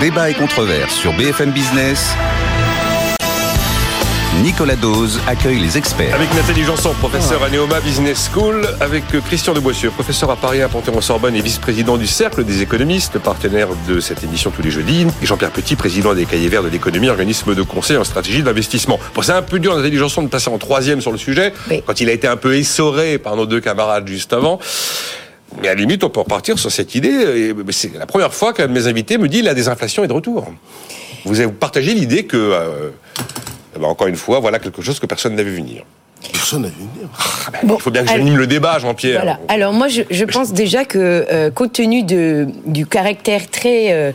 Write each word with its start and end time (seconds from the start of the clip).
Débat 0.00 0.30
et 0.30 0.34
controverse 0.34 0.94
sur 0.94 1.12
BFM 1.12 1.50
Business. 1.50 2.14
Nicolas 4.42 4.76
Dose 4.76 5.20
accueille 5.26 5.58
les 5.58 5.76
experts. 5.76 6.14
Avec 6.14 6.32
Nathalie 6.34 6.64
Janson, 6.64 6.94
professeur 6.94 7.42
à 7.42 7.50
Neoma 7.50 7.80
Business 7.80 8.30
School, 8.32 8.66
avec 8.80 9.04
Christian 9.26 9.52
de 9.52 9.60
Boissieu, 9.60 9.90
professeur 9.90 10.30
à 10.30 10.36
Paris 10.36 10.62
à 10.62 10.68
Panthéon-Sorbonne 10.68 11.36
et 11.36 11.42
vice-président 11.42 11.98
du 11.98 12.06
Cercle 12.06 12.44
des 12.44 12.62
économistes, 12.62 13.18
partenaire 13.18 13.68
de 13.86 14.00
cette 14.00 14.24
émission 14.24 14.50
tous 14.50 14.62
les 14.62 14.70
jeudis, 14.70 15.06
et 15.22 15.26
Jean-Pierre 15.26 15.50
Petit, 15.50 15.76
président 15.76 16.14
des 16.14 16.24
Cahiers 16.24 16.48
Verts 16.48 16.62
de 16.62 16.70
l'économie, 16.70 17.10
organisme 17.10 17.54
de 17.54 17.62
conseil 17.62 17.98
en 17.98 18.04
stratégie 18.04 18.42
d'investissement. 18.42 18.98
Bon, 19.14 19.20
c'est 19.20 19.32
un 19.32 19.42
peu 19.42 19.58
dur, 19.58 19.76
Nathalie 19.76 19.98
Janson, 19.98 20.22
de 20.22 20.28
passer 20.28 20.48
en 20.48 20.56
troisième 20.56 21.02
sur 21.02 21.12
le 21.12 21.18
sujet, 21.18 21.52
quand 21.86 22.00
il 22.00 22.08
a 22.08 22.12
été 22.12 22.26
un 22.26 22.38
peu 22.38 22.56
essoré 22.56 23.18
par 23.18 23.36
nos 23.36 23.44
deux 23.44 23.60
camarades 23.60 24.08
juste 24.08 24.32
avant. 24.32 24.60
Mais 25.60 25.68
à 25.68 25.74
la 25.74 25.80
limite, 25.80 26.04
on 26.04 26.10
peut 26.10 26.20
repartir 26.20 26.58
sur 26.58 26.70
cette 26.70 26.94
idée. 26.94 27.54
C'est 27.70 27.94
la 27.96 28.06
première 28.06 28.32
fois 28.32 28.52
qu'un 28.52 28.68
de 28.68 28.72
mes 28.72 28.86
invités 28.86 29.18
me 29.18 29.28
dit 29.28 29.42
la 29.42 29.54
désinflation 29.54 30.04
est 30.04 30.08
de 30.08 30.12
retour. 30.12 30.52
Vous 31.24 31.40
avez 31.40 31.50
partagé 31.52 31.94
l'idée 31.94 32.24
que, 32.24 32.36
euh, 32.36 32.90
eh 33.76 33.78
ben, 33.78 33.86
encore 33.86 34.06
une 34.06 34.16
fois, 34.16 34.40
voilà 34.40 34.58
quelque 34.58 34.80
chose 34.82 34.98
que 34.98 35.06
personne 35.06 35.34
n'avait 35.34 35.50
vu 35.50 35.56
venir. 35.56 35.84
Personne 36.32 36.62
n'a 36.62 36.68
vu 36.68 36.74
venir. 36.94 37.08
Ah, 37.18 37.50
ben, 37.62 37.74
il 37.76 37.80
faut 37.80 37.90
bien 37.90 38.02
que 38.02 38.08
j'anime 38.08 38.36
le 38.36 38.46
débat, 38.46 38.78
Jean-Pierre. 38.78 39.22
Voilà. 39.22 39.40
Alors 39.48 39.72
moi, 39.72 39.88
je, 39.88 40.02
je 40.10 40.24
pense 40.24 40.52
déjà 40.52 40.84
que, 40.84 41.26
euh, 41.30 41.50
compte 41.50 41.72
tenu 41.72 42.02
de, 42.02 42.48
du 42.66 42.86
caractère 42.86 43.50
très 43.50 43.92
euh, 43.92 44.12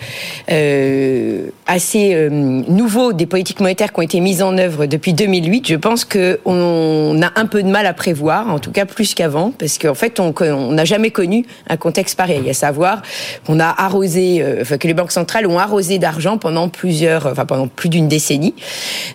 euh, 0.51 1.47
assez 1.67 2.13
euh, 2.13 2.29
nouveau 2.29 3.13
des 3.13 3.25
politiques 3.25 3.59
monétaires 3.59 3.91
qui 3.91 3.99
ont 3.99 4.03
été 4.03 4.19
mises 4.19 4.43
en 4.43 4.57
œuvre 4.57 4.85
depuis 4.85 5.13
2008, 5.13 5.67
je 5.67 5.75
pense 5.75 6.05
que 6.05 6.39
on 6.45 7.19
a 7.21 7.31
un 7.39 7.45
peu 7.47 7.63
de 7.63 7.69
mal 7.69 7.85
à 7.87 7.93
prévoir, 7.93 8.49
en 8.49 8.59
tout 8.59 8.71
cas 8.71 8.85
plus 8.85 9.15
qu'avant, 9.15 9.51
parce 9.51 9.77
qu'en 9.77 9.95
fait, 9.95 10.19
on 10.19 10.71
n'a 10.71 10.85
jamais 10.85 11.09
connu 11.09 11.45
un 11.69 11.77
contexte 11.77 12.17
pareil. 12.17 12.47
À 12.49 12.53
savoir 12.53 13.01
qu'on 13.45 13.59
a 13.59 13.73
arrosé, 13.77 14.41
euh, 14.41 14.59
enfin 14.61 14.77
que 14.77 14.87
les 14.87 14.93
banques 14.93 15.11
centrales 15.11 15.47
ont 15.47 15.57
arrosé 15.57 15.97
d'argent 15.97 16.37
pendant 16.37 16.69
plusieurs, 16.69 17.25
enfin 17.25 17.45
pendant 17.45 17.67
plus 17.67 17.89
d'une 17.89 18.07
décennie. 18.07 18.53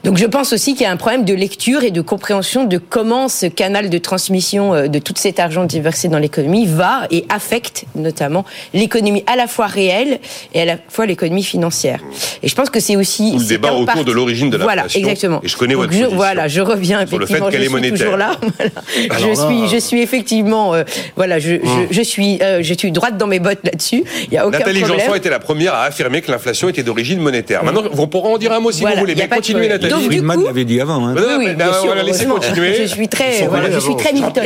Donc 0.05 0.17
je 0.17 0.27
pense 0.27 0.53
aussi 0.53 0.73
qu'il 0.73 0.83
y 0.83 0.87
a 0.87 0.91
un 0.91 0.97
problème 0.97 1.25
de 1.25 1.35
lecture 1.35 1.85
et 1.85 1.91
de 1.91 2.01
compréhension 2.01 2.65
de 2.65 2.80
comment 2.89 3.29
ce 3.29 3.47
canal 3.47 3.91
de 3.91 3.99
transmission 3.99 4.75
euh, 4.75 4.87
de 4.89 4.99
tout 4.99 5.13
cet 5.17 5.39
argent 5.39 5.65
déversé 5.65 6.09
dans 6.09 6.19
l'économie 6.19 6.67
va 6.67 7.03
et 7.11 7.25
affecte 7.29 7.85
notamment 7.95 8.45
l'économie 8.75 9.23
à 9.27 9.37
la 9.37 9.47
fois 9.47 9.67
réelle 9.67 10.19
et 10.55 10.63
à 10.63 10.65
la 10.65 10.77
fois 10.89 11.07
l'économie 11.07 11.45
financière. 11.45 12.01
Et 12.43 12.49
je 12.49 12.55
pense 12.55 12.71
que 12.71 12.81
c'est 12.81 12.97
aussi 12.97 13.33
Tout 13.33 13.39
le 13.41 13.45
débat 13.45 13.73
autour 13.73 14.05
de 14.05 14.13
l'origine 14.13 14.51
de 14.51 14.57
Voilà, 14.57 14.83
l'inflation. 14.83 15.01
exactement. 15.01 15.41
Et 15.45 15.49
je 15.49 15.57
connais 15.57 15.75
votre 15.75 15.93
je. 15.93 16.05
Voilà, 16.05 16.49
je 16.49 16.61
reviens 16.61 17.07
Sur 17.07 17.19
le 17.19 17.27
fait 17.27 17.35
effectivement. 17.35 17.51
qu'elle 17.51 17.65
est 17.65 17.69
monétaire. 17.69 17.99
toujours 17.99 18.17
là. 18.17 18.33
Voilà. 19.09 19.23
Je 19.23 19.29
là, 19.29 19.35
suis, 19.35 19.63
euh, 19.63 19.67
je 19.69 19.77
suis 19.79 20.01
effectivement, 20.03 20.75
euh, 20.75 20.85
voilà, 21.17 21.39
je, 21.39 21.57
je, 21.63 21.87
je 21.95 22.03
suis, 22.03 22.39
euh, 22.43 22.61
je 22.63 22.75
suis 22.75 22.91
droite 22.93 23.17
dans 23.17 23.27
mes 23.27 23.39
bottes 23.41 23.61
là-dessus. 23.65 24.05
Il 24.29 24.35
y 24.35 24.39
a 24.39 24.47
aucun 24.47 24.59
Nathalie 24.59 24.81
problème. 24.81 25.01
Janson 25.01 25.15
était 25.15 25.31
la 25.31 25.39
première 25.39 25.75
à 25.75 25.85
affirmer 25.85 26.21
que 26.23 26.31
l'inflation 26.31 26.69
était 26.69 26.83
d'origine 26.83 27.21
monétaire. 27.21 27.65
Maintenant, 27.65 27.83
vous 27.93 28.07
pourrez 28.07 28.33
en 28.33 28.39
dire 28.39 28.53
un 28.53 28.61
mot 28.61 28.71
si 28.73 28.81
Voilà, 28.81 28.97
vous 28.97 29.01
voulez, 29.01 29.15
mais 29.15 29.29
continuez. 29.29 29.69
Nathalie. 29.69 29.91
Donc, 29.93 30.01
du 30.03 30.07
Friedman 30.09 30.39
coup- 30.39 30.45
l'avait 30.47 30.65
dit 30.65 30.81
avant. 30.81 31.07
Hein. 31.09 31.15
Oui, 31.17 31.23
voilà, 31.57 31.71
heureusement. 31.85 32.35
continuer. 32.37 32.70
Je 32.75 32.85
suis 32.87 33.09
très, 33.09 33.33
voilà, 33.49 33.71
je 33.71 33.79
suis 33.81 33.97
très 33.97 34.13
Milton. 34.13 34.45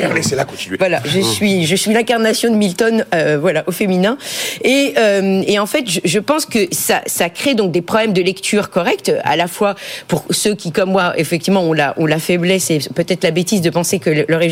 Voilà, 0.78 1.00
je 1.04 1.20
suis, 1.20 1.66
je 1.66 1.76
suis 1.76 1.92
l'incarnation 1.92 2.50
de 2.50 2.56
Milton, 2.56 3.04
euh, 3.14 3.38
voilà, 3.40 3.64
au 3.66 3.72
féminin. 3.72 4.16
Et, 4.62 4.94
euh, 4.98 5.42
et 5.46 5.58
en 5.58 5.66
fait, 5.66 5.84
je, 5.88 6.00
je 6.04 6.18
pense 6.18 6.46
que 6.46 6.58
ça, 6.72 7.00
ça 7.06 7.28
crée 7.28 7.54
donc 7.54 7.72
des 7.72 7.82
problèmes 7.82 8.12
de 8.12 8.22
lecture 8.22 8.70
correcte, 8.70 9.12
à 9.24 9.36
la 9.36 9.46
fois 9.48 9.74
pour 10.08 10.24
ceux 10.30 10.54
qui, 10.54 10.72
comme 10.72 10.90
moi, 10.90 11.12
effectivement, 11.16 11.62
ont 11.62 11.72
la, 11.72 11.94
ont 11.98 12.06
la 12.06 12.18
faiblesse 12.18 12.70
et 12.70 12.78
peut-être 12.94 13.24
la 13.24 13.30
bêtise 13.30 13.60
de 13.60 13.70
penser 13.70 13.98
que 13.98 14.10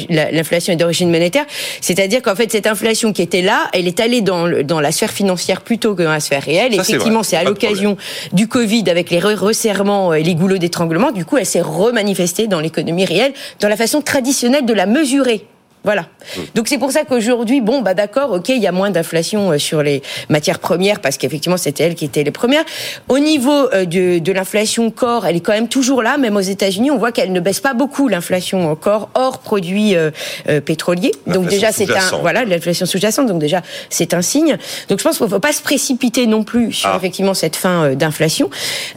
l'inflation 0.09 0.73
est 0.73 0.77
d'origine 0.77 1.11
monétaire. 1.11 1.45
C'est-à-dire 1.81 2.23
qu'en 2.23 2.35
fait, 2.35 2.51
cette 2.51 2.67
inflation 2.67 3.13
qui 3.13 3.23
était 3.23 3.43
là, 3.43 3.69
elle 3.73 3.87
est 3.89 4.01
allée 4.01 4.21
dans, 4.21 4.47
le- 4.47 4.65
dans 4.65 4.81
la 4.81 4.93
sphère 4.93 5.11
financière 5.11 5.61
plutôt 5.63 5.95
que 5.95 6.03
dans 6.03 6.13
la 6.13 6.21
sphère 6.21 6.43
réelle. 6.43 6.73
Ça, 6.77 6.83
effectivement, 6.95 7.23
c'est 7.23 7.37
à 7.37 7.41
l'occasion 7.45 7.97
du 8.33 8.49
Covid 8.49 8.85
avec 8.89 9.11
les 9.11 9.19
re- 9.21 9.35
resserrements 9.35 10.15
et 10.15 10.23
les 10.23 10.35
goulots 10.35 10.59
d'étranglement. 10.59 11.11
Du 11.13 11.25
coup, 11.25 11.37
elle 11.39 11.47
s'est 11.47 11.61
remanifestée 11.61 12.47
dans 12.47 12.61
l'économie 12.61 13.05
réelle, 13.05 13.33
dans 13.63 13.69
la 13.69 13.77
façon 13.77 14.03
traditionnelle 14.03 14.67
de 14.67 14.75
la 14.75 14.87
mesurer. 14.87 15.47
Voilà. 15.85 16.07
Donc 16.55 16.69
c'est 16.69 16.79
pour 16.79 16.93
ça 16.93 17.05
qu'aujourd'hui, 17.05 17.61
bon, 17.61 17.81
bah 17.83 17.95
d'accord, 17.95 18.31
ok, 18.33 18.51
il 18.51 18.59
y 18.63 18.67
a 18.67 18.73
moins 18.73 18.91
d'inflation 18.91 19.51
euh, 19.53 19.59
sur 19.59 19.83
les 19.83 20.03
matières 20.29 20.59
premières 20.61 21.01
parce 21.01 21.17
qu'effectivement 21.19 21.57
c'était 21.57 21.85
elles 21.85 21.95
qui 21.95 22.05
étaient 22.05 22.23
les 22.23 22.31
premières. 22.31 22.65
Au 23.09 23.19
niveau 23.19 23.51
euh, 23.73 23.85
de, 23.85 24.19
de 24.19 24.33
l'inflation 24.33 24.91
corps, 24.91 25.27
elle 25.27 25.37
est 25.37 25.41
quand 25.41 25.53
même 25.53 25.69
toujours 25.69 26.03
là, 26.03 26.19
même 26.19 26.37
aux 26.37 26.41
États-Unis, 26.41 26.91
on 26.91 26.99
voit 26.99 27.11
qu'elle 27.13 27.33
ne 27.33 27.41
baisse 27.41 27.61
pas 27.61 27.75
beaucoup 27.75 28.09
l'inflation 28.09 28.75
corps 28.77 29.09
hors 29.15 29.39
produits 29.39 29.97
euh, 29.97 30.11
euh, 30.49 30.61
pétroliers. 30.61 31.13
Donc 31.27 31.49
déjà 31.49 31.73
c'est 31.73 31.91
un 31.91 32.19
voilà 32.21 32.45
l'inflation 32.45 32.87
sous-jacente. 32.87 33.27
Donc 33.27 33.41
déjà 33.41 33.63
c'est 33.91 34.15
un 34.15 34.23
signe. 34.23 34.57
Donc 34.89 34.99
je 34.99 35.05
pense 35.05 35.17
qu'il 35.17 35.27
ne 35.27 35.31
faut 35.31 35.41
pas 35.41 35.53
se 35.53 35.63
précipiter 35.63 36.27
non 36.27 36.45
plus 36.45 36.73
sur 36.73 36.91
Ah. 36.91 36.97
effectivement 36.97 37.35
cette 37.35 37.57
fin 37.57 37.85
euh, 37.85 37.95
d'inflation. 37.95 38.51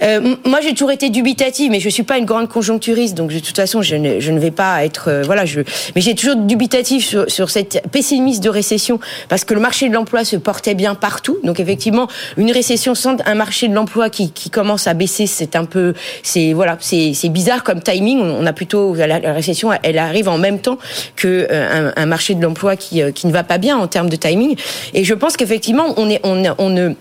Euh, 0.04 0.36
moi 0.46 0.60
j'ai 0.62 0.74
toujours 0.74 0.92
été 0.92 1.10
dubitative, 1.10 1.72
mais 1.72 1.80
je 1.80 1.90
suis 1.90 2.04
pas 2.04 2.18
une 2.18 2.26
grande 2.26 2.48
conjoncturiste, 2.50 3.16
donc 3.16 3.32
de 3.32 3.40
toute 3.40 3.56
façon 3.56 3.82
je 3.82 3.96
ne, 3.96 4.20
je 4.20 4.32
ne 4.32 4.40
vais 4.40 4.52
pas 4.52 4.86
être 4.86 5.10
euh, 5.10 5.22
voilà 5.24 5.46
je 5.46 5.62
mais 5.96 6.02
j'ai 6.02 6.14
toujours 6.16 6.36
sur, 6.84 7.30
sur 7.30 7.50
cette 7.50 7.84
pessimisme 7.92 8.42
de 8.42 8.50
récession 8.50 9.00
parce 9.30 9.46
que 9.46 9.54
le 9.54 9.60
marché 9.60 9.88
de 9.90 9.94
l'emploi 9.94 10.26
se 10.26 10.36
portait 10.36 10.76
bien 10.76 10.96
partout. 10.96 11.38
Donc 11.44 11.60
effectivement 11.60 12.08
une 12.38 12.52
récession 12.52 12.96
sans 12.96 13.16
un 13.26 13.36
marché 13.36 13.68
de 13.68 13.74
l'emploi 13.74 14.10
qui, 14.10 14.32
qui 14.32 14.50
commence 14.50 14.88
à 14.88 14.94
baisser, 14.94 15.28
c'est 15.28 15.56
un 15.56 15.66
peu 15.66 15.94
c'est 16.24 16.54
voilà 16.54 16.78
c'est 16.82 17.30
bizarre 17.30 17.64
comme 17.64 17.82
timing. 17.82 18.20
On 18.20 18.46
a 18.46 18.54
plutôt 18.54 18.94
la, 18.96 19.20
la 19.20 19.34
récession 19.34 19.72
elle 19.84 19.98
arrive 19.98 20.28
en 20.28 20.38
même 20.38 20.60
temps 20.60 20.78
que 21.16 21.48
euh, 21.50 21.92
un, 21.96 22.02
un 22.02 22.06
marché 22.06 22.36
de 22.36 22.42
l'emploi 22.42 22.76
qui 22.76 23.02
euh, 23.02 23.12
qui 23.12 23.28
ne 23.28 23.32
va 23.32 23.44
pas 23.44 23.58
bien 23.58 23.78
en 23.78 23.88
termes 23.88 24.10
de 24.10 24.16
timing. 24.16 24.56
Et 24.94 25.04
je 25.04 25.14
pense 25.14 25.38
qu'effectivement 25.38 25.94
on 25.98 26.10
est 26.10 26.20
on, 26.24 26.44
on 26.58 26.70
ne 26.70 26.94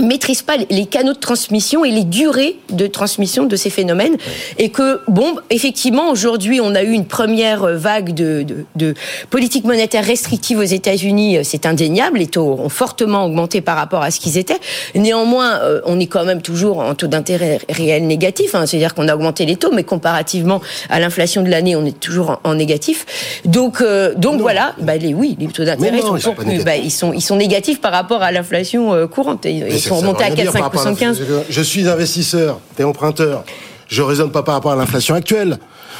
maîtrise 0.00 0.42
pas 0.42 0.56
les 0.70 0.86
canaux 0.86 1.12
de 1.12 1.18
transmission 1.18 1.84
et 1.84 1.90
les 1.90 2.04
durées 2.04 2.58
de 2.70 2.86
transmission 2.86 3.44
de 3.44 3.56
ces 3.56 3.70
phénomènes. 3.70 4.16
Et 4.58 4.70
que 4.70 5.00
bon 5.08 5.36
effectivement 5.50 6.10
aujourd'hui 6.10 6.60
on 6.60 6.74
a 6.74 6.82
eu 6.82 6.90
une 6.90 7.06
première 7.06 7.66
vague 7.66 8.12
de, 8.12 8.42
de, 8.42 8.64
de 8.74 8.94
politique 9.30 9.64
monétaire 9.64 10.04
restrictive 10.04 10.58
aux 10.58 10.62
États-Unis 10.62 11.38
c'est 11.44 11.66
indéniable. 11.66 12.18
Les 12.18 12.26
taux 12.26 12.58
ont 12.58 12.68
fortement 12.68 13.24
augmenté 13.24 13.60
par 13.60 13.76
rapport 13.76 14.02
à 14.02 14.10
ce 14.10 14.18
qu'ils 14.20 14.36
étaient. 14.38 14.58
Néanmoins 14.94 15.60
euh, 15.62 15.80
on 15.84 16.00
est 16.00 16.06
quand 16.06 16.24
même 16.24 16.42
toujours 16.42 16.80
en 16.80 16.94
taux 16.94 17.06
d'intérêt 17.06 17.60
réel 17.68 18.06
négatif 18.06 18.54
hein, 18.54 18.66
c'est-à-dire 18.66 18.94
qu'on 18.94 19.08
a 19.08 19.14
augmenté 19.14 19.46
les 19.46 19.56
taux 19.56 19.70
mais 19.72 19.84
comparativement 19.84 20.60
à 20.90 20.98
l'inflation 20.98 21.42
de 21.42 21.50
l'année 21.50 21.76
on 21.76 21.84
est 21.84 21.98
toujours 21.98 22.30
en, 22.30 22.50
en 22.50 22.54
négatif. 22.54 23.06
Donc 23.44 23.80
euh, 23.80 24.14
donc 24.16 24.40
voilà. 24.40 24.74
Bah 24.80 24.96
les 24.96 25.14
oui 25.14 25.36
les 25.38 25.46
taux 25.46 25.64
d'intérêt 25.64 26.00
sont, 26.00 26.34
ils 26.46 26.64
bah, 26.64 26.76
ils 26.76 26.90
sont 26.90 27.12
ils 27.12 27.20
sont 27.20 27.36
négatifs 27.36 27.80
par 27.80 27.92
rapport 27.92 28.22
à 28.22 28.32
l'inflation 28.32 28.92
euh, 28.92 29.06
courante 29.06 29.46
sont 29.88 29.96
veut 29.96 30.08
remontés 30.08 30.24
à 30.24 30.26
rien 30.26 30.34
dire 30.34 30.52
par 30.52 30.62
rapport 30.62 30.80
à 30.80 30.84
4,575 30.84 31.20
l'inflation. 31.20 31.44
Je 31.48 31.62
suis 31.62 31.88
investisseur, 31.88 32.60
t'es 32.76 32.84
emprunteur. 32.84 33.44
Je 33.88 34.02
raisonne 34.02 34.32
pas 34.32 34.42
par 34.42 34.54
rapport 34.54 34.72
à 34.72 34.76
l'inflation 34.76 35.14
actuelle. 35.14 35.58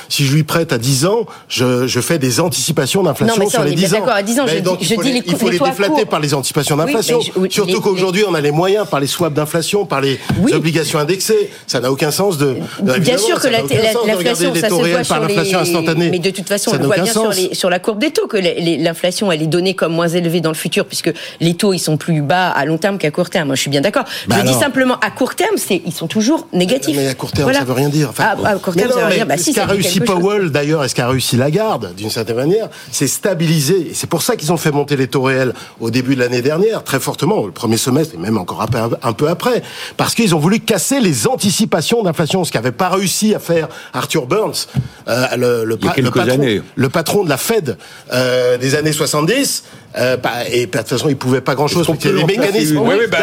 Si 0.09 0.25
je 0.27 0.35
lui 0.35 0.43
prête 0.45 0.73
à 0.73 0.79
10 0.79 1.07
ans, 1.07 1.27
je, 1.49 1.87
je 1.87 2.01
fais 2.01 2.19
des 2.19 2.41
anticipations 2.41 3.03
d'inflation 3.03 3.49
sur 3.49 3.61
on 3.61 3.65
les 3.65 3.73
est 3.73 3.75
bien 3.75 3.89
10 3.89 3.95
ans. 3.95 3.99
d'accord, 4.01 4.15
à 4.15 4.23
10 4.23 4.41
ans, 4.41 4.45
Mais 4.47 4.57
je 4.59 4.61
donc, 4.61 4.79
dis- 4.79 4.85
je 4.87 4.95
faut 4.95 5.03
dis 5.03 5.09
les, 5.13 5.21
les 5.21 5.25
il 5.27 5.37
faut 5.37 5.49
les 5.51 5.59
déflater 5.59 5.93
court. 5.93 6.07
par 6.07 6.21
les 6.21 6.35
anticipations 6.35 6.77
d'inflation. 6.77 7.21
oui, 7.37 7.49
Surtout 7.51 7.81
qu'aujourd'hui, 7.81 8.25
on 8.29 8.35
a 8.35 8.41
les 8.41 8.51
moyens 8.51 8.87
par 8.89 9.01
les 9.01 9.07
swaps 9.07 9.35
d'inflation, 9.35 9.87
par 9.87 10.01
les 10.01 10.19
Oui. 10.41 10.53
obligations 10.55 10.99
indexées. 10.99 11.51
Ça 11.67 11.81
n'a 11.81 11.91
aucun 11.91 12.11
sens 12.11 12.39
de. 12.39 12.57
Bien 13.01 13.19
sûr 13.19 13.41
que 13.41 13.49
l'inflation, 13.49 14.55
ça 14.55 14.69
se 14.69 14.75
voit 14.75 15.01
par 15.09 15.21
l'inflation 15.21 15.59
instantanée. 15.61 16.11
Mais 16.11 16.19
de 16.19 16.31
toute 16.31 16.49
façon, 16.49 16.73
on 16.75 16.79
le 16.79 16.87
voit 16.87 16.97
bien 16.97 17.05
sur, 17.07 17.15
sens. 17.25 17.37
les- 17.37 17.55
sur 17.55 17.71
la 17.71 17.79
courbe 17.79 17.99
des 17.99 18.11
taux 18.11 18.27
que 18.27 18.37
l'inflation, 18.83 19.31
elle 19.33 19.43
est 19.43 19.47
donnée 19.47 19.75
comme 19.75 19.93
moins 19.93 20.09
élevée 20.09 20.41
dans 20.41 20.51
le 20.51 20.55
futur 20.57 20.87
puisque 20.87 21.13
les 21.41 21.55
taux, 21.55 21.73
ils 21.73 21.79
sont 21.79 21.97
plus 21.97 22.23
bas 22.23 22.49
à 22.51 22.65
long 22.65 22.79
terme 22.79 22.99
qu'à 22.99 23.11
court 23.11 23.31
terme. 23.31 23.47
Moi, 23.49 23.57
je 23.57 23.61
suis 23.63 23.71
bien 23.71 23.81
d'accord. 23.81 24.05
Bah 24.29 24.37
je 24.39 24.43
dis 24.43 24.49
alors. 24.49 24.61
simplement, 24.61 24.97
à 25.01 25.11
court 25.11 25.35
terme, 25.35 25.57
c'est 25.57 25.83
ils 25.85 25.93
sont 25.93 26.07
toujours 26.09 26.47
négatifs. 26.53 26.97
Mais 26.97 27.09
à 27.09 27.15
court 27.15 27.33
terme, 27.33 27.45
Voilà. 27.45 27.61
ça 27.61 27.65
veut 27.65 27.73
rien 27.73 27.89
dire. 27.89 28.09
Enfin, 28.11 28.25
Ah, 28.45 28.49
à 28.51 28.55
court 28.57 28.73
mais 28.77 28.83
terme, 28.83 28.93
non, 28.93 28.99
ça 28.99 29.03
veut 29.03 29.07
rien 29.09 29.17
dire. 29.19 29.27
Bah, 29.27 29.37
si, 29.37 29.53
ce 29.53 29.61
qu'a 29.61 29.67
réussi. 29.67 30.01
Powell, 30.05 30.51
d'ailleurs, 30.51 30.85
et 30.85 30.89
ce 30.89 30.95
qu'a 30.95 31.09
réussi 31.09 31.37
Lagarde, 31.37 31.95
d'une 31.97 32.11
certaine 32.11 32.37
manière, 32.37 32.69
c'est 32.91 33.07
stabiliser. 33.07 33.91
Et 33.91 33.95
c'est 33.95 34.07
pour 34.09 34.23
ça 34.23 34.37
qu'ils 34.37 34.53
ont 34.53 34.57
fait 34.57 34.71
monter 34.71 34.97
les 34.97 35.09
taux 35.09 35.23
réels 35.23 35.55
au 35.81 35.91
début 35.91 36.15
de 36.15 36.21
l'année 36.21 36.43
dernière, 36.43 36.85
très 36.85 37.01
fortement, 37.01 37.45
le 37.47 37.53
premier 37.53 37.77
semestre, 37.77 38.15
et 38.15 38.19
même 38.19 38.39
encore 38.39 38.63
un 39.03 39.13
peu, 39.13 39.29
après. 39.29 39.63
Parce 39.97 40.15
qu'ils 40.15 40.35
ont 40.35 40.39
voulu 40.39 40.61
casser 40.61 41.01
les 41.01 41.27
anticipations 41.27 42.03
d'inflation, 42.03 42.45
ce 42.45 42.53
qu'avait 42.53 42.73
pas 42.73 42.89
réussi 42.89 43.35
à 43.35 43.39
faire 43.39 43.69
Arthur 43.93 44.27
Burns, 44.27 44.67
euh, 45.09 45.27
le, 45.37 45.65
le, 45.65 45.77
Il 45.81 45.85
y 45.85 45.89
a 45.89 45.91
pa- 45.93 45.97
le 46.01 46.03
quelques 46.11 46.15
patron, 46.15 46.35
années. 46.43 46.63
le 46.75 46.89
patron 46.89 47.25
de 47.25 47.29
la 47.29 47.37
Fed 47.37 47.77
euh, 48.13 48.57
des 48.59 48.75
années 48.75 48.93
70. 48.93 49.65
Euh, 49.97 50.17
bah, 50.17 50.31
et 50.51 50.67
bah, 50.67 50.79
de 50.79 50.83
toute 50.83 50.99
façon, 50.99 51.09
ils 51.09 51.17
pouvaient 51.17 51.41
pas 51.41 51.55
grand-chose. 51.55 51.87
qu'il 51.87 52.11
y 52.11 52.15
a 52.23 52.27
des 52.27 52.35
placer 52.35 52.41
mécanismes. 52.51 52.79
Oui, 52.79 52.95
oui, 52.99 53.07
bah, 53.11 53.19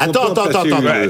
Attends, 0.00 0.32
attends, 0.32 0.44
attends, 0.44 0.64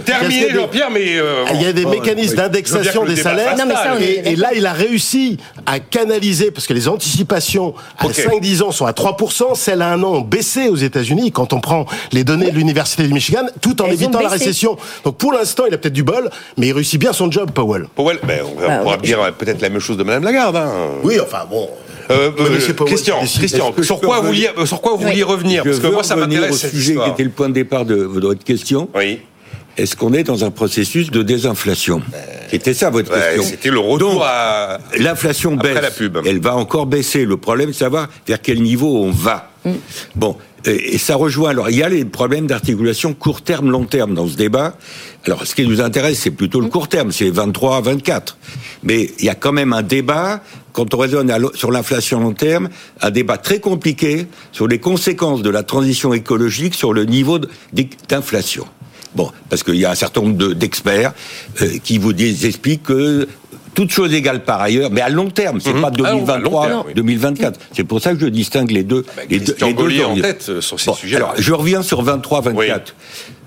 Terminé, 0.05 0.50
Jean-Pierre, 0.50 0.91
mais... 0.91 1.17
euh, 1.17 1.44
Il 1.55 1.62
y 1.62 1.67
a 1.67 1.73
des 1.73 1.87
mécanismes 1.87 2.31
oui. 2.32 2.37
d'indexation 2.37 3.05
des 3.05 3.17
salaires. 3.17 3.50
fasse 3.50 3.58
Non, 3.61 3.67
mais 3.69 3.75
ça, 3.75 3.94
on 3.97 4.00
est 4.00 4.32
et, 4.32 4.37
là, 4.37 4.50
il 4.55 4.67
a 4.67 4.73
réussi 4.73 5.38
à 5.64 5.79
canaliser, 5.79 6.50
parce 6.50 6.67
que 6.67 6.73
les 6.75 6.88
anticipations 6.88 7.75
à 7.99 8.06
Ok. 8.06 8.14
5-10 8.14 8.62
ans 8.62 8.73
sont 8.73 8.87
à 8.87 8.93
3%, 8.93 9.55
celles 9.55 9.82
à 9.82 9.93
un 9.93 10.03
an 10.03 10.14
ont 10.14 10.20
baissé 10.23 10.69
aux 10.69 10.76
États-Unis. 10.76 11.31
Quand 11.31 11.53
on 11.53 11.61
prend 11.61 11.87
les 12.12 12.25
données 12.25 12.50
de 12.50 12.56
l'Université 12.56 13.05
du 13.05 13.12
Michigan, 13.14 13.47
tout 13.61 13.81
en 13.82 13.87
Elles 13.87 13.93
évitant 13.94 14.20
la 14.20 14.29
récession. 14.29 14.76
Donc 15.05 15.19
pour 15.19 15.32
l'instant, 15.32 15.64
il 15.69 15.75
a 15.75 15.79
peut-être 15.79 15.94
du 15.94 16.03
bol, 16.03 16.29
mais 16.56 16.69
il 16.69 16.73
réussit 16.73 16.99
bien 17.00 17.12
son 17.12 17.31
job, 17.31 17.50
Powell. 17.53 17.87
Powell, 17.94 18.19
ben, 18.25 18.41
on, 18.44 18.61
Bah, 18.61 18.79
pourra 18.79 18.97
ouais. 18.97 19.03
dire 19.03 19.20
euh, 19.23 19.31
peut-être 19.31 19.61
la 19.61 19.69
même 19.69 19.81
chose 19.81 19.97
de 19.97 20.03
Madame 20.03 20.25
Lagarde. 20.25 20.56
Hein. 20.56 20.70
Oui, 21.05 21.19
enfin 21.20 21.44
bon. 21.49 21.69
Euh, 22.11 22.31
euh, 22.38 22.85
Christian. 22.87 23.20
Christian, 23.25 23.73
que 23.73 23.82
sur 23.82 24.00
quoi 24.00 24.20
vous 24.20 24.29
vouliez, 24.29 24.49
sur 24.64 24.81
quoi 24.81 24.93
vous 24.93 24.99
Oui. 25.05 25.11
vouliez 25.11 25.23
revenir 25.23 25.64
Parce 25.64 25.81
que 25.81 25.87
moi, 25.88 26.03
ça 26.03 26.14
revenir 26.14 26.41
m'intéresse 26.41 26.64
au 26.64 26.69
sujet 26.69 26.91
histoire. 26.93 27.06
qui 27.06 27.12
était 27.12 27.25
le 27.25 27.31
point 27.31 27.49
de 27.49 27.55
départ 27.55 27.85
de 27.85 27.97
votre 27.97 28.44
question. 28.44 28.88
Oui. 28.94 29.20
Est-ce 29.76 29.94
qu'on 29.94 30.14
est 30.14 30.23
dans 30.23 30.43
un 30.43 30.50
processus 30.50 31.11
de 31.11 31.23
désinflation 31.23 32.00
C'était 32.50 32.73
ça 32.73 32.88
votre 32.88 33.12
Ouais, 33.12 33.35
question. 33.35 33.43
C'était 33.50 33.70
le 33.70 33.79
retour 33.79 34.12
Donc, 34.14 34.23
à. 34.25 34.79
L'inflation 34.99 35.55
Après 35.55 35.75
baisse. 35.75 35.82
la 35.82 35.91
pub. 35.91 36.19
Elle 36.25 36.41
va 36.41 36.56
encore 36.56 36.87
baisser. 36.87 37.26
Le 37.26 37.37
problème, 37.37 37.69
c'est 37.69 37.73
de 37.73 37.79
savoir 37.85 38.08
vers 38.26 38.41
quel 38.41 38.62
niveau 38.62 39.03
on 39.05 39.11
va. 39.11 39.50
Mm. 39.67 39.70
Bon, 40.14 40.37
et, 40.66 40.98
ça 40.98 41.16
rejoint. 41.16 41.50
Alors, 41.50 41.70
il 41.70 41.76
y 41.76 41.82
a 41.82 41.88
les 41.88 42.04
problèmes 42.04 42.46
d'articulation 42.46 43.14
court 43.14 43.42
terme, 43.42 43.70
long 43.70 43.84
terme 43.84 44.14
dans 44.14 44.26
ce 44.28 44.36
débat. 44.36 44.76
Alors, 45.26 45.46
ce 45.46 45.54
qui 45.54 45.66
nous 45.66 45.80
intéresse, 45.80 46.18
c'est 46.20 46.30
plutôt 46.30 46.60
le 46.60 46.68
court 46.68 46.88
terme, 46.88 47.12
c'est 47.12 47.30
23 47.30 47.76
à 47.76 47.80
24. 47.80 48.36
Mais 48.82 49.10
il 49.18 49.24
y 49.24 49.28
a 49.28 49.34
quand 49.34 49.52
même 49.52 49.72
un 49.72 49.82
débat, 49.82 50.42
quand 50.72 50.92
on 50.94 50.98
raisonne 50.98 51.32
sur 51.54 51.70
l'inflation 51.72 52.20
long 52.20 52.34
terme, 52.34 52.68
un 53.00 53.10
débat 53.10 53.38
très 53.38 53.60
compliqué 53.60 54.26
sur 54.52 54.68
les 54.68 54.78
conséquences 54.78 55.42
de 55.42 55.50
la 55.50 55.62
transition 55.62 56.12
écologique 56.14 56.74
sur 56.74 56.92
le 56.92 57.04
niveau 57.04 57.38
d'inflation. 58.08 58.66
Bon, 59.14 59.30
parce 59.48 59.62
qu'il 59.62 59.76
y 59.76 59.86
a 59.86 59.90
un 59.90 59.94
certain 59.94 60.20
nombre 60.20 60.36
de- 60.36 60.52
d'experts 60.52 61.14
euh, 61.62 61.78
qui 61.82 61.96
vous 61.96 62.12
expliquent 62.12 62.82
que 62.82 63.26
toutes 63.76 63.93
choses 63.93 64.12
égales 64.12 64.43
par 64.44 64.61
ailleurs, 64.61 64.90
mais 64.90 65.00
à 65.02 65.08
long 65.08 65.31
terme, 65.31 65.61
c'est 65.61 65.73
Mhm. 65.73 65.81
pas 65.82 65.90
Ah 65.94 65.99
non, 65.99 66.05
à 66.05 66.11
long 66.11 66.17
2023, 66.25 66.67
terme, 66.67 66.82
oui. 66.88 66.94
2024. 66.94 67.61
C'est 67.73 67.84
pour 67.84 68.00
ça 68.00 68.14
que 68.14 68.20
je 68.20 68.26
distingue 68.26 68.73
les 68.73 68.82
deux. 68.82 69.05
les 69.31 69.38
deux, 69.38 69.44
Christian 69.52 69.67
les 69.69 69.73
deux 69.75 69.82
Gaulier 69.82 70.05
en 70.05 70.17
tête 70.17 70.46
euh, 70.49 70.61
sur 70.61 70.81
ces 70.81 70.87
Bon, 70.87 70.94
sujets-là. 70.94 71.26
alors, 71.26 71.34
je 71.40 71.52
reviens 71.52 71.82
sur 71.82 72.02
23-24. 72.02 72.94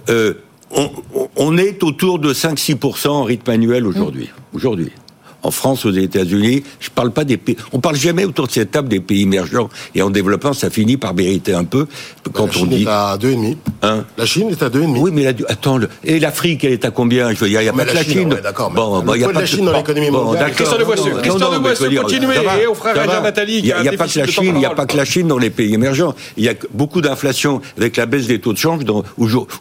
Euh, 0.09 0.35
on, 0.71 0.89
on- 1.15 1.27
on 1.35 1.57
est 1.57 1.83
autour 1.83 2.19
de 2.19 2.33
5-6% 2.33 3.07
en 3.09 3.23
rythme 3.23 3.49
annuel 3.51 3.85
aujourd'hui. 3.85 4.29
Aujourd'hui. 4.53 4.91
En 5.41 5.51
France, 5.51 5.85
aux 5.85 5.91
États-Unis, 5.91 6.63
je 6.79 6.89
parle 6.89 7.11
pas 7.11 7.23
des 7.23 7.37
pays. 7.37 7.55
On 7.71 7.79
parle 7.79 7.95
jamais 7.95 8.25
autour 8.25 8.47
de 8.47 8.51
cette 8.51 8.71
table 8.71 8.89
des 8.89 8.99
pays 8.99 9.21
émergents 9.23 9.69
et 9.95 10.01
en 10.01 10.09
développement, 10.09 10.51
ça 10.53 10.69
finit 10.69 10.97
par 10.97 11.13
mériter 11.13 11.53
un 11.53 11.63
peu 11.63 11.87
quand 12.33 12.45
la 12.45 12.49
on 12.49 12.53
Chine 12.53 12.67
dit. 12.69 12.83
est 12.83 12.87
à 12.87 13.17
2,5. 13.17 13.55
Hein 13.81 14.05
La 14.17 14.25
Chine 14.25 14.49
est 14.49 14.61
à 14.61 14.69
2,5. 14.69 14.97
oui, 14.99 15.11
mais 15.13 15.25
attends, 15.27 15.77
le- 15.77 15.89
et 16.03 16.19
l'Afrique, 16.19 16.63
elle 16.65 16.73
est 16.73 16.83
à 16.85 16.91
combien? 16.91 17.31
Je 17.33 17.39
veux 17.39 17.47
dire, 17.47 17.61
il 17.61 17.63
n'y 17.63 17.69
a 17.69 17.73
pas 17.73 17.85
que 17.85 17.93
la 17.95 18.03
Chine, 18.03 18.13
Chine. 18.13 18.33
ouais, 18.33 18.41
d'accord, 18.41 18.69
mais 18.71 18.75
Bon, 18.75 19.13
il 19.15 19.21
y 19.21 19.23
a 19.23 19.27
poids 19.27 19.27
de 19.29 19.33
pas 19.33 19.39
la 19.41 19.45
Chine 19.45 19.65
dans 19.65 19.71
l'économie 19.77 20.11
bon, 20.11 20.23
mondiale. 20.25 20.51
Christian 20.53 20.77
de 20.77 20.83
Boissieu, 20.83 21.11
Christian 21.21 21.51
de 21.51 21.99
continuez, 22.01 22.35
et 22.61 22.67
on 22.67 22.73
fera. 22.75 22.93
Nathalie, 23.21 23.55
Il 23.57 23.61
qui 23.61 23.67
n'y 23.67 23.71
a 23.87 23.93
pas 23.93 24.07
que 24.07 24.19
la 24.19 24.27
Chine, 24.27 24.43
il 24.45 24.53
n'y 24.55 24.65
a 24.65 24.69
pas 24.71 24.85
que 24.85 24.97
la 24.97 25.05
Chine 25.05 25.27
dans 25.27 25.37
les 25.37 25.49
pays 25.49 25.73
émergents. 25.73 26.13
Il 26.37 26.43
y 26.43 26.49
a 26.49 26.53
beaucoup 26.73 26.99
d'inflation 27.01 27.61
avec 27.77 27.95
la 27.97 28.05
baisse 28.05 28.27
des 28.27 28.39
taux 28.39 28.51
de 28.53 28.57
change. 28.57 28.81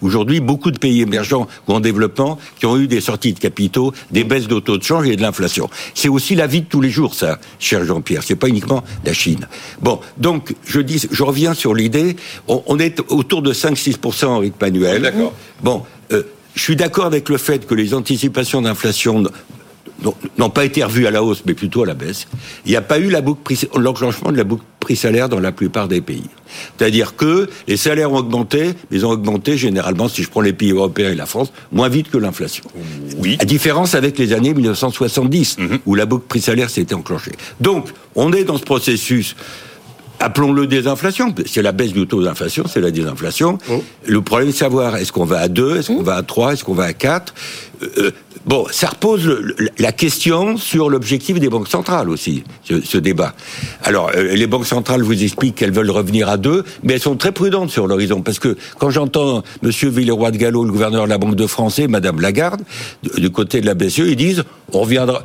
Aujourd'hui, 0.03 0.41
beaucoup 0.41 0.71
de 0.71 0.79
pays 0.79 1.03
émergents 1.03 1.47
ou 1.69 1.73
en 1.75 1.81
développement 1.81 2.39
qui 2.59 2.67
ont 2.67 2.77
eu 2.77 2.89
des 2.89 3.01
sorties 3.01 3.33
de 3.33 3.39
capitaux, 3.39 3.93
des 4.11 4.25
baisses 4.25 4.49
de 4.49 4.59
taux 4.59 4.77
de 4.79 4.83
change 4.83 5.07
et 5.09 5.17
de 5.17 5.23
l'inflation. 5.23 5.68
C'est 5.95 6.09
aussi 6.09 6.35
la 6.35 6.47
vie 6.47 6.63
de 6.63 6.67
tous 6.67 6.81
les 6.81 6.91
jours, 6.91 7.15
ça, 7.15 7.39
cher 7.59 7.85
Jean-Pierre. 7.85 8.23
C'est 8.23 8.37
pas 8.37 8.49
uniquement 8.49 8.85
la 9.05 9.13
Chine. 9.13 9.47
Bon, 9.81 10.01
donc 10.17 10.55
je 10.67 10.81
dis, 10.81 11.03
je 11.11 11.23
reviens 11.23 11.55
sur 11.55 11.75
l'idée. 11.75 12.17
On, 12.49 12.63
on 12.67 12.79
est 12.79 13.01
autour 13.09 13.43
de 13.43 13.53
5-6% 13.53 14.27
en 14.27 14.39
rythme 14.39 14.65
annuel. 14.65 15.03
D'accord. 15.03 15.33
Bon, 15.63 15.83
euh, 16.13 16.23
je 16.55 16.63
suis 16.63 16.77
d'accord 16.77 17.07
avec 17.07 17.29
le 17.29 17.39
fait 17.39 17.67
que 17.67 17.75
les 17.75 17.95
anticipations 17.95 18.63
d'inflation 18.63 19.23
n'ont- 20.39 20.51
pas 20.51 20.65
été 20.65 20.83
revues 20.85 21.07
à 21.07 21.11
la 21.11 21.23
hausse, 21.23 21.43
mais 21.47 21.55
plutôt 21.55 21.83
à 21.83 21.87
la 21.87 21.95
baisse. 21.95 22.27
Il 22.65 22.71
n'y 22.71 22.77
a 22.77 22.83
pas 22.83 22.99
eu 22.99 23.11
la 23.11 23.21
boucle 23.21 23.43
prix- 23.43 23.69
l'enclenchement 23.77 24.31
de 24.33 24.37
la 24.37 24.45
boucle 24.45 24.65
prix-salaire 24.89 25.29
dans 25.29 25.39
la 25.39 25.53
plupart 25.53 25.87
des 25.87 26.01
pays. 26.01 26.31
C'est-à-dire 26.79 27.15
que 27.15 27.51
les 27.67 27.77
salaires 27.77 28.11
ont 28.11 28.17
augmenté, 28.17 28.69
mais 28.91 28.97
ils 28.97 29.05
ont 29.05 29.11
augmenté 29.11 29.59
généralement, 29.59 30.09
si 30.09 30.23
je 30.23 30.31
prends 30.31 30.41
les 30.41 30.55
pays 30.55 30.71
européens 30.71 31.11
et 31.11 31.15
la 31.15 31.27
France, 31.27 31.53
moins 31.73 31.91
vite 31.91 32.09
que 32.09 32.17
l'inflation. 32.17 32.65
Oui. 33.19 33.37
À 33.39 33.45
différence 33.45 33.95
avec 33.95 34.17
les 34.17 34.33
années 34.33 34.55
1970, 34.55 35.59
où 35.85 35.95
la 35.95 36.07
boucle 36.07 36.25
prix-salaire 36.27 36.71
s'était 36.71 36.95
enclenchée. 36.95 37.33
Donc, 37.61 37.91
on 38.15 38.33
est 38.33 38.45
dans 38.45 38.57
ce 38.57 38.63
processus 38.63 39.37
appelons-le 40.21 40.67
désinflation, 40.67 41.35
c'est 41.47 41.63
la 41.63 41.73
baisse 41.73 41.93
du 41.93 42.07
taux 42.07 42.23
d'inflation, 42.23 42.65
c'est 42.73 42.81
la 42.81 42.91
désinflation. 42.91 43.59
Le 44.07 44.21
problème 44.23 44.49
est 44.49 44.53
de 44.53 44.57
savoir, 44.57 44.97
est-ce 44.97 45.13
qu'on 45.13 45.25
va 45.25 45.39
à 45.41 45.49
2, 45.49 45.77
est-ce 45.79 45.89
qu'on 45.89 46.03
va 46.03 46.17
à 46.17 46.23
3, 46.23 46.53
est-ce 46.55 46.65
qu'on 46.65 46.75
va 46.75 46.85
à 46.85 46.93
4 46.93 47.35
Euh, 47.99 48.11
Bon, 48.47 48.65
ça 48.71 48.87
repose 48.89 49.27
le- 49.27 49.55
la 49.79 49.93
question 49.93 50.57
sur 50.57 50.89
l'objectif 50.89 51.39
des 51.39 51.51
banques 51.51 51.69
centrales 51.69 52.09
aussi, 52.09 52.45
ce, 52.65 52.81
ce 52.81 52.97
débat. 52.97 53.35
Alors, 53.83 54.11
euh, 54.17 54.35
les 54.35 54.47
banques 54.47 54.65
centrales 54.67 55.03
vous 55.03 55.23
expliquent 55.23 55.57
qu'elles 55.57 55.73
veulent 55.73 55.91
revenir 55.91 56.31
à 56.31 56.39
2, 56.39 56.65
mais 56.83 56.95
elles 56.95 57.01
sont 57.01 57.17
très 57.17 57.33
prudentes 57.33 57.69
sur 57.71 57.87
l'horizon, 57.87 58.23
parce 58.23 58.39
que 58.39 58.57
quand 58.79 58.89
j'entends 58.89 59.43
Monsieur 59.61 59.91
Villeroy 59.91 60.31
de 60.31 60.39
Gallo, 60.39 60.65
le 60.65 60.71
gouverneur 60.73 61.05
de 61.05 61.11
la 61.11 61.19
Banque 61.19 61.35
de 61.35 61.47
France, 61.47 61.79
et 61.79 61.89
Madame 61.89 62.21
Lagarde, 62.23 62.63
du 63.03 63.21
du 63.21 63.31
côté 63.31 63.61
de 63.61 63.67
la 63.67 63.75
BCE, 63.75 63.99
ils 64.07 64.17
disent, 64.17 64.45
on 64.73 64.81
reviendra, 64.81 65.23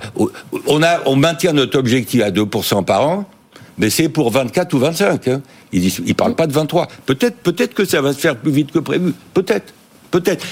on 0.68 0.84
a, 0.84 1.00
on 1.06 1.16
maintient 1.16 1.54
notre 1.54 1.80
objectif 1.80 2.22
à 2.24 2.30
2% 2.32 2.84
par 2.84 3.08
an, 3.08 3.30
mais 3.78 3.90
c'est 3.90 4.10
pour 4.10 4.32
24 4.32 4.74
ou 4.74 4.80
25. 4.80 5.28
Hein. 5.28 5.42
Ils 5.72 5.82
disent, 5.82 6.02
ils 6.06 6.16
parlent 6.16 6.36
pas 6.36 6.48
de 6.48 6.54
23. 6.54 6.88
Peut-être, 7.06 7.38
peut-être 7.38 7.74
que 7.74 7.86
ça 7.86 8.02
va 8.02 8.14
se 8.14 8.20
faire 8.20 8.36
plus 8.38 8.52
vite 8.52 8.72
que 8.72 8.80
prévu. 8.80 9.14
Peut-être, 9.34 9.74
peut-être. 10.12 10.46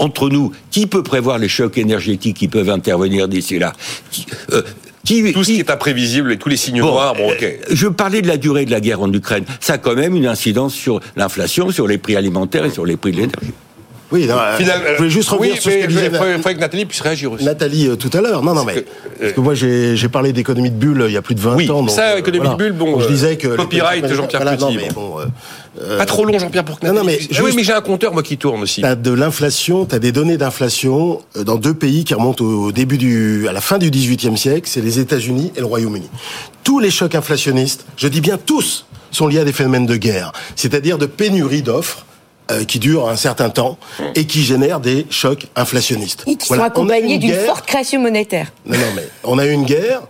Entre 0.00 0.28
nous, 0.30 0.52
qui 0.70 0.86
peut 0.86 1.02
prévoir 1.02 1.38
les 1.38 1.48
chocs 1.48 1.76
énergétiques 1.76 2.36
qui 2.36 2.46
peuvent 2.46 2.70
intervenir 2.70 3.26
d'ici 3.26 3.58
là? 3.58 3.72
Qui- 4.12 4.26
euh, 4.52 4.62
qui- 5.04 5.32
Tout 5.32 5.42
ce 5.42 5.48
qui- 5.48 5.54
qui 5.54 5.60
est 5.60 5.70
imprévisible 5.70 6.30
et 6.32 6.36
tous 6.38 6.48
les 6.48 6.56
signes 6.56 6.80
Bon, 6.82 6.92
noirs, 6.92 7.14
bon, 7.14 7.32
ok. 7.32 7.42
euh, 7.42 7.56
Je 7.70 7.88
parlais 7.88 8.22
de 8.22 8.28
la 8.28 8.36
durée 8.36 8.64
de 8.64 8.70
la 8.70 8.80
guerre 8.80 9.00
en 9.02 9.12
Ukraine. 9.12 9.44
Ça 9.58 9.72
a 9.72 9.78
quand 9.78 9.96
même 9.96 10.14
une 10.14 10.26
incidence 10.26 10.72
sur 10.74 11.00
l'inflation, 11.16 11.70
sur 11.72 11.88
les 11.88 11.98
prix 11.98 12.14
alimentaires 12.14 12.64
et 12.64 12.70
sur 12.70 12.86
les 12.86 12.96
prix 12.96 13.10
de 13.10 13.16
l'énergie. 13.16 13.52
Oui, 14.10 14.26
non, 14.26 14.36
euh, 14.38 14.56
Finalement, 14.56 14.84
je 14.92 14.96
voulais 14.96 15.10
juste 15.10 15.28
revenir 15.28 15.52
oui, 15.54 15.60
sur 15.60 15.70
ce 15.70 15.76
que 15.76 15.82
il 15.82 15.86
disait 15.88 16.08
faudrait, 16.10 16.36
faudrait 16.36 16.54
que 16.54 16.60
Nathalie 16.60 16.86
puisse 16.86 17.00
réagir 17.02 17.30
aussi. 17.32 17.44
Nathalie 17.44 17.88
euh, 17.88 17.96
tout 17.96 18.10
à 18.16 18.22
l'heure. 18.22 18.42
Non, 18.42 18.54
non, 18.54 18.64
mais 18.64 18.74
que, 18.76 18.84
parce 19.20 19.32
que 19.34 19.40
moi 19.40 19.54
j'ai 19.54 20.08
parlé 20.08 20.32
d'économie 20.32 20.70
de 20.70 20.76
bulle 20.76 21.02
euh, 21.02 21.08
il 21.08 21.12
y 21.12 21.16
a 21.18 21.22
plus 21.22 21.34
de 21.34 21.40
20 21.40 21.56
Oui, 21.56 21.70
ans. 21.70 21.82
donc, 21.82 21.90
ça, 21.90 22.12
euh, 22.12 22.18
économie 22.18 22.48
de 22.48 22.54
bulle, 22.54 22.72
bon, 22.72 22.98
je 23.00 23.04
euh, 23.04 23.08
disais 23.08 23.36
que 23.36 23.48
copyright, 23.48 24.06
Jean-Pierre 24.10 24.40
voilà, 24.42 24.56
Petit, 24.56 24.64
non, 24.64 24.72
mais 24.72 24.88
bon. 24.94 25.16
euh, 25.80 25.98
Pas 25.98 26.06
trop 26.06 26.24
long, 26.24 26.38
Jean-Pierre, 26.38 26.64
pour 26.64 26.80
que 26.80 26.86
Non, 26.86 27.04
mais 27.04 27.18
Ah 27.20 27.26
oui, 27.28 27.36
juste- 27.46 27.56
mais 27.56 27.64
j'ai 27.64 27.72
un 27.74 27.82
compteur, 27.82 28.14
moi, 28.14 28.22
qui 28.22 28.38
tourne 28.38 28.62
aussi. 28.62 28.80
T'as 28.80 28.94
de 28.94 29.10
l'inflation, 29.12 29.84
t'as 29.84 29.98
des 29.98 30.10
données 30.12 30.38
d'inflation 30.38 31.20
euh, 31.36 31.44
dans 31.44 31.56
deux 31.56 31.74
pays 31.74 32.04
qui 32.04 32.14
remontent 32.14 32.42
au 32.44 32.72
début 32.72 32.96
du, 32.96 33.46
à 33.46 33.52
la 33.52 33.60
fin 33.60 33.76
du 33.76 33.90
XVIIIe 33.90 34.38
siècle, 34.38 34.68
c'est 34.72 34.80
les 34.80 34.98
États-Unis 35.00 35.52
et 35.54 35.60
le 35.60 35.66
Royaume-Uni. 35.66 36.08
Tous 36.64 36.78
les 36.80 36.90
chocs 36.90 37.14
inflationnistes, 37.14 37.84
je 37.98 38.08
dis 38.08 38.22
bien 38.22 38.38
tous, 38.38 38.86
sont 39.10 39.26
liés 39.26 39.40
à 39.40 39.44
des 39.44 39.52
phénomènes 39.52 39.86
de 39.86 39.96
guerre, 39.96 40.32
c'est-à-dire 40.56 40.96
de 40.96 41.04
pénurie 41.06 41.60
d'offres. 41.62 42.06
Euh, 42.50 42.64
qui 42.64 42.78
durent 42.78 43.08
un 43.08 43.16
certain 43.16 43.50
temps 43.50 43.78
et 44.14 44.26
qui 44.26 44.42
génèrent 44.42 44.80
des 44.80 45.06
chocs 45.10 45.46
inflationnistes. 45.56 46.24
Et 46.26 46.36
qui 46.36 46.48
Voilà. 46.48 46.64
sont 46.64 46.66
accompagnés 46.68 47.14
une 47.14 47.20
d'une 47.20 47.30
guerre- 47.30 47.44
forte 47.46 47.66
création 47.66 48.00
monétaire. 48.00 48.52
non, 48.66 48.76
non, 48.78 48.84
mais 48.96 49.08
on 49.24 49.38
a 49.38 49.46
eu 49.46 49.50
une 49.52 49.64
guerre. 49.64 50.02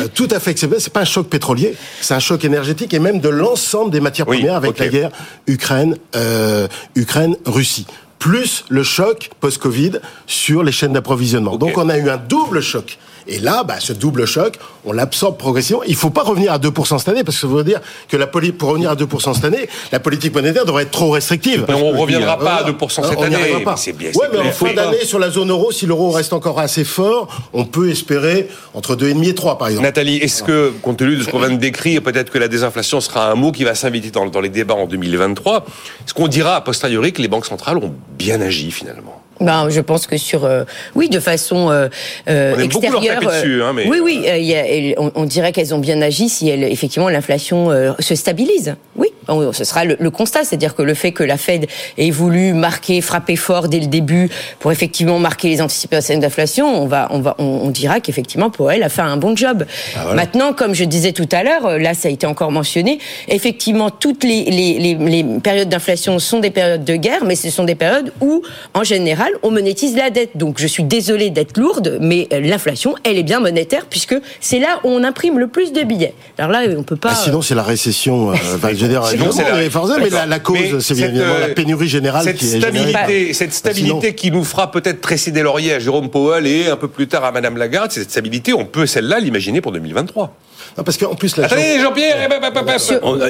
euh, 0.00 0.08
tout 0.14 0.28
à 0.30 0.40
fait 0.40 0.52
exceptionnelle. 0.52 0.80
C'est 0.80 0.92
pas 0.92 1.00
un 1.02 1.04
choc 1.04 1.28
pétrolier, 1.28 1.74
c'est 2.00 2.14
un 2.14 2.18
choc 2.20 2.42
énergétique 2.44 2.94
et 2.94 2.98
même 2.98 3.20
de 3.20 3.28
l'ensemble 3.28 3.90
des 3.90 4.00
matières 4.00 4.26
Oui, 4.26 4.38
premières 4.38 4.56
avec 4.56 4.78
la 4.78 4.88
guerre 4.88 5.10
Ukraine, 5.46 5.96
euh, 6.16 6.68
Ukraine, 6.94 7.36
Russie. 7.44 7.86
Plus 8.18 8.64
le 8.70 8.82
choc 8.82 9.28
post-Covid 9.40 9.92
sur 10.26 10.62
les 10.62 10.72
chaînes 10.72 10.94
d'approvisionnement. 10.94 11.56
Donc 11.56 11.76
on 11.76 11.90
a 11.90 11.98
eu 11.98 12.08
un 12.08 12.16
double 12.16 12.62
choc. 12.62 12.96
Et 13.26 13.38
là, 13.38 13.64
bah, 13.64 13.76
ce 13.78 13.92
double 13.92 14.26
choc, 14.26 14.58
on 14.84 14.92
l'absorbe 14.92 15.36
progressivement. 15.38 15.82
Il 15.86 15.94
faut 15.96 16.10
pas 16.10 16.22
revenir 16.22 16.52
à 16.52 16.58
2% 16.58 16.98
cette 16.98 17.08
année, 17.08 17.24
parce 17.24 17.36
que 17.36 17.42
ça 17.42 17.52
veut 17.52 17.64
dire 17.64 17.80
que 18.08 18.16
la 18.16 18.26
pour 18.26 18.70
revenir 18.70 18.90
à 18.90 18.96
2% 18.96 19.34
cette 19.34 19.44
année, 19.44 19.68
la 19.92 20.00
politique 20.00 20.34
monétaire 20.34 20.64
devrait 20.64 20.84
être 20.84 20.90
trop 20.90 21.10
restrictive. 21.10 21.64
Mais 21.68 21.74
on 21.74 21.92
reviendra 21.92 22.38
pas 22.38 22.54
à 22.56 22.62
Voilà. 22.62 22.72
2% 22.72 23.04
Hein, 23.04 23.08
cette 23.08 23.18
on 23.18 23.28
n'y 23.28 23.34
année. 23.34 23.64
c'est 23.76 23.92
bien, 23.92 24.10
Ouais, 24.14 24.28
mais 24.32 24.38
en 24.40 24.52
fin 24.52 24.72
d'année, 24.72 25.04
sur 25.04 25.18
la 25.18 25.30
zone 25.30 25.50
euro, 25.50 25.72
si 25.72 25.86
l'euro 25.86 26.10
reste 26.10 26.32
encore 26.32 26.58
assez 26.60 26.84
fort, 26.84 27.28
on 27.52 27.64
peut 27.64 27.90
espérer 27.90 28.48
entre 28.74 28.96
2,5 28.96 29.28
et 29.28 29.34
3, 29.34 29.58
par 29.58 29.68
exemple. 29.68 29.86
Nathalie, 29.86 30.16
est-ce 30.16 30.42
que, 30.42 30.72
compte 30.82 30.98
tenu 30.98 31.16
de 31.16 31.22
ce 31.22 31.30
qu'on 31.30 31.38
vient 31.38 31.50
de 31.50 31.56
décrire, 31.56 32.02
peut-être 32.02 32.30
que 32.30 32.38
la 32.38 32.48
désinflation 32.48 33.00
sera 33.00 33.30
un 33.30 33.34
mot 33.34 33.52
qui 33.52 33.64
va 33.64 33.74
s'inviter 33.74 34.10
dans, 34.10 34.26
dans 34.26 34.40
les 34.40 34.48
débats 34.48 34.74
en 34.74 34.86
2023, 34.86 35.64
est-ce 36.04 36.14
qu'on 36.14 36.28
dira 36.28 36.56
a 36.56 36.60
posteriori 36.60 37.12
que 37.12 37.22
les 37.22 37.28
banques 37.28 37.46
centrales 37.46 37.78
ont 37.78 37.94
bien 38.16 38.40
agi 38.40 38.70
finalement? 38.70 39.23
Ben, 39.40 39.68
je 39.68 39.80
pense 39.80 40.06
que 40.06 40.16
sur, 40.16 40.44
euh, 40.44 40.64
oui, 40.94 41.08
de 41.08 41.18
façon 41.18 41.70
euh, 41.70 41.88
euh, 42.28 42.52
On 42.54 42.56
leur 42.56 42.64
extérieure. 42.66 43.20
taper 43.20 43.26
dessus, 43.26 43.62
hein, 43.62 43.72
mais- 43.74 43.86
oui, 43.88 43.98
oui, 44.02 44.24
euh, 44.28 44.36
il 44.38 44.44
y 44.44 44.54
a- 44.54 44.66
elle- 44.66 44.94
on, 44.96 45.10
on 45.16 45.24
dirait 45.24 45.50
qu'elles 45.52 45.74
ont 45.74 45.78
bien 45.78 46.00
agi 46.02 46.28
si 46.28 46.48
elle, 46.48 46.62
effectivement 46.64 47.08
l'inflation 47.08 47.70
euh, 47.70 47.92
se 47.98 48.14
stabilise. 48.14 48.76
Oui, 48.96 49.08
on- 49.28 49.52
ce 49.52 49.64
sera 49.64 49.84
le, 49.84 49.96
le 49.98 50.10
constat, 50.10 50.44
c'est-à-dire 50.44 50.74
que 50.76 50.82
le 50.82 50.94
fait 50.94 51.10
que 51.12 51.24
la 51.24 51.36
Fed 51.36 51.66
ait 51.98 52.10
voulu 52.10 52.52
marquer, 52.52 53.00
frapper 53.00 53.34
fort 53.36 53.68
dès 53.68 53.80
le 53.80 53.86
début 53.86 54.30
pour 54.60 54.70
effectivement 54.70 55.18
marquer 55.18 55.48
les 55.48 55.60
anticipations 55.60 56.18
d'inflation, 56.18 56.82
on 56.82 56.86
va, 56.86 57.08
on 57.10 57.18
va, 57.18 57.34
on, 57.38 57.44
on 57.64 57.70
dira 57.70 57.98
qu'effectivement 58.00 58.50
pour 58.50 58.70
elle 58.70 58.84
a 58.84 58.88
fait 58.88 59.02
un 59.02 59.16
bon 59.16 59.34
job. 59.36 59.64
Maintenant, 60.14 60.52
comme 60.52 60.74
je 60.74 60.84
disais 60.84 61.12
tout 61.12 61.28
à 61.32 61.42
l'heure, 61.42 61.66
euh, 61.66 61.78
là 61.78 61.94
ça 61.94 62.08
a 62.08 62.10
été 62.12 62.26
encore 62.26 62.52
mentionné, 62.52 62.98
effectivement 63.28 63.90
toutes 63.90 64.22
les, 64.22 64.44
les, 64.44 64.78
les, 64.78 64.94
les 64.94 65.24
périodes 65.42 65.68
d'inflation 65.68 66.18
sont 66.20 66.38
des 66.38 66.50
périodes 66.50 66.84
de 66.84 66.94
guerre, 66.96 67.24
mais 67.24 67.34
ce 67.34 67.50
sont 67.50 67.64
des 67.64 67.74
périodes 67.74 68.12
où, 68.20 68.42
en 68.74 68.84
général, 68.84 69.23
on 69.42 69.50
monétise 69.50 69.96
la 69.96 70.10
dette. 70.10 70.30
Donc 70.36 70.58
je 70.60 70.66
suis 70.66 70.84
désolée 70.84 71.30
d'être 71.30 71.56
lourde, 71.58 71.98
mais 72.00 72.28
euh, 72.32 72.40
l'inflation, 72.40 72.94
elle 73.04 73.18
est 73.18 73.22
bien 73.22 73.40
monétaire 73.40 73.86
puisque 73.88 74.14
c'est 74.40 74.58
là 74.58 74.80
où 74.84 74.88
on 74.88 75.02
imprime 75.04 75.38
le 75.38 75.48
plus 75.48 75.72
de 75.72 75.82
billets. 75.82 76.14
Alors 76.38 76.50
là, 76.50 76.62
on 76.76 76.82
peut 76.82 76.96
pas. 76.96 77.10
Ah, 77.12 77.14
sinon, 77.22 77.42
c'est 77.42 77.54
la 77.54 77.62
récession. 77.62 78.30
euh, 78.30 78.34
enfin, 78.56 78.68
je 78.74 78.82
veux 78.82 78.88
dire, 78.88 79.04
Sinon, 79.06 79.32
c'est 79.32 79.44
la- 79.44 79.54
mais 79.54 79.70
forcément, 79.70 79.98
mais 80.02 80.10
la, 80.10 80.26
la 80.26 80.38
cause, 80.38 80.78
c'est 80.80 80.94
cette, 80.94 81.08
évidemment 81.10 81.34
euh, 81.34 81.48
la 81.48 81.54
pénurie 81.54 81.88
générale 81.88 82.24
cette 82.24 82.36
qui 82.36 82.46
est 82.46 82.60
générée. 82.60 82.90
stabilité, 82.90 83.32
cette 83.32 83.52
stabilité 83.52 84.00
Sinon- 84.00 84.12
qui 84.14 84.30
nous 84.30 84.44
fera 84.44 84.70
peut-être 84.70 85.00
tresser 85.00 85.30
des 85.30 85.42
lauriers 85.42 85.74
à 85.74 85.78
Jérôme 85.78 86.10
Powell 86.10 86.46
et 86.46 86.68
un 86.68 86.76
peu 86.76 86.88
plus 86.88 87.06
tard 87.08 87.24
à 87.24 87.32
Madame 87.32 87.56
Lagarde, 87.56 87.90
cette 87.92 88.10
stabilité, 88.10 88.52
on 88.52 88.64
peut 88.64 88.86
celle-là 88.86 89.20
l'imaginer 89.20 89.60
pour 89.60 89.72
2023. 89.72 90.34
Non, 90.76 90.84
parce 90.84 90.96
qu'en 90.98 91.14
plus, 91.14 91.36
la 91.36 91.46
Attendez, 91.46 91.78
Jean-Pierre, 91.80 92.16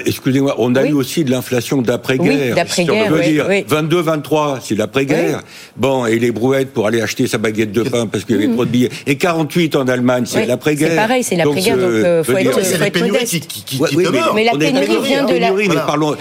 Excusez-moi, 0.07 0.55
on 0.59 0.75
a 0.75 0.83
Oui. 0.83 0.89
eu 0.91 0.93
aussi 0.93 1.25
de 1.25 1.31
l'inflation 1.31 1.83
d'après-guerre. 1.83 2.49
Oui, 2.51 2.55
d'après-guerre, 2.55 3.13
oui, 3.13 3.33
dire, 3.33 3.47
oui. 3.49 3.65
22, 3.67 4.01
23, 4.01 4.59
c'est 4.63 4.75
l'après-guerre. 4.75 5.43
Bon, 5.77 6.07
et 6.07 6.19
les 6.19 6.31
brouettes 6.31 6.73
pour 6.73 6.87
aller 6.87 7.01
acheter 7.01 7.27
sa 7.27 7.39
baguette 7.39 7.73
de 7.73 7.83
pain 7.83 8.07
parce 8.07 8.25
qu'il 8.25 8.37
y 8.41 8.45
avait 8.45 8.53
trop 8.53 8.65
de 8.65 8.71
billets. 8.71 8.91
Et 9.07 9.17
48 9.17 9.77
en 9.77 9.87
Allemagne, 9.89 10.25
c'est. 10.27 10.41
Oui, 10.41 10.47
l'après-guerre. 10.47 10.91
c'est 10.91 10.97
pareil, 10.97 11.23
c'est 11.25 11.37
l'après-guerre, 11.37 11.77
donc, 11.77 11.85
euh, 11.91 12.25
faut 12.25 12.33
être- 12.33 12.55
c'est 12.63 12.75
faut 12.75 12.81
la 12.81 12.87
être 12.87 12.93
pénurie 12.93 13.11
modeste. 13.13 13.33
qui, 13.33 13.41
qui, 13.41 13.63
qui, 13.65 13.77
Ouais, 13.83 13.89
qui 13.89 13.97
oui, 13.97 14.05
demeure. 14.05 14.33
Mais 14.35 14.45
la 14.45 14.53
pénurie 14.53 14.97
vient 15.03 15.25
de 15.25 15.35
la- 15.37 15.51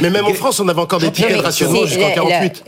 mais 0.02 0.10
même 0.10 0.26
en 0.26 0.34
France, 0.34 0.60
on 0.60 0.68
avait 0.68 0.82
encore 0.82 1.00
des 1.00 1.12
tickets 1.12 1.32
mais 1.32 1.38
de 1.38 1.44
rationnement 1.44 1.80
c'est- 1.82 1.88
jusqu'en 1.88 2.02
la- 2.02 2.10
la- 2.10 2.16
48. 2.16 2.64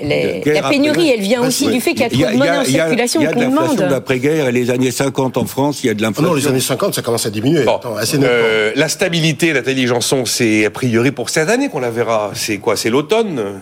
la- 0.45 0.69
pénurie, 0.69 1.09
elle 1.11 1.21
vient 1.21 1.41
aussi 1.45 1.67
Oui. 1.67 1.73
du 1.73 1.81
fait 1.81 1.91
qu'il 1.91 2.01
y 2.01 2.03
a 2.03 2.09
trop 2.09 2.17
de 2.33 2.37
monnaie 2.37 2.49
en 2.57 2.61
il 2.63 2.71
y 2.71 2.79
a- 2.79 2.85
circulation 2.85 3.21
il 3.21 3.23
y 3.23 3.27
a 3.27 3.33
de 3.33 3.39
l'inflation 3.39 3.87
d'après-guerre 3.89 4.47
et 4.47 4.51
les 4.51 4.69
années 4.71 4.91
50 4.91 5.37
en 5.37 5.45
France, 5.45 5.83
il 5.83 5.87
y 5.87 5.89
a 5.89 5.93
de 5.93 6.03
Ah 6.03 6.07
l'inflation. 6.07 6.29
non, 6.29 6.35
les 6.35 6.47
années 6.47 6.59
50, 6.59 6.95
ça 6.95 7.01
commence 7.01 7.25
à 7.25 7.29
diminuer. 7.29 7.63
Bon, 7.63 7.75
Attends, 7.75 7.95
assez 7.95 8.17
nettement. 8.17 8.34
Euh, 8.35 8.71
la 8.75 8.89
stabilité, 8.89 9.53
Nathalie 9.53 9.87
Janson, 9.87 10.25
c'est 10.25 10.65
a 10.65 10.69
priori 10.69 11.11
pour 11.11 11.29
cette 11.29 11.49
année 11.49 11.69
qu'on 11.69 11.79
la 11.79 11.91
verra. 11.91 12.31
C'est 12.33 12.57
quoi 12.57 12.75
C'est 12.75 12.89
l'automne? 12.89 13.61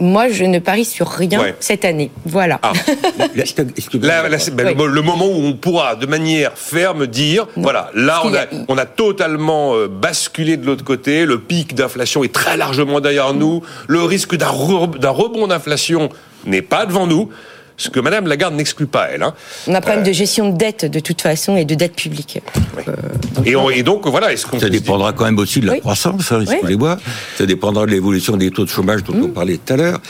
Moi, 0.00 0.28
je 0.28 0.42
ne 0.42 0.58
parie 0.58 0.84
sur 0.84 1.08
rien 1.08 1.40
Ouais. 1.40 1.54
cette 1.60 1.84
année. 1.84 2.10
Voilà. 2.26 2.58
Ah. 2.62 2.72
La- 3.34 3.44
ben, 4.52 4.66
Oui. 4.66 4.74
le, 4.76 4.86
le 4.88 5.02
moment 5.02 5.26
où 5.26 5.36
on 5.44 5.52
pourra 5.52 5.94
de 5.94 6.06
manière 6.06 6.52
ferme 6.56 7.06
dire, 7.06 7.46
voilà, 7.56 7.90
là 7.94 8.22
on 8.24 8.34
a, 8.34 8.40
a- 8.40 8.46
on 8.68 8.76
a 8.76 8.86
totalement 8.86 9.74
euh, 9.76 9.86
basculé 9.88 10.56
de 10.56 10.66
l'autre 10.66 10.84
côté, 10.84 11.24
le 11.26 11.38
pic 11.38 11.74
d'inflation 11.76 12.24
est 12.24 12.32
très 12.34 12.56
largement 12.56 13.00
derrière 13.00 13.34
nous, 13.34 13.62
le 13.86 14.02
risque 14.02 14.34
d'un 14.36 14.50
re- 14.50 14.98
d'un 14.98 15.10
rebond 15.10 15.46
d'inflation 15.46 16.08
n'est 16.44 16.62
pas 16.62 16.86
devant 16.86 17.06
nous, 17.06 17.28
ce 17.76 17.90
que 17.90 18.00
Madame 18.00 18.26
Lagarde 18.26 18.54
n'exclut 18.54 18.86
pas, 18.86 19.08
elle. 19.12 19.22
Hein. 19.22 19.34
On 19.66 19.74
a 19.74 19.78
un 19.78 19.80
problème 19.80 20.04
de 20.04 20.12
gestion 20.12 20.50
de 20.50 20.56
dette 20.56 20.84
de 20.84 21.00
toute 21.00 21.20
façon 21.20 21.56
et 21.56 21.64
de 21.64 21.74
dette 21.74 21.94
publique. 21.96 22.40
Et, 23.44 23.56
on- 23.56 23.70
et 23.70 23.82
donc, 23.82 24.06
voilà, 24.06 24.32
est-ce 24.32 24.46
qu'on 24.46 24.58
Ça 24.60 24.68
dépendra 24.68 25.12
quand 25.12 25.24
même 25.24 25.38
aussi 25.38 25.60
de 25.60 25.66
la 25.66 25.72
Oui. 25.72 25.80
croissance, 25.80 26.30
hein, 26.32 26.38
Oui. 26.40 26.46
excusez-moi. 26.52 26.98
Ça 27.36 27.46
dépendra 27.46 27.86
de 27.86 27.90
l'évolution 27.90 28.36
des 28.36 28.50
taux 28.50 28.64
de 28.64 28.70
chômage 28.70 29.02
dont 29.04 29.14
on 29.24 29.28
parlait 29.28 29.58
tout 29.64 29.72
à 29.72 29.76
l'heure. 29.76 30.00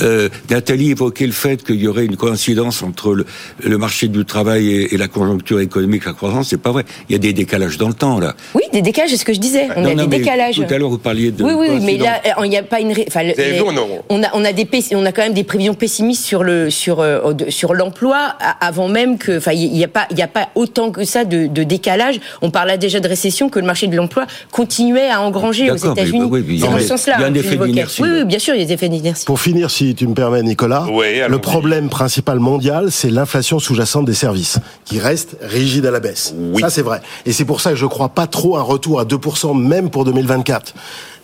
Euh, 0.00 0.28
Nathalie 0.50 0.90
évoquait 0.90 1.26
le 1.26 1.32
fait 1.32 1.64
qu'il 1.64 1.76
y 1.76 1.86
aurait 1.88 2.04
une 2.04 2.16
coïncidence 2.16 2.82
entre 2.82 3.14
le, 3.14 3.26
le 3.62 3.78
marché 3.78 4.08
du 4.08 4.24
travail 4.24 4.68
et, 4.70 4.94
et 4.94 4.96
la 4.98 5.08
conjoncture 5.08 5.60
économique, 5.60 6.04
la 6.04 6.12
croissance. 6.12 6.48
C'est 6.50 6.60
pas 6.60 6.72
vrai. 6.72 6.84
Il 7.08 7.12
y 7.12 7.16
a 7.16 7.18
des 7.18 7.32
décalages 7.32 7.78
dans 7.78 7.88
le 7.88 7.94
temps, 7.94 8.18
là. 8.20 8.34
Oui, 8.54 8.62
des 8.72 8.82
décalages, 8.82 9.10
c'est 9.10 9.16
ce 9.16 9.24
que 9.24 9.32
je 9.34 9.40
disais. 9.40 9.68
On 9.76 9.82
Non, 9.82 9.90
a 9.90 9.94
non, 9.94 10.04
des 10.06 10.18
décalages. 10.18 10.56
Tout 10.56 10.64
à 10.68 10.78
l'heure, 10.78 10.90
vous 10.90 10.98
parliez 10.98 11.30
de. 11.30 11.42
Oui, 11.42 11.52
oui, 11.56 11.66
oui, 11.70 11.80
mais 11.82 11.96
là, 11.96 12.20
euh, 12.26 12.44
il 12.44 12.50
n'y 12.50 12.56
a 12.58 12.62
pas 12.62 12.80
une. 12.80 12.92
Enfin, 13.06 13.22
les- 13.22 13.32
vu, 13.34 13.60
on 13.64 13.76
a- 13.76 13.86
on 14.08 14.22
a, 14.22 14.26
on 14.34 14.44
a 14.44 14.52
des, 14.52 14.64
pessi- 14.64 14.94
on 14.94 15.04
a 15.06 15.12
quand 15.12 15.22
même 15.22 15.32
des 15.34 15.44
prévisions 15.44 15.74
pessimistes 15.74 16.24
sur 16.24 16.42
le, 16.42 16.70
sur, 16.70 17.00
euh, 17.14 17.32
de- 17.32 17.50
sur 17.50 17.74
l'emploi 17.74 18.34
avant 18.60 18.88
même 18.88 19.18
que, 19.18 19.38
enfin, 19.38 19.52
il 19.52 19.70
n'y 19.72 19.84
a 19.84 19.88
pas, 19.88 20.06
il 20.10 20.18
y 20.18 20.22
a 20.22 20.28
pas 20.28 20.48
autant 20.54 20.90
que 20.90 21.04
ça 21.04 21.24
de, 21.24 21.46
de 21.46 21.62
décalage. 21.62 22.20
On 22.42 22.50
parlait 22.50 22.78
déjà 22.78 23.00
de 23.00 23.08
récession 23.08 23.48
que 23.48 23.58
le 23.58 23.66
marché 23.66 23.86
de 23.86 23.96
l'emploi 23.96 24.26
continuait 24.52 25.08
à 25.10 25.20
engranger 25.20 25.70
aux 25.70 25.76
États-Unis. 25.76 26.24
oui, 26.30 26.44
mais 26.46 26.54
il 26.54 26.56
y 26.56 26.60
C'est 26.60 26.66
a 26.66 26.70
dans 26.70 26.76
un- 26.76 26.80
ce 26.80 26.86
sens-là. 26.88 27.14
il 27.18 27.20
y 27.20 27.24
a 27.24 27.26
un 27.28 27.32
que 27.32 27.38
effet 27.38 27.56
d'inertie, 27.56 28.02
Oui, 28.02 28.08
oui, 28.12 28.24
bien 28.24 28.38
sûr, 28.38 28.54
il 28.54 28.60
y 28.60 28.64
a 28.64 28.66
des 28.66 28.72
effets 28.72 28.88
d'inertie. 28.88 29.24
Pour 29.24 29.40
finir, 29.40 29.70
si 29.70 29.94
tu 29.94 30.06
me 30.06 30.14
permets, 30.14 30.42
Nicolas, 30.42 30.86
Oui, 30.90 31.06
le 31.28 31.38
problème 31.38 31.88
principal 31.88 32.38
mondial, 32.38 32.90
c'est 32.90 33.10
l'inflation 33.10 33.58
sous-jacente 33.58 34.04
des 34.04 34.14
services, 34.14 34.58
qui 34.84 34.98
reste 34.98 35.36
rigide 35.42 35.86
à 35.86 35.90
la 35.90 36.00
baisse. 36.00 36.34
Oui. 36.38 36.60
Ça, 36.62 36.70
c'est 36.70 36.82
vrai. 36.82 37.00
Et 37.26 37.32
c'est 37.32 37.44
pour 37.44 37.60
ça 37.60 37.70
que 37.70 37.76
je 37.76 37.86
crois 37.86 38.08
pas 38.10 38.26
trop 38.26 38.56
à 38.56 38.60
un 38.60 38.62
retour 38.62 39.00
à 39.00 39.04
2%, 39.04 39.54
même 39.54 39.90
pour 39.90 40.04
2024. 40.04 40.74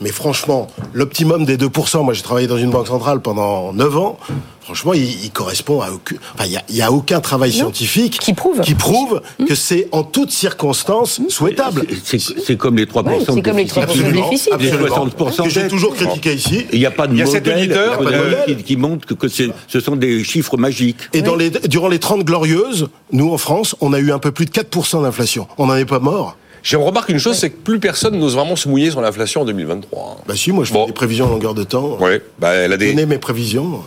Mais 0.03 0.11
franchement, 0.13 0.69
l'optimum 0.95 1.45
des 1.45 1.59
2%, 1.59 2.03
moi 2.05 2.15
j'ai 2.15 2.23
travaillé 2.23 2.47
dans 2.47 2.57
une 2.57 2.71
banque 2.71 2.87
centrale 2.87 3.21
pendant 3.21 3.75
9 3.75 3.97
ans, 3.99 4.19
franchement, 4.63 4.95
il, 4.95 5.03
il 5.25 5.31
correspond 5.31 5.83
à 5.83 5.91
aucun... 5.91 6.17
Enfin, 6.35 6.45
il 6.47 6.53
y 6.53 6.57
a, 6.57 6.63
il 6.71 6.77
y 6.77 6.81
a 6.81 6.91
aucun 6.91 7.21
travail 7.21 7.53
scientifique 7.53 8.19
Qui 8.19 8.33
prouve. 8.33 8.61
qui 8.63 8.75
prouve 8.75 9.21
que 9.47 9.55
c'est 9.55 9.89
en 9.93 10.03
toutes 10.03 10.31
circonstances 10.31 11.21
souhaitable. 11.29 11.85
C'est- 12.03 12.57
comme 12.57 12.79
les 12.79 12.87
3% 12.87 13.05
Ouais, 13.07 13.19
c'est 13.21 13.43
comme 13.43 13.57
les 13.59 13.65
déficit. 13.65 13.77
3% 13.77 13.77
de 13.77 13.83
Absolument, 13.91 14.31
déficit. 14.31 14.53
Les 14.59 14.71
absolument. 14.73 15.07
60% 15.07 15.43
que 15.45 15.49
j'ai 15.51 15.69
toujours 15.69 15.95
critiqué 15.95 16.33
ici. 16.35 16.67
Il 16.73 16.79
n'y 16.79 16.87
a 16.87 16.91
pas 16.91 17.07
de 17.07 17.13
Il 17.13 17.19
y 17.19 17.23
a 17.23 17.27
cet 17.27 17.47
modèle, 17.47 17.69
modèle 17.99 18.45
qui, 18.47 18.57
qui 18.63 18.77
montre 18.77 19.07
que, 19.07 19.13
que 19.15 19.29
c'est- 19.29 19.51
ce 19.69 19.81
sont 19.81 19.97
des 19.97 20.25
chiffres 20.25 20.57
magiques. 20.57 20.97
Et 21.13 21.21
dans 21.21 21.35
les, 21.37 21.51
durant 21.51 21.89
les 21.89 21.99
30 21.99 22.25
glorieuses, 22.25 22.89
nous 23.13 23.31
en 23.33 23.39
France, 23.39 23.77
on 23.83 23.93
a 23.93 23.99
eu 23.99 24.13
un 24.13 24.19
peu 24.19 24.33
plus 24.33 24.47
de 24.47 24.51
4% 24.51 25.03
d'inflation. 25.03 25.47
On 25.59 25.67
n'en 25.67 25.77
est 25.77 25.85
pas 25.85 25.99
mort. 25.99 26.37
Je 26.63 26.77
remarque 26.77 27.09
une 27.09 27.19
chose, 27.19 27.37
c'est 27.37 27.51
que 27.51 27.57
plus 27.57 27.81
personne 27.81 28.19
n'ose 28.19 28.35
vraiment 28.35 28.57
se 28.57 28.69
mouiller 28.69 28.91
sur 28.91 29.01
l'inflation 29.01 29.43
en 29.43 29.45
2023. 29.45 30.23
Bah 30.27 30.35
si, 30.37 30.53
moi 30.53 30.65
je 30.65 30.73
Bon. 30.73 30.83
fais 30.83 30.87
des 30.89 30.93
prévisions 30.93 31.27
en 31.27 31.31
longueur 31.31 31.55
de 31.55 31.65
temps. 31.65 31.97
Ouais, 31.99 32.23
bah, 32.39 32.51
elle 32.53 32.73
a 32.73 32.75
Je 32.77 32.81
des. 32.81 32.91
donnais 32.93 33.07
mes 33.07 33.19
prévisions. 33.19 33.81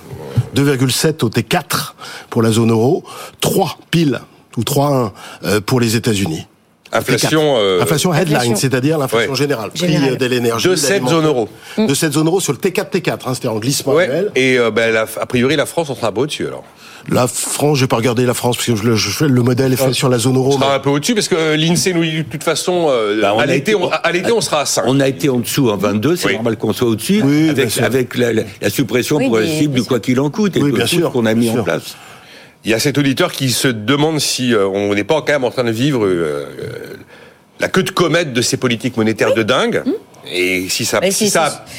2,7 0.55 1.23
au 1.23 1.29
T4 1.29 1.93
pour 2.29 2.41
la 2.41 2.51
zone 2.51 2.71
euro, 2.71 3.03
3 3.41 3.77
pile 3.91 4.21
ou 4.57 4.61
3,1 4.61 5.11
euh, 5.45 5.61
pour 5.61 5.79
les 5.79 5.95
États-Unis. 5.95 6.45
Inflation, 6.93 7.55
euh, 7.57 7.81
inflation 7.81 8.13
headline, 8.13 8.55
c'est-à-dire 8.55 8.97
l'inflation 8.97 9.31
Ouais. 9.31 9.37
générale, 9.37 9.69
prix 9.71 9.87
Générale. 9.87 10.13
euh, 10.13 10.15
de 10.15 10.25
l'énergie. 10.25 10.67
De 10.69 10.75
cette 10.75 11.07
zone 11.07 11.25
euro. 11.25 11.49
De 11.77 11.93
cette 11.93 12.13
zone 12.13 12.27
euro 12.27 12.39
sur 12.39 12.53
le 12.53 12.59
T4 12.59 12.89
T4, 12.91 13.19
hein, 13.27 13.33
c'était 13.33 13.47
en 13.47 13.57
glissement 13.57 13.93
Ouais, 13.93 14.05
annuel. 14.05 14.31
et 14.35 14.57
euh, 14.59 14.71
ben, 14.71 14.93
la- 14.93 15.01
a 15.19 15.25
priori, 15.25 15.55
la 15.55 15.65
France, 15.65 15.89
on 15.89 15.95
sera 15.95 16.07
un 16.07 16.11
peu 16.11 16.21
au-dessus 16.21 16.47
alors. 16.47 16.63
La 17.09 17.27
France, 17.27 17.79
j'ai 17.79 17.87
pas 17.87 17.97
regardé 17.97 18.25
la 18.25 18.33
France 18.33 18.55
parce 18.55 18.67
que 18.67 18.75
je, 18.77 18.83
le- 18.83 18.95
je 18.95 19.09
fais 19.09 19.27
le 19.27 19.41
modèle 19.41 19.73
est 19.73 19.75
fait 19.75 19.91
sur 19.91 20.07
la 20.07 20.17
zone 20.19 20.37
euro. 20.37 20.53
On 20.53 20.57
sera 20.57 20.69
mais- 20.69 20.75
un 20.75 20.79
peu 20.79 20.89
au-dessus 20.89 21.15
parce 21.15 21.27
que 21.27 21.35
euh, 21.35 21.57
l'INSEE 21.57 21.93
nous 21.93 22.03
dit 22.03 22.17
de 22.19 22.21
toute 22.23 22.43
façon, 22.43 22.87
euh, 22.89 23.19
Bah, 23.21 23.33
on 23.35 23.39
à 23.39 23.43
a 23.43 23.45
l'été, 23.45 23.71
été- 23.71 23.75
on, 23.75 23.89
à 23.89 24.11
l'été, 24.13 24.31
on 24.31 24.39
sera 24.39 24.61
à 24.61 24.65
5. 24.65 24.83
On 24.87 25.01
a 25.01 25.07
été 25.09 25.27
en 25.29 25.39
dessous 25.39 25.69
en 25.69 25.75
22, 25.75 26.15
c'est 26.15 26.27
Oui. 26.27 26.33
normal 26.35 26.55
qu'on 26.55 26.71
soit 26.71 26.87
au-dessus, 26.87 27.21
Oui, 27.21 27.49
avec, 27.49 27.77
avec 27.79 28.15
la, 28.17 28.31
la- 28.31 28.43
la 28.61 28.69
suppression 28.69 29.17
Oui, 29.17 29.25
progressive 29.25 29.71
du 29.71 29.83
quoi 29.83 29.99
qu'il 29.99 30.17
en 30.21 30.29
coûte 30.29 30.55
et 30.55 30.61
bien 30.61 30.71
tout 30.83 30.87
sûr, 30.87 31.07
ce 31.09 31.11
qu'on 31.13 31.25
a 31.25 31.33
mis 31.33 31.49
en 31.49 31.61
place. 31.63 31.97
Il 32.65 32.71
y 32.71 32.73
a 32.73 32.79
cet 32.79 32.97
auditeur 32.97 33.31
qui 33.31 33.51
se 33.51 33.67
demande 33.67 34.19
si 34.19 34.53
euh, 34.53 34.67
on 34.67 34.93
n'est 34.95 35.03
pas 35.03 35.21
quand 35.21 35.33
même 35.33 35.43
en 35.43 35.51
train 35.51 35.65
de 35.65 35.71
vivre 35.71 36.05
euh, 36.05 36.47
euh, 36.59 36.75
la 37.59 37.67
queue 37.67 37.83
de 37.83 37.91
comète 37.91 38.31
de 38.31 38.41
ces 38.41 38.55
politiques 38.55 38.95
monétaires 38.95 39.33
de 39.33 39.43
dingue. 39.43 39.83
Et 40.31 40.67
si 40.69 40.85
ça, 40.85 40.99
si 41.11 41.29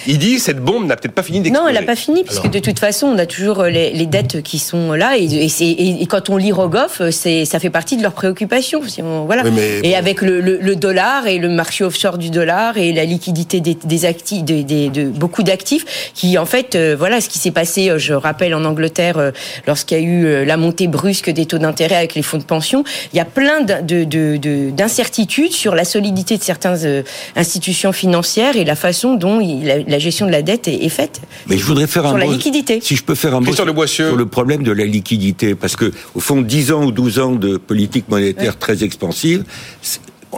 il 0.06 0.18
dit 0.18 0.38
cette 0.38 0.58
bombe 0.60 0.86
n'a 0.86 0.96
peut-être 0.96 1.14
pas 1.14 1.22
fini 1.22 1.40
d'exploser. 1.40 1.62
Non, 1.64 1.68
elle 1.68 1.74
n'a 1.80 1.86
pas 1.86 1.96
fini, 1.96 2.24
puisque 2.24 2.50
de 2.50 2.58
toute 2.58 2.78
façon, 2.78 3.06
on 3.06 3.18
a 3.18 3.24
toujours 3.26 3.60
euh, 3.60 3.70
les, 3.70 3.90
les 3.92 4.06
dettes 4.06 4.42
qui 4.42 4.58
sont 4.58 4.92
là, 4.92 5.16
et, 5.16 6.06
quand 6.08 6.28
on 6.28 6.36
lit 6.36 6.52
Rogoff, 6.52 7.00
euh, 7.00 7.10
c'est, 7.10 7.44
ça 7.46 7.58
fait 7.58 7.70
partie 7.70 7.96
de 7.96 8.02
leurs 8.02 8.12
préoccupations. 8.12 8.82
Si 8.86 9.00
on- 9.02 9.24
voilà. 9.24 9.42
Oui, 9.44 9.50
et 9.82 9.90
bon. 9.92 9.96
avec 9.96 10.20
le, 10.20 10.40
le- 10.40 10.58
le 10.60 10.76
dollar 10.76 11.26
et 11.26 11.38
le 11.38 11.48
marché 11.48 11.84
offshore 11.84 12.18
du 12.18 12.28
dollar 12.30 12.76
et 12.76 12.92
la 12.92 13.04
liquidité 13.06 13.60
des, 13.60 13.74
des 13.82 14.04
actifs, 14.04 14.44
des- 14.44 14.62
des- 14.62 14.88
de 14.90 15.04
beaucoup 15.08 15.42
d'actifs, 15.42 16.12
qui 16.14 16.36
en 16.36 16.46
fait, 16.46 16.74
euh, 16.74 16.94
voilà, 16.98 17.20
ce 17.22 17.28
qui 17.30 17.38
s'est 17.38 17.50
passé, 17.50 17.92
je 17.96 18.12
rappelle 18.12 18.54
en 18.54 18.64
Angleterre, 18.66 19.16
euh, 19.18 19.30
lorsqu'il 19.66 19.96
y 19.98 20.00
a 20.00 20.04
eu 20.04 20.26
euh, 20.26 20.44
la 20.44 20.56
montée 20.58 20.86
brusque 20.86 21.30
des 21.30 21.46
taux 21.46 21.58
d'intérêt 21.58 21.96
avec 21.96 22.14
les 22.14 22.22
fonds 22.22 22.38
de 22.38 22.44
pension, 22.44 22.84
il 23.12 23.16
y 23.16 23.20
a 23.20 23.24
plein 23.24 23.62
de- 23.62 23.80
de- 23.80 24.04
de- 24.04 24.36
de- 24.36 24.70
d'incertitudes 24.70 25.52
sur 25.52 25.74
la 25.74 25.84
solidité 25.86 26.36
de 26.36 26.42
certaines 26.42 27.04
institutions 27.36 27.92
financières 27.92 28.33
et 28.38 28.64
la 28.64 28.74
façon 28.76 29.14
dont 29.14 29.40
il- 29.40 29.64
la, 29.64 29.78
la 29.78 29.98
gestion 29.98 30.26
de 30.26 30.32
la 30.32 30.42
dette 30.42 30.68
est, 30.68 30.84
est 30.84 30.88
faite. 30.88 31.20
Mais 31.48 31.56
je 31.58 31.64
voudrais 31.64 31.86
faire 31.86 32.04
un 32.06 32.10
Sur 32.10 32.18
la 32.18 32.26
mot- 32.26 32.32
liquidité. 32.32 32.80
Si 32.82 32.96
je 32.96 33.04
peux 33.04 33.14
faire 33.14 33.34
un 33.34 33.40
mot 33.40 33.52
sur, 33.52 33.64
Le 33.64 33.72
Boissieu. 33.72 34.08
sur 34.08 34.16
le 34.16 34.26
problème 34.26 34.62
de 34.62 34.72
la 34.72 34.84
liquidité, 34.84 35.54
parce 35.54 35.76
que 35.76 35.92
au 36.14 36.20
fond, 36.20 36.40
10 36.42 36.72
ans 36.72 36.84
ou 36.84 36.92
12 36.92 37.18
ans 37.18 37.32
de 37.32 37.56
politique 37.56 38.08
monétaire 38.08 38.58
très 38.58 38.82
expansive, 38.84 39.44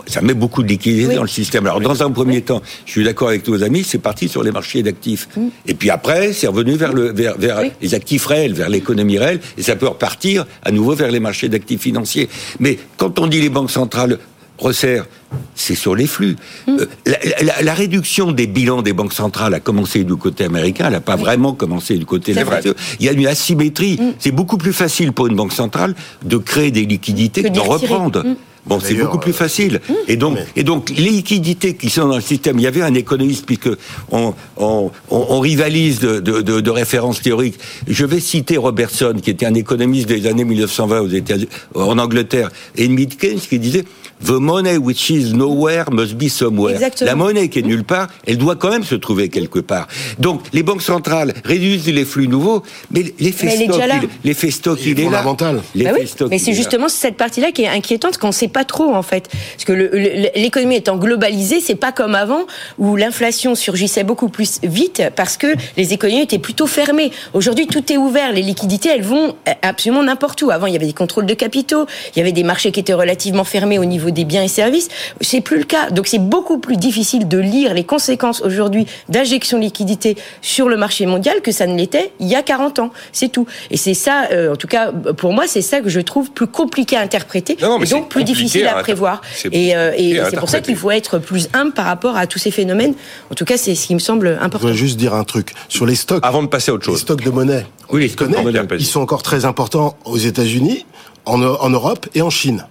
ça 0.06 0.20
met 0.20 0.34
beaucoup 0.34 0.62
de 0.62 0.68
liquidité 0.68 1.06
Oui. 1.08 1.14
dans 1.14 1.22
le 1.22 1.28
système. 1.28 1.64
Alors, 1.66 1.80
dans 1.80 2.02
un 2.02 2.10
premier 2.10 2.42
temps, 2.42 2.60
je 2.84 2.90
suis 2.92 3.04
d'accord 3.04 3.28
avec 3.28 3.48
nos 3.48 3.62
amis, 3.62 3.82
c'est 3.82 3.98
parti 3.98 4.28
sur 4.28 4.42
les 4.42 4.50
marchés 4.52 4.82
d'actifs. 4.82 5.26
Et 5.66 5.72
puis 5.72 5.88
après, 5.88 6.34
c'est 6.34 6.46
revenu 6.48 6.74
vers, 6.74 6.92
le, 6.92 7.12
vers, 7.12 7.38
vers 7.38 7.56
Mm. 7.56 7.62
Oui. 7.62 7.70
les 7.80 7.94
actifs 7.94 8.26
réels, 8.26 8.52
vers 8.52 8.68
l'économie 8.68 9.18
réelle, 9.18 9.40
et 9.56 9.62
ça 9.62 9.74
peut 9.74 9.88
repartir 9.88 10.44
à 10.62 10.70
nouveau 10.70 10.94
vers 10.94 11.10
les 11.10 11.20
marchés 11.20 11.48
d'actifs 11.48 11.80
financiers. 11.80 12.28
Mais 12.60 12.78
quand 12.98 13.18
on 13.18 13.26
dit 13.26 13.40
les 13.40 13.48
banques 13.48 13.70
centrales 13.70 14.18
resserre, 14.58 15.06
c'est 15.54 15.74
sur 15.74 15.94
les 15.94 16.06
flux. 16.06 16.36
Mm. 16.66 16.70
Euh, 16.80 16.86
la, 17.06 17.42
la- 17.42 17.62
la 17.62 17.74
réduction 17.74 18.32
des 18.32 18.46
bilans 18.46 18.82
des 18.82 18.92
banques 18.92 19.12
centrales 19.12 19.54
a 19.54 19.60
commencé 19.60 20.04
du 20.04 20.16
côté 20.16 20.44
américain, 20.44 20.84
elle 20.86 20.92
n'a 20.92 21.00
pas 21.00 21.16
vraiment 21.16 21.52
commencé 21.52 21.96
du 21.98 22.06
côté 22.06 22.34
C'est 22.34 22.44
vrai. 22.44 22.62
Il 23.00 23.06
y 23.06 23.08
a 23.08 23.12
une 23.12 23.26
asymétrie. 23.26 23.98
C'est 24.18 24.32
beaucoup 24.32 24.56
plus 24.58 24.72
facile 24.72 25.12
pour 25.12 25.26
une 25.26 25.36
banque 25.36 25.52
centrale 25.52 25.94
de 26.24 26.36
créer 26.36 26.70
des 26.70 26.84
liquidités 26.84 27.42
Que 27.42 27.48
que 27.48 27.58
retirer. 27.60 27.92
reprendre. 27.94 28.24
Mm. 28.24 28.36
Bon, 28.66 28.80
c'est 28.80 28.94
beaucoup 28.94 29.18
plus 29.20 29.30
euh, 29.30 29.34
facile. 29.34 29.80
Et 30.08 30.16
donc, 30.16 30.34
mais- 30.34 30.44
et 30.56 30.64
donc, 30.64 30.90
les 30.90 31.10
liquidités 31.10 31.76
qui 31.76 31.88
sont 31.88 32.08
dans 32.08 32.16
le 32.16 32.20
système, 32.20 32.58
il 32.58 32.62
y 32.62 32.66
avait 32.66 32.82
un 32.82 32.94
économiste, 32.94 33.46
puisque 33.46 33.68
on, 34.10 34.34
on, 34.56 34.90
on, 35.08 35.26
on 35.28 35.38
rivalise 35.38 36.00
de, 36.00 36.18
de, 36.18 36.40
de, 36.42 36.60
de 36.60 36.70
références 36.70 37.22
théoriques. 37.22 37.60
Je 37.86 38.04
vais 38.04 38.18
citer 38.18 38.56
Robertson, 38.56 39.14
qui 39.22 39.30
était 39.30 39.46
un 39.46 39.54
économiste 39.54 40.08
des 40.08 40.26
années 40.26 40.42
1920 40.42 41.00
aux 41.00 41.08
États 41.08 41.36
en 41.76 41.96
Angleterre, 41.96 42.50
et 42.76 42.86
Edmund 42.86 43.16
Keynes, 43.16 43.38
qui 43.38 43.60
disait 43.60 43.84
The 44.24 44.30
money 44.40 44.78
which 44.78 45.10
is 45.10 45.34
nowhere 45.34 45.84
must 45.90 46.14
be 46.16 46.28
somewhere. 46.28 46.74
Exactement. 46.74 47.06
La 47.10 47.14
monnaie 47.16 47.48
qui 47.50 47.58
est 47.58 47.62
nulle 47.62 47.84
part, 47.84 48.08
elle 48.26 48.38
doit 48.38 48.56
quand 48.56 48.70
même 48.70 48.82
se 48.84 48.94
trouver 48.94 49.28
quelque 49.28 49.58
part. 49.58 49.86
Donc, 50.18 50.40
les 50.54 50.62
banques 50.62 50.80
centrales 50.82 51.34
réduisent 51.44 51.86
les 51.86 52.04
flux 52.06 52.26
nouveaux, 52.26 52.62
mais 52.90 53.12
l'effet 53.20 53.46
Mais 53.46 53.54
elle 53.54 53.62
est 53.62 53.64
stock, 53.66 53.74
déjà 53.76 53.86
là. 53.86 54.00
il, 54.02 54.08
l'effet 54.24 54.50
stock, 54.50 54.78
Il 54.84 54.98
est 54.98 55.04
là. 55.04 55.18
fondamental. 55.18 55.56
Bah 55.56 55.62
L'effet 55.74 55.92
oui, 56.00 56.06
stock, 56.06 56.30
mais 56.30 56.38
c'est 56.38 56.54
justement 56.54 56.88
cette 56.88 57.16
partie-là 57.16 57.52
qui 57.52 57.62
est 57.64 57.68
inquiétante, 57.68 58.16
qu'on 58.16 58.28
ne 58.28 58.32
sait 58.32 58.48
pas 58.48 58.64
trop 58.64 58.94
en 58.94 59.02
fait. 59.02 59.28
Parce 59.52 59.64
que 59.66 59.72
le- 59.74 59.90
le- 59.92 60.28
l'économie 60.34 60.76
étant 60.76 60.96
globalisée, 60.96 61.60
c'est 61.60 61.74
pas 61.74 61.92
comme 61.92 62.14
avant 62.14 62.46
où 62.78 62.96
l'inflation 62.96 63.54
surgissait 63.54 64.02
beaucoup 64.04 64.30
plus 64.30 64.60
vite 64.62 65.02
parce 65.14 65.36
que 65.36 65.48
les 65.76 65.92
économies 65.92 66.22
étaient 66.22 66.38
plutôt 66.38 66.66
fermées. 66.66 67.10
Aujourd'hui, 67.34 67.66
tout 67.66 67.92
est 67.92 67.98
ouvert, 67.98 68.32
les 68.32 68.42
liquidités, 68.42 68.88
elles 68.88 69.02
vont 69.04 69.36
absolument 69.62 70.02
n'importe 70.02 70.40
où. 70.42 70.50
Avant, 70.50 70.66
il 70.66 70.72
y 70.72 70.76
avait 70.76 70.86
des 70.86 70.92
contrôles 70.94 71.26
de 71.26 71.34
capitaux, 71.34 71.84
il 72.14 72.18
y 72.18 72.22
avait 72.22 72.32
des 72.32 72.44
marchés 72.44 72.72
qui 72.72 72.80
étaient 72.80 72.94
relativement 72.94 73.44
fermés 73.44 73.78
au 73.78 73.84
niveau 73.84 74.05
des 74.10 74.24
biens 74.24 74.42
et 74.42 74.48
services. 74.48 74.88
C'est 75.20 75.40
plus 75.40 75.58
le 75.58 75.64
cas. 75.64 75.90
Donc 75.90 76.06
c'est 76.06 76.18
beaucoup 76.18 76.58
plus 76.58 76.76
difficile 76.76 77.28
de 77.28 77.38
lire 77.38 77.74
les 77.74 77.84
conséquences 77.84 78.42
aujourd'hui 78.42 78.86
d'injection 79.08 79.58
de 79.58 79.62
liquidités 79.64 80.16
sur 80.42 80.68
le 80.68 80.76
marché 80.76 81.06
mondial 81.06 81.40
que 81.42 81.52
ça 81.52 81.66
ne 81.66 81.76
l'était 81.76 82.12
il 82.20 82.26
y 82.28 82.34
a 82.34 82.42
40 82.42 82.78
ans. 82.78 82.90
C'est 83.12 83.28
tout. 83.28 83.46
Et 83.70 83.76
c'est 83.76 83.94
ça, 83.94 84.28
euh, 84.32 84.52
en 84.52 84.56
tout 84.56 84.66
cas, 84.68 84.92
pour 84.92 85.32
moi, 85.32 85.44
c'est 85.46 85.62
ça 85.62 85.80
que 85.80 85.88
je 85.88 86.00
trouve 86.00 86.30
plus 86.30 86.46
compliqué 86.46 86.96
à 86.96 87.00
interpréter 87.00 87.56
Non, 87.60 87.68
non, 87.70 87.78
mais 87.78 87.86
et 87.86 87.90
donc 87.90 88.08
plus 88.08 88.24
difficile 88.24 88.66
à 88.66 88.74
prévoir. 88.74 89.20
Et, 89.52 89.76
euh, 89.76 89.92
et 89.96 90.20
c'est 90.30 90.38
pour 90.38 90.48
ça 90.50 90.60
qu'il 90.60 90.76
faut 90.76 90.90
être 90.90 91.18
plus 91.18 91.48
humble 91.52 91.72
par 91.72 91.84
rapport 91.86 92.16
à 92.16 92.26
tous 92.26 92.38
ces 92.38 92.50
phénomènes. 92.50 92.94
En 93.30 93.34
tout 93.34 93.44
cas, 93.44 93.56
c'est 93.56 93.74
ce 93.74 93.86
qui 93.86 93.94
me 93.94 93.98
semble 94.00 94.36
Je 94.38 94.44
important. 94.44 94.58
voudrais 94.58 94.76
juste 94.76 94.96
dire 94.96 95.14
un 95.14 95.24
truc. 95.24 95.52
Sur 95.68 95.86
les 95.86 95.94
stocks, 95.94 96.20
Avant 96.24 96.42
de 96.42 96.48
passer 96.48 96.70
à 96.70 96.74
autre 96.74 96.86
les 96.88 96.92
chose. 96.94 97.00
stocks 97.02 97.22
de 97.22 97.30
monnaie, 97.30 97.66
Oui, 97.90 98.00
les 98.02 98.08
je 98.08 98.12
stocks 98.14 98.30
de 98.30 98.36
monnaie. 98.36 98.60
ils 98.78 98.86
sont 98.86 99.00
encore 99.00 99.22
très 99.22 99.44
importants 99.44 99.96
aux 100.04 100.16
États-Unis, 100.18 100.86
en, 101.24 101.42
en 101.42 101.70
Europe 101.70 102.06
et 102.14 102.22
en 102.22 102.30
Chine. 102.30 102.66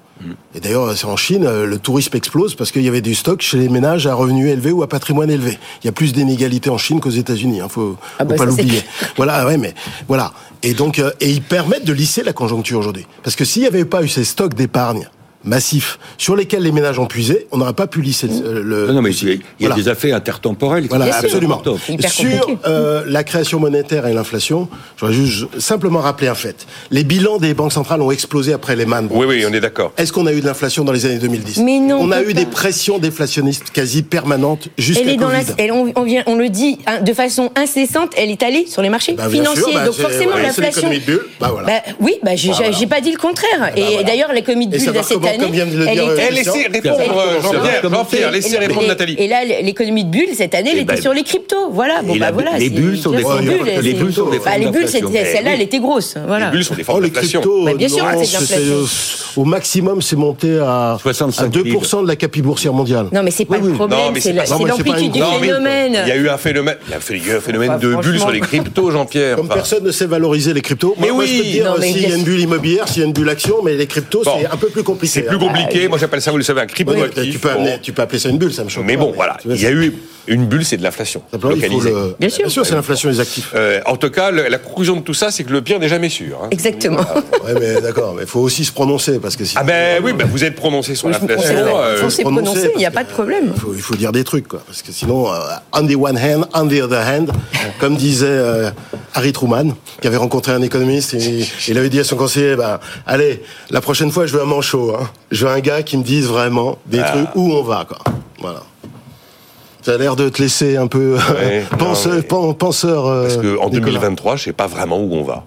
Et 0.54 0.60
d'ailleurs, 0.60 0.96
c'est 0.96 1.06
en 1.06 1.18
Chine, 1.18 1.46
euh, 1.46 1.66
le 1.66 1.78
tourisme 1.78 2.16
explose 2.16 2.56
parce 2.56 2.72
qu'il 2.72 2.84
y 2.84 2.88
avait 2.88 3.02
du 3.02 3.16
stock 3.16 3.42
chez 3.42 3.58
les 3.58 3.70
ménages 3.70 4.08
à 4.08 4.14
revenus 4.14 4.50
élevés 4.50 4.72
ou 4.72 4.82
à 4.82 4.88
patrimoine 4.88 5.30
élevé. 5.30 5.60
Il 5.84 5.88
y 5.88 5.90
a 5.90 5.92
plus 5.92 6.14
d'inégalités 6.14 6.70
en 6.70 6.78
Chine 6.78 7.00
qu'aux 7.00 7.10
États-Unis. 7.10 7.62
Hein, 7.62 7.68
faut, 7.70 7.98
Ah 8.18 8.24
faut 8.24 8.30
bah, 8.30 8.36
pas 8.36 8.46
l'oublier. 8.46 8.82
Voilà, 9.18 9.46
ouais, 9.46 9.58
mais 9.58 9.74
voilà. 10.08 10.34
Et 10.64 10.74
donc, 10.74 11.00
euh, 11.00 11.12
et 11.20 11.30
ils 11.30 11.42
permettent 11.42 11.86
de 11.86 11.94
lisser 11.94 12.24
la 12.24 12.34
conjoncture 12.34 12.80
aujourd'hui. 12.80 13.06
Parce 13.24 13.36
que 13.36 13.46
s'il 13.46 13.64
n'y 13.64 13.68
avait 13.68 13.86
pas 13.86 14.04
eu 14.04 14.08
ces 14.08 14.24
stocks 14.24 14.54
d'épargne 14.54 15.10
massifs 15.46 16.00
sur 16.18 16.36
lesquels 16.36 16.64
les 16.64 16.72
ménages 16.72 17.00
ont 17.00 17.06
puisé, 17.06 17.48
on 17.52 17.58
n'aurait 17.58 17.74
pas 17.74 17.88
pu 17.88 18.02
lisser 18.02 18.28
le. 18.28 18.62
le- 18.62 18.88
Non, 18.88 18.94
non, 18.94 19.02
mais 19.02 19.12
il 19.12 19.28
y 19.28 19.32
a, 19.32 19.34
il 19.34 19.38
y 19.38 19.42
a 19.42 19.70
Voilà. 19.70 19.76
des 19.76 19.88
affaires 19.90 20.16
intertemporelles. 20.16 20.84
qui 20.84 20.90
Voilà, 20.90 21.06
Bien 21.06 21.16
absolument. 21.16 21.62
Sur 22.10 22.48
euh, 22.68 23.04
la 23.08 23.24
création 23.24 23.60
monétaire 23.60 24.08
et 24.08 24.14
l'inflation, 24.14 24.68
je 24.98 25.06
voudrais 25.06 25.18
juste 25.26 25.60
simplement 25.60 26.00
rappeler 26.00 26.28
un 26.28 26.36
fait. 26.36 26.66
Les 26.92 27.04
bilans 27.04 27.38
des 27.38 27.54
banques 27.54 27.74
centrales 27.74 28.02
ont 28.02 28.12
explosé 28.12 28.54
après 28.54 28.76
les 28.76 28.86
Man. 28.86 29.08
Oui, 29.12 29.26
oui, 29.28 29.46
on 29.50 29.54
est 29.54 29.60
d'accord. 29.60 29.92
Est-ce 29.98 30.12
qu'on 30.14 30.26
a 30.26 30.34
eu 30.34 30.42
de 30.42 30.46
l'inflation 30.46 30.84
dans 30.84 30.92
les 30.92 31.06
années 31.06 31.20
2010 31.20 31.60
Mais 31.64 31.80
non, 31.80 31.98
On 32.02 32.12
a 32.12 32.22
eu 32.22 32.34
des 32.34 32.46
pressions 32.46 32.98
déflationnistes 33.00 33.72
quasi 33.72 34.04
permanentes 34.04 34.70
jusqu'à 34.78 35.04
Elle 35.04 35.10
est 35.10 35.18
dans 35.18 35.30
la, 35.30 35.42
elle- 35.58 35.72
on, 35.72 35.92
on 35.96 36.04
vient, 36.04 36.24
on 36.28 36.36
le 36.36 36.50
dit 36.50 36.78
hein, 36.88 37.02
de 37.02 37.14
façon 37.14 37.52
incessante, 37.56 38.12
elle 38.18 38.30
est 38.32 38.44
allée 38.44 38.66
sur 38.68 38.82
les 38.82 38.90
marchés 38.90 39.14
Bah, 39.14 39.30
financiers. 39.30 39.64
sûr, 39.64 39.74
bah, 39.74 39.86
Donc 39.86 39.96
forcément, 39.96 40.36
ouais, 40.36 40.44
l'inflation. 40.44 40.90
Bah, 41.40 41.50
voilà. 41.52 41.68
Bah, 41.68 41.94
oui, 42.00 42.16
bah, 42.24 42.36
j'ai 42.36 42.88
pas 42.88 43.02
dit 43.02 43.12
le 43.12 43.18
contraire. 43.18 43.72
et 43.76 43.82
voilà. 43.82 44.04
d'ailleurs, 44.04 44.34
l'économie 44.34 44.68
de 44.68 44.78
bulle 44.78 44.86
de 45.38 45.42
cette 45.44 45.52
comment- 45.52 45.54
année, 45.54 45.54
comme 45.54 45.54
vient 45.54 45.66
de 45.66 45.78
le 45.78 45.88
elle 45.88 45.94
dire, 45.96 46.04
était- 46.12 46.22
euh, 46.22 46.26
Eh, 46.30 46.34
laissez 46.34 46.68
répondre 46.72 47.20
euh, 47.20 47.42
Jean-Pierre. 47.42 48.32
laissez 48.32 48.56
Et- 48.56 48.58
répondre 48.58 48.88
Nathalie. 48.88 49.16
Et 49.20 49.28
là, 49.28 49.44
l'économie 49.62 50.06
de 50.06 50.10
bulle 50.12 50.30
cette 50.36 50.56
année, 50.56 50.70
elle 50.74 50.80
Et 50.80 50.82
était 50.82 50.96
ben, 50.96 51.02
sur 51.02 51.14
les 51.14 51.24
cryptos. 51.24 51.70
Voilà. 51.72 52.02
Bon, 52.04 52.16
bah 52.18 52.32
voilà. 52.32 52.58
les 52.58 52.70
bulles 52.70 52.98
sont 52.98 53.12
des 53.12 53.18
bulle, 53.24 53.62
les 53.82 53.94
bulles 53.94 54.14
sont 54.14 54.30
des 54.30 54.38
Bah, 54.40 54.44
formes 54.52 54.60
les 54.62 54.70
bulles, 54.72 54.88
celle-là, 54.88 55.10
Eh 55.52 55.54
elle 55.56 55.62
était 55.62 55.80
grosse. 55.80 56.16
Voilà. 56.28 56.46
Les 56.48 56.52
bulles 56.52 56.64
sont 56.66 56.76
des 56.76 56.82
Oh, 56.82 56.86
formes 56.92 57.04
les 57.04 57.10
d'inflation. 57.10 57.42
cryptos, 57.42 57.66
Bah, 57.66 57.74
bien 57.74 57.88
sûr, 57.90 58.06
c'est 58.26 59.40
au 59.40 59.46
maximum, 59.46 60.02
c'est 60.02 60.16
monté 60.16 60.60
à, 60.60 60.98
65 61.02 61.46
à 61.46 61.48
2% 61.50 62.04
de 62.04 62.08
la 62.08 62.16
capi 62.16 62.42
boursière 62.42 62.74
mondiale. 62.74 63.08
Non, 63.12 63.22
mais 63.24 63.32
c'est 63.32 63.46
pas 63.46 63.58
Oui, 63.60 63.68
le 63.70 63.74
problème, 63.74 64.00
Non, 64.00 64.12
mais 64.14 64.20
c'est 64.22 64.34
l'amplitude 64.34 65.12
du 65.12 65.22
phénomène. 65.22 65.98
Il 66.06 66.10
y 66.10 66.12
a 66.12 66.16
eu 66.16 66.30
un 66.30 66.38
phénomène, 66.38 66.76
il 66.88 66.92
y 66.92 66.94
a 66.94 67.34
eu 67.34 67.38
un 67.38 67.42
phénomène 67.42 67.74
de 67.80 67.88
bulles 67.88 67.94
franchement. 67.94 68.20
sur 68.20 68.32
les 68.32 68.40
cryptos, 68.40 68.92
Jean-Pierre. 68.92 69.36
Comme 69.36 69.46
Enfin, 69.48 69.56
personne 69.56 69.84
ne 69.84 69.92
sait 69.92 70.06
valoriser 70.06 70.54
les 70.54 70.62
cryptos. 70.62 70.96
Mais 71.00 71.08
moi, 71.08 71.16
moi, 71.16 71.24
oui. 71.26 71.32
je 71.32 71.38
peux 71.38 71.44
te 71.44 71.52
dire 71.52 71.66
Non, 71.66 71.76
mais 71.80 71.92
s'il 71.92 72.02
y 72.10 72.12
a 72.12 72.16
une 72.16 72.24
bulle 72.24 72.40
immobilière, 72.40 72.88
s'il 72.88 73.00
y 73.02 73.04
a 73.04 73.08
une 73.08 73.14
bulle 73.14 73.30
action, 73.30 73.56
mais 73.64 73.74
les 73.76 73.88
cryptos, 73.88 74.24
Bon. 74.24 74.32
c'est 74.40 74.46
un 74.48 74.58
peu 74.58 74.68
plus 74.68 74.84
compliqué. 74.84 75.25
C'est 75.32 75.38
plus 75.38 75.46
hein. 75.46 75.48
compliqué. 75.48 75.88
Moi, 75.88 75.98
j'appelle 75.98 76.22
ça, 76.22 76.32
vous 76.32 76.38
le 76.38 76.44
savez, 76.44 76.62
un 76.62 76.64
Oui, 76.66 76.70
crypto-actif. 76.72 77.32
tu, 77.34 77.40
peux 77.40 77.50
amener- 77.52 77.80
tu 77.82 77.94
peux 77.94 78.02
appeler 78.02 78.20
ça 78.20 78.30
une 78.30 78.38
bulle, 78.38 78.54
ça 78.54 78.64
me 78.64 78.70
choque 78.70 78.84
Mais 78.86 78.96
pas, 78.98 79.04
bon, 79.04 79.12
voilà. 79.16 79.38
Il 79.46 79.62
y 79.62 79.66
a 79.66 79.72
eu 79.72 79.94
une 80.28 80.46
bulle, 80.48 80.66
c'est 80.66 80.78
de 80.78 80.84
l'inflation 80.84 81.22
il 81.34 81.40
faut 81.40 81.50
localisée. 81.50 81.92
le- 81.92 82.16
Bien 82.20 82.30
sûr. 82.30 82.66
c'est 82.66 82.74
l'inflation 82.74 83.10
des 83.10 83.20
actifs. 83.20 83.52
Euh, 83.56 83.80
en 83.86 83.96
tout 83.96 84.10
cas, 84.10 84.32
le- 84.32 84.48
la 84.48 84.58
conclusion 84.58 84.96
de 84.96 85.02
tout 85.02 85.14
ça, 85.14 85.30
c'est 85.32 85.44
que 85.44 85.52
le 85.52 85.62
pire 85.62 85.80
n'est 85.80 85.88
jamais 85.90 86.10
sûr. 86.10 86.40
hein. 86.44 86.48
Exactement. 86.52 87.06
Ouais, 87.46 87.54
mais 87.60 87.80
d'accord, 87.80 88.16
mais 88.16 88.24
il 88.24 88.28
faut 88.28 88.40
aussi 88.40 88.66
se 88.66 88.72
prononcer 88.72 89.20
parce 89.20 89.36
que 89.36 89.46
si 89.46 89.54
Ah 89.56 89.64
ben 89.64 90.02
oui, 90.04 90.14
ben 90.14 90.26
vous 90.28 90.44
êtes 90.44 90.56
prononcé 90.56 90.96
sur 90.96 91.10
Il 91.10 91.14
faut 91.14 91.28
l'inflation. 91.28 91.78
euh, 91.80 92.10
s'est 92.10 92.18
se 92.18 92.22
prononcer, 92.24 92.44
prononcé, 92.44 92.72
il 92.76 92.80
n'y 92.80 92.86
a 92.88 92.92
pas 92.92 93.04
de 93.04 93.10
problème. 93.10 93.52
Il 93.54 93.60
faut, 93.62 93.74
il 93.76 93.82
faut 93.82 93.96
dire 93.96 94.12
des 94.12 94.24
trucs, 94.24 94.48
quoi. 94.48 94.64
Parce 94.66 94.82
que 94.82 94.92
sinon, 94.92 95.32
euh, 95.32 95.38
on 95.74 95.86
the 95.86 95.96
one 95.96 96.18
hand, 96.18 96.48
on 96.56 96.68
the 96.68 96.82
other 96.82 97.04
hand, 97.06 97.32
comme 97.80 97.96
disait 97.98 98.26
euh, 98.28 98.72
Harry 99.14 99.32
Truman, 99.32 99.76
qui 100.02 100.08
avait 100.08 100.18
rencontré 100.18 100.54
un 100.54 100.62
économiste, 100.64 101.14
et 101.14 101.46
il 101.68 101.78
avait 101.78 101.90
dit 101.90 102.00
à 102.00 102.04
son 102.04 102.16
conseiller, 102.16 102.56
bah, 102.56 102.80
allez, 103.06 103.44
la 103.70 103.80
prochaine 103.82 104.10
fois, 104.12 104.26
je 104.26 104.34
veux 104.34 104.42
un 104.42 104.46
manchot. 104.46 104.96
Hein. 105.00 105.08
Je 105.32 105.46
veux 105.46 105.52
un 105.52 105.60
gars 105.60 105.84
qui 105.84 105.98
me 105.98 106.04
dise 106.04 106.28
vraiment 106.28 106.78
des 106.86 107.00
Ah. 107.00 107.12
trucs 107.12 107.36
où 107.36 107.52
on 107.52 107.64
va, 107.64 107.86
quoi. 107.88 107.98
Voilà. 108.40 108.62
Ça 109.82 109.94
a 109.94 109.98
l'air 109.98 110.16
de 110.16 110.30
te 110.30 110.42
laisser 110.42 110.78
un 110.78 110.88
peu 110.88 111.16
Ouais, 111.40 111.64
penseur. 111.78 112.12
non, 112.14 112.18
mais- 112.18 112.24
pen- 112.24 112.54
penseur 112.56 113.06
euh, 113.06 113.24
Parce 113.24 113.36
qu'en 113.38 113.70
Nicolas. 113.70 113.70
2023, 114.00 114.36
je 114.36 114.44
sais 114.46 114.54
pas 114.54 114.66
vraiment 114.68 115.00
où 115.00 115.14
on 115.14 115.24
va. 115.24 115.44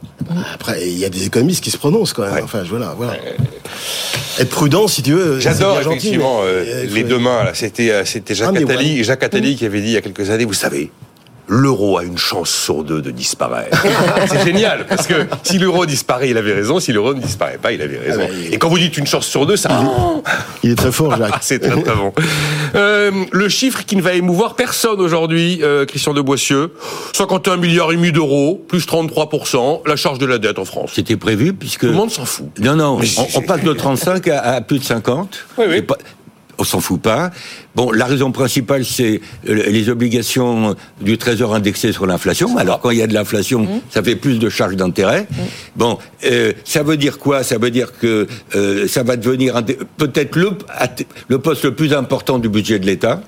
Après, 0.55 0.87
il 0.87 0.97
y 0.99 1.05
a 1.05 1.09
des 1.09 1.27
économistes 1.27 1.63
qui 1.65 1.71
se 1.73 1.77
prononcent 1.79 2.13
quand 2.13 2.23
même. 2.23 2.35
Ouais. 2.35 2.43
Enfin, 2.43 2.63
voilà, 2.69 2.95
voilà. 2.97 3.15
Être 4.39 4.51
prudent, 4.51 4.87
si 4.87 5.03
tu 5.03 5.13
veux. 5.15 5.41
J'adore 5.41 5.83
gentil, 5.83 5.89
effectivement 5.97 6.43
mais, 6.43 6.49
euh, 6.49 6.65
euh, 6.85 6.87
les 6.89 7.03
deux 7.03 7.19
mains. 7.19 7.47
C'était 7.55 7.91
euh, 7.91 8.05
c'était 8.05 8.35
Jacques 8.37 8.57
Attali, 8.57 8.99
one. 8.99 9.05
Jacques 9.05 9.23
Attali 9.25 9.57
qui 9.57 9.67
avait 9.67 9.81
dit 9.81 9.89
il 9.89 9.93
y 9.95 9.97
a 9.97 10.01
quelques 10.01 10.31
années, 10.31 10.45
vous 10.45 10.53
savez. 10.53 10.93
L'euro 11.49 11.97
a 11.99 12.05
une 12.05 12.19
chance 12.19 12.51
sur 12.51 12.85
deux 12.85 13.01
de 13.01 13.11
disparaître. 13.11 13.83
c'est 14.29 14.45
génial, 14.45 14.87
parce 14.87 15.07
que 15.07 15.27
si 15.43 15.59
l'euro 15.59 15.87
disparaît, 15.87 16.29
il 16.31 16.37
avait 16.37 16.53
raison. 16.53 16.79
Si 16.79 16.93
l'euro 16.93 17.15
ne 17.15 17.21
disparaît 17.21 17.59
pas, 17.61 17.73
il 17.73 17.81
avait 17.81 17.99
raison. 17.99 18.21
Ah 18.25 18.27
bah, 18.29 18.35
il- 18.49 18.55
Et 18.55 18.59
quand 18.59 18.69
vous 18.69 18.79
dites 18.79 18.97
une 18.99 19.07
chance 19.07 19.27
sur 19.27 19.47
deux, 19.47 19.57
ça. 19.57 19.81
Il 20.63 20.71
est 20.73 20.75
très 20.75 20.93
fort, 20.93 21.17
Jacques. 21.17 21.31
Ah, 21.33 21.39
c'est 21.41 21.59
très 21.59 21.81
très 21.83 21.95
bon. 21.95 22.13
Euh, 22.75 23.11
le 23.33 23.49
chiffre 23.49 23.85
qui 23.87 23.97
ne 23.97 24.03
va 24.03 24.13
émouvoir 24.13 24.57
personne 24.57 25.01
aujourd'hui, 25.01 25.61
euh, 25.63 25.87
Christian 25.87 26.13
de 26.13 26.21
Boissieu, 26.21 26.73
51 27.15 27.57
milliards 27.57 27.93
et 27.93 27.97
demi 27.97 28.13
d'euros, 28.13 28.63
plus 28.69 28.87
33%, 28.87 29.83
la 29.87 29.97
charge 29.97 30.19
de 30.19 30.27
la 30.27 30.39
dette 30.39 30.59
en 30.59 30.65
France. 30.65 30.91
C'était 30.95 31.17
prévu 31.17 31.55
puisque... 31.55 31.81
Tout 31.81 31.87
le 31.87 31.93
monde 31.93 32.11
s'en 32.11 32.25
fout. 32.27 32.47
Non, 32.61 32.77
non, 32.77 32.99
on 33.35 33.41
passe 33.43 33.63
de 33.63 33.73
35 33.73 34.29
à, 34.29 34.41
à 34.41 34.61
plus 34.61 34.79
de 34.81 34.85
50. 34.85 35.47
Oui, 35.57 35.65
oui. 35.69 35.83
On 36.59 36.65
s'en 36.65 36.81
fout 36.81 37.01
pas. 37.01 37.31
Bon, 37.77 37.93
la 37.93 38.07
raison 38.07 38.33
principale, 38.33 38.85
c'est 38.85 39.21
euh, 39.49 39.63
les 39.69 39.89
obligations 39.89 40.75
du 41.01 41.17
Trésor 41.17 41.55
indexées 41.55 41.93
sur 41.93 42.07
l'inflation. 42.07 42.57
Alors, 42.59 42.81
quand 42.81 42.91
il 42.91 42.99
y 42.99 43.03
a 43.03 43.07
de 43.07 43.15
l'inflation, 43.15 43.61
Mmh. 43.63 43.81
ça 43.91 44.03
fait 44.03 44.17
plus 44.17 44.39
de 44.39 44.49
charges 44.49 44.77
d'intérêt. 44.77 45.27
Bon, 45.77 45.99
euh, 46.25 46.53
ça 46.65 46.83
veut 46.83 46.97
dire 46.97 47.19
quoi? 47.19 47.43
Ça 47.43 47.59
veut 47.59 47.71
dire 47.71 47.93
que 47.99 48.27
euh, 48.55 48.89
ça 48.89 49.03
va 49.03 49.17
devenir 49.17 49.63
peut-être 49.97 50.37
le, 50.37 50.51
le 51.29 51.39
poste 51.39 51.65
le 51.65 51.75
plus 51.75 51.93
important 51.93 52.39
du 52.39 52.49
budget 52.49 52.79
de 52.79 52.87
l'État. 52.87 53.21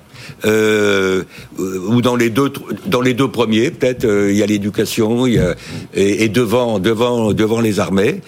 Euh, 0.45 1.25
ou 1.59 2.01
dans 2.03 2.15
les 2.15 2.31
deux 2.31 2.53
dans 2.87 3.01
les 3.01 3.15
deux 3.15 3.29
premiers 3.29 3.71
peut-être 3.71 4.05
euh, 4.05 4.31
il 4.31 4.37
y 4.37 4.43
a 4.43 4.47
l'éducation 4.47 5.27
il 5.27 5.35
y 5.35 5.39
a, 5.39 5.57
et, 5.95 6.25
et 6.25 6.29
devant 6.29 6.79
devant 6.79 7.33
devant 7.33 7.61
les 7.61 7.81
armées 7.81 8.21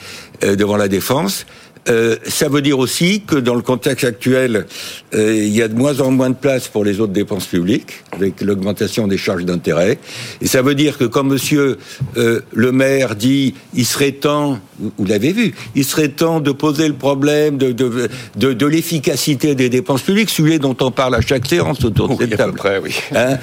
euh, 0.42 0.56
devant 0.56 0.76
la 0.76 0.88
défense 0.88 1.46
euh, 1.88 2.16
ça 2.28 2.48
veut 2.48 2.62
dire 2.62 2.78
aussi 2.78 3.22
que 3.26 3.36
dans 3.36 3.54
le 3.56 3.62
contexte 3.62 4.04
actuel, 4.04 4.66
euh, 5.14 5.34
il 5.34 5.54
y 5.54 5.62
a 5.62 5.68
de 5.68 5.74
moins 5.74 6.00
en 6.00 6.10
moins 6.12 6.30
de 6.30 6.36
place 6.36 6.68
pour 6.68 6.84
les 6.84 7.00
autres 7.00 7.12
dépenses 7.12 7.46
publiques, 7.46 8.04
avec 8.12 8.40
l'augmentation 8.40 9.08
des 9.08 9.18
charges 9.18 9.44
d'intérêt. 9.44 9.98
Et 10.40 10.46
ça 10.46 10.62
veut 10.62 10.74
dire 10.76 10.96
que 10.96 11.04
quand 11.04 11.24
Monsieur 11.24 11.78
euh, 12.16 12.40
le 12.54 12.70
maire 12.72 13.16
dit, 13.16 13.54
il 13.74 13.84
serait 13.84 14.12
temps, 14.12 14.60
vous, 14.78 14.92
l'avez 15.06 15.32
vu, 15.32 15.54
il 15.74 15.84
serait 15.84 16.08
temps 16.08 16.40
de 16.40 16.52
poser 16.52 16.86
le 16.86 16.94
problème 16.94 17.58
de 17.58 17.72
de, 17.72 18.08
de, 18.36 18.52
de 18.52 18.66
l'efficacité 18.66 19.54
des 19.56 19.68
dépenses 19.68 20.02
publiques, 20.02 20.30
sujet 20.30 20.58
dont 20.60 20.76
on 20.80 20.90
parle 20.92 21.14
à 21.16 21.20
chaque 21.20 21.46
séance 21.46 21.84
autour 21.84 22.08
de 22.10 22.14
Oui, 22.14 22.26
cette 22.28 22.36
table. 22.38 22.54
près, 22.54 22.78
oui. 22.78 22.94
Hein, 23.14 23.38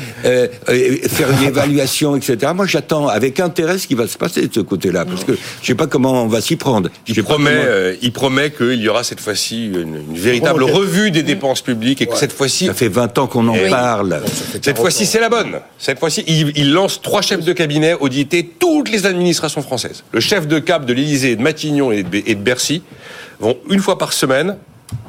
faire 1.10 1.30
une 1.42 1.48
évaluation, 1.48 2.16
etc. 2.16 2.54
Moi, 2.56 2.68
j'attends 2.68 3.08
avec 3.08 3.40
intérêt 3.40 3.78
ce 3.78 3.88
qui 3.88 3.96
va 3.96 4.08
se 4.08 4.18
passer 4.18 4.48
de 4.48 4.54
ce 4.54 4.60
côté-là, 4.62 5.04
parce 5.06 5.24
que 5.26 5.34
je 5.62 5.68
sais 5.68 5.76
pas 5.76 5.88
comment 5.88 6.24
on 6.24 6.28
va 6.28 6.40
s'y 6.42 6.56
prendre. 6.56 6.90
Promet, 7.24 7.52
comment- 7.52 7.92
il 8.02 8.12
promet 8.14 8.29
promet 8.30 8.52
qu'il 8.52 8.80
y 8.82 8.88
aura 8.88 9.04
cette 9.04 9.20
fois-ci 9.20 9.66
une, 9.68 9.96
une 10.10 10.16
véritable 10.18 10.64
revue 10.64 11.10
des 11.10 11.24
dépenses 11.24 11.62
publiques 11.62 12.02
et 12.02 12.06
que 12.06 12.16
cette 12.16 12.32
fois-ci, 12.32 12.68
Ça 12.68 12.74
fait 12.76 12.88
20 12.88 13.18
ans 13.18 13.26
qu'on 13.28 13.48
en 13.48 13.56
Eh 13.56 13.64
oui. 13.66 13.70
parle. 13.72 14.22
cette 14.62 14.78
fois-ci, 14.78 15.06
c'est 15.08 15.20
la 15.20 15.30
bonne. 15.30 15.60
Cette 15.80 16.00
fois-ci, 16.00 16.24
il, 16.28 16.52
il 16.56 16.72
lance 16.72 17.02
trois 17.02 17.22
chefs 17.24 17.44
de 17.44 17.54
cabinet 17.54 17.96
auditer 18.00 18.48
toutes 18.60 18.92
les 18.92 19.06
administrations 19.08 19.62
françaises. 19.64 20.04
Le 20.12 20.20
chef 20.20 20.48
de 20.48 20.60
cap 20.60 20.86
de 20.86 20.94
l'Élysée, 20.94 21.36
de 21.36 21.42
Matignon 21.42 21.92
et 21.92 22.04
de, 22.04 22.18
et 22.26 22.36
de 22.36 22.40
Bercy 22.42 22.84
vont 23.40 23.58
une 23.70 23.80
fois 23.80 23.98
par 23.98 24.14
semaine. 24.14 24.58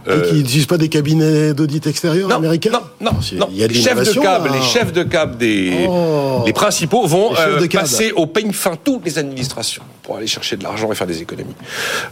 euh, 0.09 0.25
Et 0.25 0.29
qui 0.29 0.35
n'utilisent 0.37 0.67
pas 0.67 0.79
des 0.79 0.89
cabinets 0.89 1.53
d'audit 1.53 1.87
extérieurs 1.87 2.29
non, 2.31 2.37
américains 2.37 2.71
non, 2.73 2.81
non, 3.01 3.13
non. 3.37 3.49
Il 3.53 3.59
y 3.59 3.65
a 3.65 3.69
de 3.69 3.73
les 3.75 3.81
chefs 3.81 4.03
de 4.03 4.13
cab, 4.21 4.47
là. 4.47 4.53
les 4.55 4.63
chefs 4.63 4.93
de 4.93 5.03
cab 5.03 5.37
des 5.37 5.87
Oh. 5.89 6.43
les 6.47 6.53
principaux 6.55 7.07
vont 7.07 7.33
Les 7.35 7.67
euh, 7.67 7.69
passer 7.69 8.13
au 8.13 8.27
peigne 8.27 8.53
fin 8.53 8.77
toutes 8.83 9.05
les 9.05 9.19
administrations 9.19 9.83
pour 10.11 10.17
aller 10.17 10.27
chercher 10.27 10.57
de 10.57 10.65
l'argent 10.65 10.91
et 10.91 10.97
faire 10.97 11.07
des 11.07 11.23
économies. 11.23 11.55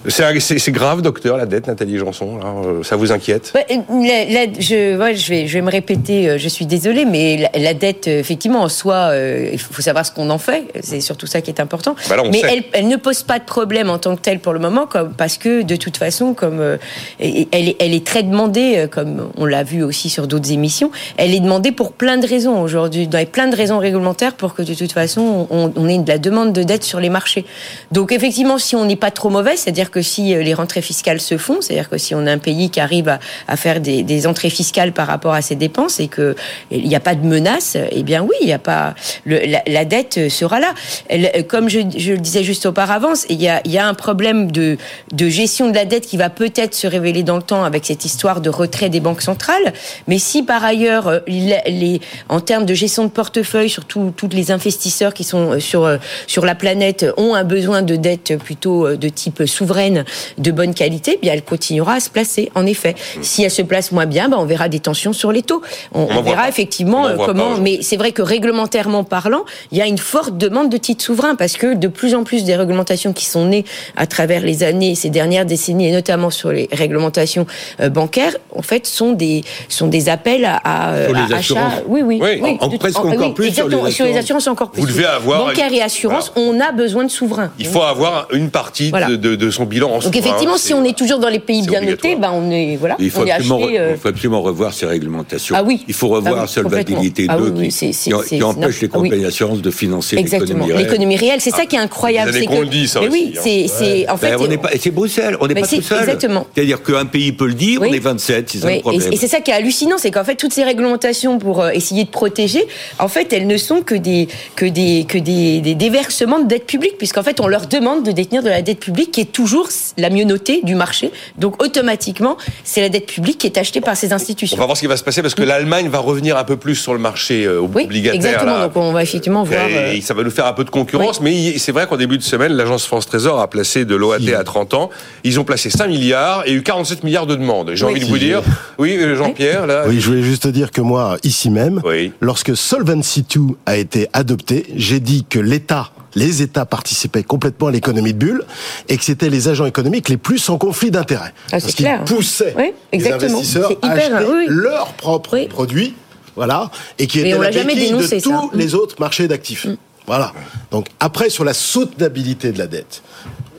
C'est 0.08 0.70
grave, 0.70 1.02
docteur, 1.02 1.36
la 1.36 1.46
dette, 1.46 1.66
Nathalie 1.66 1.98
Janson. 1.98 2.38
là, 2.38 2.44
euh, 2.64 2.82
ça 2.84 2.94
vous 2.94 3.10
inquiète? 3.10 3.52
Ouais, 3.56 3.66
la- 3.90 4.24
la- 4.46 4.52
je, 4.60 4.96
ouais, 4.96 5.16
je, 5.16 5.28
vais, 5.28 5.48
je 5.48 5.54
vais 5.54 5.62
me 5.62 5.70
répéter, 5.70 6.28
euh, 6.28 6.38
je 6.38 6.48
suis 6.48 6.64
désolée, 6.64 7.04
mais 7.04 7.48
la, 7.52 7.58
la 7.60 7.74
dette, 7.74 8.06
euh, 8.06 8.20
effectivement, 8.20 8.60
en 8.62 8.68
soi, 8.68 8.94
euh, 9.10 9.50
il 9.52 9.58
faut 9.58 9.82
savoir 9.82 10.06
ce 10.06 10.12
qu'on 10.12 10.30
en 10.30 10.38
fait. 10.38 10.66
C'est 10.80 11.00
surtout 11.00 11.26
ça 11.26 11.40
qui 11.40 11.50
est 11.50 11.58
important. 11.58 11.96
Bah 12.08 12.14
là, 12.14 12.22
mais 12.30 12.40
elle, 12.48 12.62
elle 12.72 12.86
ne 12.86 12.94
pose 12.94 13.24
pas 13.24 13.40
de 13.40 13.44
problème 13.44 13.90
en 13.90 13.98
tant 13.98 14.14
que 14.14 14.20
telle 14.20 14.38
pour 14.38 14.52
le 14.52 14.60
moment, 14.60 14.86
comme, 14.86 15.12
parce 15.14 15.36
que 15.36 15.62
de 15.62 15.74
toute 15.74 15.96
façon, 15.96 16.34
comme 16.34 16.60
euh, 16.60 16.76
elle, 17.18 17.68
est, 17.68 17.76
elle 17.80 17.94
est 17.94 18.06
très 18.06 18.22
demandée, 18.22 18.86
comme 18.92 19.28
on 19.36 19.44
l'a 19.44 19.64
vu 19.64 19.82
aussi 19.82 20.08
sur 20.08 20.28
d'autres 20.28 20.52
émissions, 20.52 20.92
elle 21.16 21.34
est 21.34 21.40
demandée 21.40 21.72
pour 21.72 21.90
plein 21.94 22.16
de 22.16 22.28
raisons 22.28 22.62
aujourd'hui, 22.62 23.08
dans 23.08 23.26
plein 23.26 23.48
de 23.48 23.56
raisons 23.56 23.78
réglementaires 23.78 24.34
pour 24.34 24.54
que 24.54 24.62
de 24.62 24.74
toute 24.74 24.92
façon, 24.92 25.48
on, 25.50 25.72
on 25.74 25.88
ait 25.88 25.98
de 25.98 26.08
la 26.08 26.18
demande 26.18 26.52
de 26.52 26.62
dette 26.62 26.84
sur 26.84 27.00
les 27.00 27.08
marchés. 27.08 27.44
Donc 27.92 28.12
effectivement, 28.12 28.58
si 28.58 28.76
on 28.76 28.84
n'est 28.84 28.96
pas 28.96 29.10
trop 29.10 29.30
mauvais, 29.30 29.56
c'est-à-dire 29.56 29.90
que 29.90 30.02
si 30.02 30.34
euh, 30.34 30.42
les 30.42 30.54
rentrées 30.54 30.82
fiscales 30.82 31.20
se 31.20 31.38
font, 31.38 31.60
c'est-à-dire 31.60 31.88
que 31.88 31.98
si 31.98 32.14
on 32.14 32.26
a 32.26 32.32
un 32.32 32.38
pays 32.38 32.70
qui 32.70 32.80
arrive 32.80 33.18
à, 33.46 33.56
faire 33.56 33.80
des, 33.80 34.02
des 34.02 34.26
entrées 34.26 34.50
fiscales 34.50 34.92
par 34.92 35.06
rapport 35.06 35.32
à 35.32 35.42
ses 35.42 35.54
dépenses 35.54 36.00
et 36.00 36.08
que 36.08 36.36
il 36.70 36.86
n'y 36.86 36.94
a 36.94 37.00
pas 37.00 37.14
de 37.14 37.26
menace, 37.26 37.76
eh 37.90 38.02
bien 38.02 38.22
oui, 38.22 38.34
il 38.42 38.46
n'y 38.46 38.52
a 38.52 38.58
pas 38.58 38.94
la, 39.26 39.84
dette 39.84 40.28
sera 40.28 40.60
là. 40.60 40.74
Elle- 41.08 41.46
comme 41.46 41.68
je, 41.68 41.78
le 41.78 42.18
disais 42.18 42.42
juste 42.42 42.66
auparavant, 42.66 43.12
il 43.28 43.40
y 43.40 43.48
a, 43.48 43.86
un 43.86 43.94
problème 43.94 44.50
de, 44.50 44.76
gestion 45.16 45.70
de 45.70 45.74
la 45.74 45.84
dette 45.84 46.06
qui 46.06 46.16
va 46.16 46.30
peut-être 46.30 46.74
se 46.74 46.86
révéler 46.86 47.22
dans 47.22 47.36
le 47.36 47.42
temps 47.42 47.64
avec 47.64 47.86
cette 47.86 48.04
histoire 48.04 48.40
de 48.40 48.50
retrait 48.50 48.88
des 48.90 49.00
banques 49.00 49.22
centrales. 49.22 49.72
Mais 50.06 50.18
si 50.18 50.42
par 50.42 50.64
ailleurs, 50.64 51.08
euh, 51.08 51.98
en 52.28 52.40
termes 52.40 52.66
de 52.66 52.74
gestion 52.74 53.04
de 53.04 53.10
portefeuille, 53.10 53.70
surtout 53.70 54.12
tous 54.16 54.28
les 54.28 54.50
investisseurs 54.50 55.14
qui 55.14 55.24
sont 55.24 55.52
euh, 55.52 55.60
sur 55.60 55.84
euh, 55.84 55.96
sur 56.26 56.44
la 56.44 56.54
planète 56.54 57.06
ont 57.16 57.34
un 57.34 57.44
besoin 57.44 57.77
de 57.82 57.96
dette 57.96 58.36
plutôt 58.38 58.86
euh, 58.86 58.96
de 58.96 59.08
type 59.08 59.44
souveraine 59.46 60.04
de 60.38 60.50
bonne 60.50 60.74
qualité, 60.74 61.12
eh 61.16 61.18
bien 61.20 61.32
elle 61.32 61.42
continuera 61.44 61.94
à 61.94 62.00
se 62.00 62.10
placer. 62.10 62.50
En 62.54 62.66
effet, 62.66 62.94
si 63.22 63.42
elle 63.42 63.50
se 63.50 63.62
place 63.62 63.92
moins 63.92 64.06
bien, 64.06 64.28
ben 64.28 64.36
on 64.38 64.44
verra 64.44 64.68
des 64.68 64.80
tensions 64.80 65.12
sur 65.12 65.32
les 65.32 65.42
taux. 65.42 65.62
On, 65.94 66.06
verra 66.22 66.48
effectivement 66.48 67.02
On 67.02 67.08
euh, 67.08 67.26
comment. 67.26 67.56
Mais 67.58 67.78
c'est 67.82 67.96
vrai 67.96 68.12
que 68.12 68.22
réglementairement 68.22 69.04
parlant, 69.04 69.44
il 69.72 69.78
y 69.78 69.82
a 69.82 69.86
une 69.86 69.98
forte 69.98 70.36
demande 70.36 70.70
de 70.70 70.76
titres 70.76 71.04
souverains 71.04 71.34
parce 71.34 71.54
que 71.56 71.74
de 71.74 71.88
plus 71.88 72.14
en 72.14 72.24
plus 72.24 72.44
des 72.44 72.56
réglementations 72.56 73.12
qui 73.12 73.24
sont 73.24 73.46
nées 73.46 73.64
à 73.96 74.06
travers 74.06 74.42
les 74.42 74.62
années, 74.62 74.94
ces 74.94 75.10
dernières 75.10 75.46
décennies, 75.46 75.88
et 75.88 75.92
notamment 75.92 76.30
sur 76.30 76.50
les 76.52 76.68
réglementations 76.72 77.46
euh, 77.80 77.88
bancaires, 77.88 78.36
en 78.54 78.62
fait, 78.62 78.86
sont 78.86 79.12
des 79.12 79.44
sont 79.68 79.86
des 79.88 80.08
appels 80.08 80.44
à, 80.44 80.56
à, 80.56 80.90
à 80.94 81.36
assurances. 81.36 81.72
achat. 81.72 81.82
Oui, 81.86 82.02
oui, 82.02 82.18
Oui, 82.22 82.40
oui. 82.42 82.56
en- 82.60 82.70
presque 82.78 82.98
en- 82.98 83.08
encore 83.10 83.28
oui, 83.28 83.32
plus 83.34 83.52
sur 83.52 83.68
les 83.68 83.74
exactement. 83.76 83.90
Sur 83.90 84.04
les 84.04 84.10
assurances. 84.10 84.24
assurances 84.24 84.46
encore 84.48 84.70
plus. 84.70 84.80
Vous 84.82 84.88
devez 84.88 85.04
avoir 85.06 85.46
bancaire 85.46 85.72
et 85.72 85.80
assurance, 85.82 86.32
on 86.36 86.60
a 86.60 86.72
besoin 86.72 87.04
de 87.04 87.10
souverains. 87.10 87.52
Il 87.58 87.67
faut 87.68 87.82
avoir 87.82 88.28
une 88.32 88.50
partie 88.50 88.90
Voilà. 88.90 89.08
de, 89.16 89.50
son 89.50 89.64
bilan 89.64 89.90
en 89.90 89.98
Donc 89.98 90.16
effectivement, 90.16 90.56
si 90.58 90.74
on 90.74 90.84
est 90.84 90.96
toujours 90.96 91.18
dans 91.18 91.28
les 91.28 91.38
pays 91.38 91.62
bien 91.66 91.80
notés, 91.80 92.16
ben 92.16 92.30
on 92.34 92.50
est 92.50 92.76
voilà, 92.76 92.96
Il 92.98 93.10
faut, 93.10 93.22
on 93.22 93.26
est 93.26 93.30
absolument, 93.30 93.58
acheté. 93.58 93.78
euh, 93.78 93.90
il 93.94 93.98
faut 93.98 94.08
absolument 94.08 94.42
revoir 94.42 94.72
ces 94.74 94.86
réglementations. 94.86 95.54
Ah 95.58 95.62
oui. 95.62 95.84
Il 95.88 95.94
faut 95.94 96.08
revoir 96.08 96.34
Ah 96.38 96.42
oui, 96.42 96.48
Solvabilité 96.48 97.26
complètement. 97.26 97.46
2 97.48 97.52
Ah 97.58 97.62
oui, 97.62 97.68
qui, 97.68 98.36
qui- 98.36 98.42
empêche 98.42 98.80
les 98.80 98.88
ah 98.90 98.96
compagnies 98.96 99.22
d'assurance 99.22 99.62
de 99.62 99.70
financer 99.70 100.16
l'économie 100.16 100.72
réelle. 100.72 100.86
L'économie 100.86 101.16
réelle, 101.16 101.40
c'est 101.40 101.50
ça 101.50 101.66
qui 101.66 101.76
est 101.76 101.78
incroyable. 101.78 102.30
des 102.30 102.36
années 102.38 102.46
c'est 102.48 102.54
qu'on 102.54 102.60
le 102.62 102.66
dit, 102.68 102.88
ça 102.88 103.00
oui, 103.02 103.34
hein. 103.36 103.40
c'est 103.42 104.08
en 104.08 104.16
fait. 104.16 104.36
Ben, 104.36 104.58
c'est 104.80 104.90
Bruxelles, 104.90 105.36
on 105.40 105.46
n'est 105.46 105.54
pas 105.54 105.66
tout 105.66 105.82
seul. 105.82 106.00
exactement. 106.00 106.46
C'est-à-dire 106.54 106.82
qu'un 106.82 107.06
pays 107.06 107.32
peut 107.32 107.46
le 107.46 107.54
dire, 107.54 107.80
on 107.82 107.84
est 107.84 107.98
27, 107.98 108.50
c'est 108.50 108.76
et- 108.76 108.80
problème. 108.80 109.12
Et, 109.12 109.16
c'est 109.16 109.28
ça 109.28 109.40
qui 109.40 109.50
est 109.50 109.54
hallucinant, 109.54 109.96
c'est 109.98 110.10
qu'en 110.10 110.24
fait 110.24 110.36
toutes 110.36 110.52
ces 110.52 110.64
réglementations 110.64 111.38
pour 111.38 111.62
euh, 111.62 111.70
essayer 111.70 112.04
de 112.04 112.08
protéger, 112.10 112.66
en 112.98 113.08
fait 113.08 113.32
elles 113.32 113.46
ne 113.46 113.56
sont 113.56 113.82
que 113.82 113.94
des 113.94 114.28
que 114.56 114.66
des 114.66 115.04
que 115.08 115.18
des 115.18 115.60
déversements 115.74 116.38
de 116.40 116.46
dette 116.46 116.66
publique, 116.66 116.98
puisqu'en 116.98 117.22
fait 117.22 117.40
on 117.40 117.46
leur 117.48 117.57
demande 117.66 118.04
de 118.04 118.12
détenir 118.12 118.42
de 118.42 118.48
la 118.48 118.62
dette 118.62 118.80
publique 118.80 119.10
qui 119.10 119.20
est 119.22 119.32
toujours 119.32 119.68
la 119.96 120.10
mieux 120.10 120.24
notée 120.24 120.60
du 120.62 120.74
marché. 120.74 121.10
Donc 121.38 121.62
automatiquement 121.62 122.36
c'est 122.64 122.80
la 122.80 122.88
dette 122.88 123.06
publique 123.06 123.38
qui 123.38 123.46
est 123.46 123.58
achetée 123.58 123.80
par 123.80 123.96
ces 123.96 124.12
On 124.12 124.16
institutions. 124.16 124.56
va 124.56 124.64
voir 124.66 124.76
ce 124.76 124.82
qui 124.82 124.86
va 124.86 124.96
se 124.96 125.04
passer 125.04 125.22
parce 125.22 125.34
que 125.34 125.42
l'Allemagne 125.42 125.88
va 125.88 125.98
revenir 125.98 126.36
un 126.36 126.44
peu 126.44 126.56
plus 126.56 126.76
sur 126.76 126.92
le 126.92 126.98
marché 127.00 127.44
euh, 127.44 127.58
Oui, 127.60 127.84
obligataire. 127.84 128.14
exactement. 128.14 128.58
là. 128.58 128.64
Donc 128.68 128.76
on 128.76 128.92
va 128.92 129.02
effectivement 129.02 129.42
voir. 129.42 129.66
euh, 129.70 129.92
Et 129.94 130.00
ça 130.00 130.14
va 130.14 130.22
nous 130.22 130.30
faire 130.30 130.46
un 130.46 130.52
peu 130.52 130.64
de 130.64 130.70
concurrence, 130.70 131.20
mais 131.20 131.58
c'est 131.58 131.72
vrai 131.72 131.86
qu'en 131.86 131.96
début 131.96 132.18
de 132.18 132.22
semaine, 132.22 132.52
l'agence 132.52 132.86
France 132.86 133.06
Trésor 133.06 133.40
a 133.40 133.48
placé 133.48 133.84
de 133.84 133.94
l'OAT 133.96 134.18
à 134.38 134.44
30 134.44 134.74
ans. 134.74 134.90
Ils 135.24 135.40
ont 135.40 135.44
placé 135.44 135.70
5 135.70 135.86
milliards 135.88 136.42
et 136.46 136.52
eu 136.52 136.62
47 136.62 137.04
milliards 137.04 137.26
de 137.26 137.34
demandes. 137.34 137.72
J'ai 137.74 137.84
Oui. 137.84 137.92
envie 137.92 138.00
de 138.00 138.06
vous 138.06 138.18
dire, 138.18 138.42
oui, 138.78 138.96
euh, 138.98 139.16
Jean-Pierre, 139.16 139.66
là. 139.66 139.84
Oui, 139.88 140.00
je 140.00 140.06
voulais 140.08 140.22
juste 140.22 140.42
te 140.42 140.48
dire 140.48 140.70
que 140.70 140.80
moi, 140.80 141.16
ici 141.24 141.50
même, 141.50 141.80
Oui. 141.84 142.12
lorsque 142.20 142.56
Solvency 142.56 143.24
II 143.34 143.54
a 143.66 143.76
été 143.76 144.08
adopté, 144.12 144.66
j'ai 144.76 145.00
dit 145.00 145.24
que 145.28 145.38
l'État, 145.38 145.90
les 146.18 146.42
États 146.42 146.66
participaient 146.66 147.22
complètement 147.22 147.68
à 147.68 147.70
l'économie 147.70 148.12
de 148.12 148.18
bulle 148.18 148.44
et 148.88 148.96
que 148.96 149.04
c'était 149.04 149.30
les 149.30 149.48
agents 149.48 149.66
économiques 149.66 150.08
les 150.08 150.16
plus 150.16 150.48
en 150.48 150.58
conflit 150.58 150.90
d'intérêts. 150.90 151.32
Ah, 151.46 151.50
parce 151.52 151.66
qu'ils 151.66 151.84
clair. 151.84 152.04
poussaient 152.04 152.54
Oui, 152.56 152.72
les 152.92 153.12
investisseurs 153.12 153.72
à 153.82 153.90
acheter 153.92 154.24
oui, 154.30 154.46
leurs 154.48 154.92
propres 154.94 155.34
Oui. 155.38 155.46
produits, 155.48 155.94
voilà, 156.36 156.70
et 156.98 157.06
qui 157.06 157.20
étaient 157.20 157.38
la 157.38 157.50
jamais 157.50 157.74
dénoncé, 157.74 158.16
de 158.18 158.22
tous 158.22 158.32
Mm. 158.32 158.50
les 158.54 158.74
autres 158.74 158.96
marchés 158.98 159.28
d'actifs. 159.28 159.66
Voilà. 160.06 160.32
Donc 160.70 160.86
après, 161.00 161.28
sur 161.30 161.44
la 161.44 161.54
soutenabilité 161.54 162.52
de 162.52 162.58
la 162.58 162.66
dette, 162.66 163.02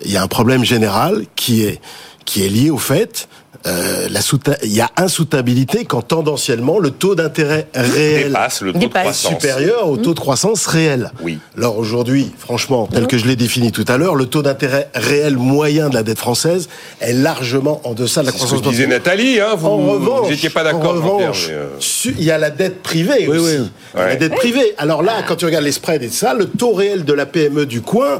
il 0.04 0.12
y 0.12 0.17
a 0.17 0.24
un 0.24 0.28
problème 0.28 0.63
général 0.63 1.26
qui 1.36 1.63
est 1.63 1.80
qui 2.26 2.45
est 2.45 2.50
lié 2.50 2.69
au 2.69 2.78
fait 2.78 3.28
euh, 3.67 4.08
la 4.10 4.19
il 4.63 4.72
y 4.74 4.80
a 4.82 4.89
insoutenabilité 4.98 5.84
quand 5.86 6.02
tendanciellement 6.02 6.80
le 6.80 6.91
taux 6.91 7.15
d'intérêt 7.15 7.67
réel 7.74 8.28
dépasse 8.28 8.62
le 8.62 8.74
taux 8.74 8.80
Dépasse. 8.80 8.93
de 9.04 9.10
croissance. 9.10 9.32
supérieur 9.41 9.89
au 9.89 9.98
taux 9.98 10.13
de 10.13 10.19
croissance 10.19 10.65
réel. 10.67 11.12
Oui. 11.22 11.39
Alors 11.58 11.78
aujourd'hui, 11.78 12.32
franchement, 12.38 12.88
tel 12.88 13.08
que 13.08 13.17
je 13.17 13.26
l'ai 13.26 13.36
défini 13.36 13.72
tout 13.72 13.86
à 13.88 13.98
l'heure, 13.98 14.15
le 14.15 14.28
taux 14.28 14.41
d'intérêt 14.41 14.89
réel 14.95 15.36
moyen 15.38 15.89
de 15.89 15.95
la 15.95 16.04
dette 16.04 16.19
française 16.19 16.69
est 17.02 17.13
largement 17.13 17.82
en 17.84 17.93
deçà 17.93 18.22
de 18.22 18.28
la 18.28 18.32
C'est 18.32 18.38
ce 18.38 18.43
croissance 18.45 18.65
que 18.65 18.69
disait. 18.69 18.88
Nathalie, 18.88 19.39
hein, 19.39 19.56
vous 19.58 19.67
En 19.67 19.78
revanche, 19.78 20.30
n'étiez 20.30 20.50
pas 20.50 20.62
en 20.62 20.65
d'accord, 20.65 20.95
Jean-Pierre. 20.95 21.12
revanche, 21.32 21.48
mais, 21.50 21.54
euh, 21.56 22.13
il 22.19 22.24
y 22.24 22.32
a 22.32 22.38
la 22.38 22.50
dette 22.52 22.82
privée 22.82 23.28
Oui, 23.28 23.38
aussi. 23.38 23.58
oui. 23.60 23.67
A 23.95 24.00
La 24.00 24.06
Ouais. 24.06 24.17
dette 24.17 24.36
privée. 24.36 24.74
Alors 24.78 25.02
là, 25.04 25.24
quand 25.28 25.36
tu 25.36 25.45
regardes 25.45 25.65
les 25.65 25.72
spreads 25.72 26.04
et 26.04 26.10
ça, 26.10 26.34
le 26.34 26.45
taux 26.45 26.74
réel 26.74 27.04
de 27.06 27.13
la 27.13 27.26
PME 27.26 27.65
du 27.65 27.82
coin, 27.82 28.19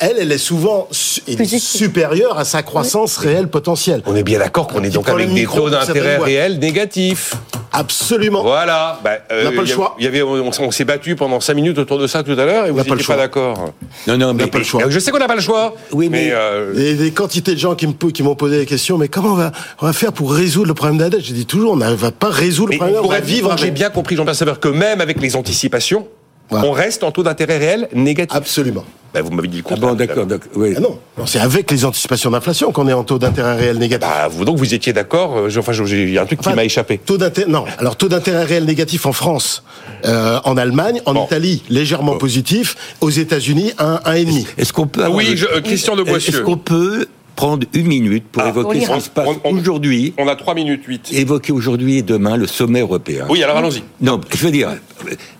elle, 0.00 0.16
elle 0.20 0.30
est 0.32 0.38
souvent 0.38 0.88
supérieure 0.90 2.38
à 2.38 2.44
sa 2.44 2.62
croissance 2.62 3.16
réelle 3.16 3.48
potentielle. 3.48 4.02
On 4.06 4.14
est 4.16 4.22
bien 4.22 4.38
d'accord 4.38 4.66
qu'on 4.80 4.84
est 4.84 4.90
donc 4.90 5.08
avec 5.08 5.28
le 5.28 5.34
des 5.34 5.44
taux 5.46 5.70
d'intérêt 5.70 6.16
réels 6.18 6.58
négatifs. 6.58 7.34
Absolument. 7.72 8.42
Voilà. 8.42 9.00
Bah, 9.04 9.10
euh, 9.30 9.42
On 9.42 9.50
n'a 9.50 9.56
pas 9.56 9.60
le 9.62 9.66
choix. 9.66 9.96
Y 10.00 10.06
avait, 10.06 10.22
on, 10.22 10.50
on 10.60 10.70
s'est 10.70 10.84
battu 10.84 11.14
pendant 11.14 11.40
5 11.40 11.54
minutes 11.54 11.78
autour 11.78 11.98
de 11.98 12.06
ça 12.06 12.22
tout 12.22 12.32
à 12.32 12.44
l'heure 12.46 12.66
et 12.66 12.70
vous 12.70 12.76
n'a 12.78 12.84
pas 12.84 12.90
le 12.90 12.96
n'étiez 12.96 13.06
pas 13.06 13.14
choix. 13.14 13.16
d'accord. 13.16 13.72
Non, 14.06 14.16
non, 14.16 14.26
On 14.30 14.34
n'a 14.34 14.44
mais 14.44 14.50
pas 14.50 14.58
le 14.58 14.64
choix. 14.64 14.82
Je 14.88 14.98
sais 14.98 15.10
qu'on 15.10 15.18
n'a 15.18 15.26
pas 15.26 15.34
le 15.34 15.42
choix. 15.42 15.74
Oui, 15.92 16.08
mais- 16.10 16.30
euh, 16.32 16.72
Et 16.78 16.94
des 16.94 17.10
quantités 17.10 17.52
de 17.54 17.58
gens 17.58 17.74
qui 17.74 17.86
po- 17.88 18.08
qui 18.08 18.22
m'ont 18.22 18.34
posé 18.34 18.58
des 18.58 18.66
questions, 18.66 18.96
mais 18.96 19.08
comment 19.08 19.32
on 19.32 19.36
va, 19.36 19.52
on 19.82 19.86
va 19.86 19.92
faire 19.92 20.12
pour 20.12 20.32
résoudre 20.32 20.68
le 20.68 20.74
problème 20.74 20.96
de 20.98 21.02
la 21.04 21.10
dette 21.10 21.20
J'ai 21.24 21.34
dit 21.34 21.44
toujours, 21.46 21.72
on 21.72 21.76
ne 21.76 21.94
va 21.94 22.10
pas 22.12 22.30
résoudre 22.30 22.68
le 22.68 22.72
Mais 22.72 22.76
problème, 22.78 22.98
on 22.98 23.02
pour 23.02 23.10
va 23.10 23.18
être 23.18 23.24
vivre 23.24 23.54
j'ai 23.58 23.70
bien 23.70 23.90
compris, 23.90 24.16
Jean-Pierre 24.16 24.36
Saveur, 24.36 24.58
que 24.60 24.68
même 24.68 25.00
avec 25.02 25.20
les 25.20 25.36
anticipations, 25.36 26.06
Voilà. 26.48 26.66
on 26.66 26.72
reste 26.72 27.02
en 27.04 27.10
taux 27.10 27.22
d'intérêt 27.24 27.58
réel 27.58 27.88
négatif. 27.92 28.34
Absolument. 28.36 28.84
Bah, 29.16 29.22
vous 29.22 29.30
m'avez 29.30 29.48
dit 29.48 29.56
le 29.58 29.62
Ah 29.64 29.68
contraire. 29.70 29.90
bon, 29.90 29.94
d'accord, 29.96 30.26
d'accord. 30.26 30.50
Oui. 30.56 30.74
Ah 30.76 30.80
non, 30.80 30.98
Non, 31.16 31.24
c'est 31.24 31.38
avec 31.38 31.70
les 31.70 31.84
anticipations 31.86 32.30
d'inflation 32.30 32.70
qu'on 32.70 32.86
est 32.86 32.92
en 32.92 33.02
taux 33.02 33.18
d'intérêt 33.18 33.56
réel 33.56 33.78
négatif. 33.78 34.06
Bah, 34.06 34.28
vous, 34.30 34.44
donc 34.44 34.58
vous 34.58 34.74
étiez 34.74 34.92
d'accord. 34.92 35.38
euh, 35.38 35.48
Enfin, 35.58 35.72
il 35.72 36.10
y 36.10 36.18
a 36.18 36.22
un 36.22 36.26
truc 36.26 36.40
qui 36.42 36.52
m'a 36.52 36.64
échappé. 36.64 36.98
Taux 36.98 37.16
d'intérêt, 37.16 37.48
non. 37.50 37.64
Alors 37.78 37.96
taux 37.96 38.08
d'intérêt 38.08 38.44
réel 38.44 38.64
négatif 38.66 39.06
en 39.06 39.12
France, 39.12 39.62
euh, 40.04 40.38
en 40.44 40.58
Allemagne, 40.58 41.00
en 41.06 41.14
Bon. 41.14 41.24
Italie 41.24 41.62
légèrement 41.70 42.16
positif, 42.18 42.76
aux 43.00 43.08
États-Unis 43.10 43.72
un 43.78 44.00
un 44.04 44.12
et 44.12 44.24
demi. 44.26 44.46
Est-ce 44.58 44.74
qu'on 44.74 44.86
peut 44.86 45.00
avoir 45.02 45.16
Oui, 45.16 45.32
je- 45.34 45.46
euh, 45.46 45.60
Christian 45.62 45.96
de 45.96 46.02
Est-ce 46.02 46.10
Boissieu. 46.10 46.40
qu'on 46.42 46.58
peut 46.58 47.06
prendre 47.36 47.66
une 47.74 47.86
minute 47.86 48.24
pour 48.32 48.42
Ah, 48.42 48.48
évoquer 48.48 48.80
ce 48.80 48.90
qui 48.92 49.00
se 49.02 49.10
passe 49.10 49.28
aujourd'hui, 49.44 50.14
On 50.18 50.26
a 50.26 50.34
3 50.36 50.54
minutes 50.54 50.82
8. 50.86 51.10
évoquer 51.12 51.52
aujourd'hui 51.52 51.98
et 51.98 52.02
demain 52.02 52.36
le 52.36 52.46
sommet 52.46 52.80
européen 52.80 53.26
Oui, 53.28 53.42
alors 53.42 53.58
allons-y. 53.58 53.82
Non, 54.00 54.20
je 54.34 54.44
veux 54.44 54.50
dire, 54.50 54.70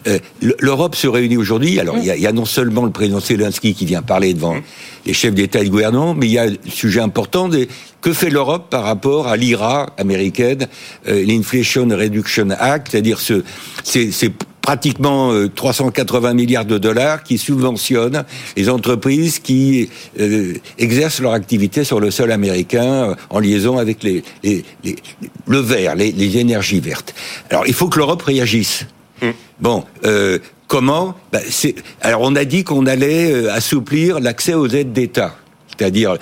euh, 0.06 0.18
l'Europe 0.60 0.94
se 0.94 1.08
réunit 1.08 1.36
aujourd'hui. 1.38 1.80
Alors, 1.80 1.96
il 1.98 2.04
y, 2.04 2.10
a- 2.10 2.16
il 2.16 2.22
y 2.22 2.26
a 2.26 2.32
non 2.32 2.44
seulement 2.44 2.84
le 2.84 2.90
président 2.90 3.18
Zelensky 3.20 3.74
qui 3.74 3.86
vient 3.86 4.02
parler 4.02 4.34
devant 4.34 4.56
les 5.06 5.14
chefs 5.14 5.34
d'État 5.34 5.60
et 5.60 5.64
de 5.64 5.70
gouvernement, 5.70 6.14
mais 6.14 6.26
il 6.26 6.32
y 6.32 6.38
a 6.38 6.46
le 6.46 6.56
sujet 6.68 7.00
important 7.00 7.48
de 7.48 7.66
que 8.02 8.12
fait 8.12 8.30
l'Europe 8.30 8.66
par 8.70 8.84
rapport 8.84 9.26
à 9.26 9.36
l'IRA 9.36 9.88
américaine, 9.98 10.68
euh, 11.08 11.24
l'Inflation 11.24 11.88
Reduction 11.90 12.48
Act, 12.50 12.88
c'est-à-dire 12.90 13.18
ce, 13.20 13.42
ces, 13.82 14.12
ces 14.12 14.30
pratiquement 14.66 15.32
380 15.54 16.34
milliards 16.34 16.64
de 16.64 16.76
dollars 16.76 17.22
qui 17.22 17.38
subventionnent 17.38 18.24
les 18.56 18.68
entreprises 18.68 19.38
qui 19.38 19.88
exercent 20.76 21.20
leur 21.20 21.34
activité 21.34 21.84
sur 21.84 22.00
le 22.00 22.10
sol 22.10 22.32
américain 22.32 23.14
en 23.30 23.38
liaison 23.38 23.78
avec 23.78 24.02
les, 24.02 24.24
le 25.46 25.58
vert, 25.58 25.94
les, 25.94 26.38
énergies 26.38 26.80
vertes. 26.80 27.14
Alors 27.48 27.64
il 27.68 27.74
faut 27.74 27.88
que 27.88 27.98
l'Europe 27.98 28.22
réagisse. 28.22 28.86
Hum. 29.22 29.32
Bon, 29.60 29.84
comment? 30.66 31.14
Ben, 31.32 31.42
Alors 32.00 32.22
on 32.22 32.34
a 32.34 32.44
dit 32.44 32.64
qu'on 32.64 32.86
allait 32.86 33.48
assouplir 33.48 34.18
l'accès 34.18 34.54
aux 34.54 34.66
aides 34.66 34.92
d'État, 34.92 35.36
c'est-à-dire 35.68 36.16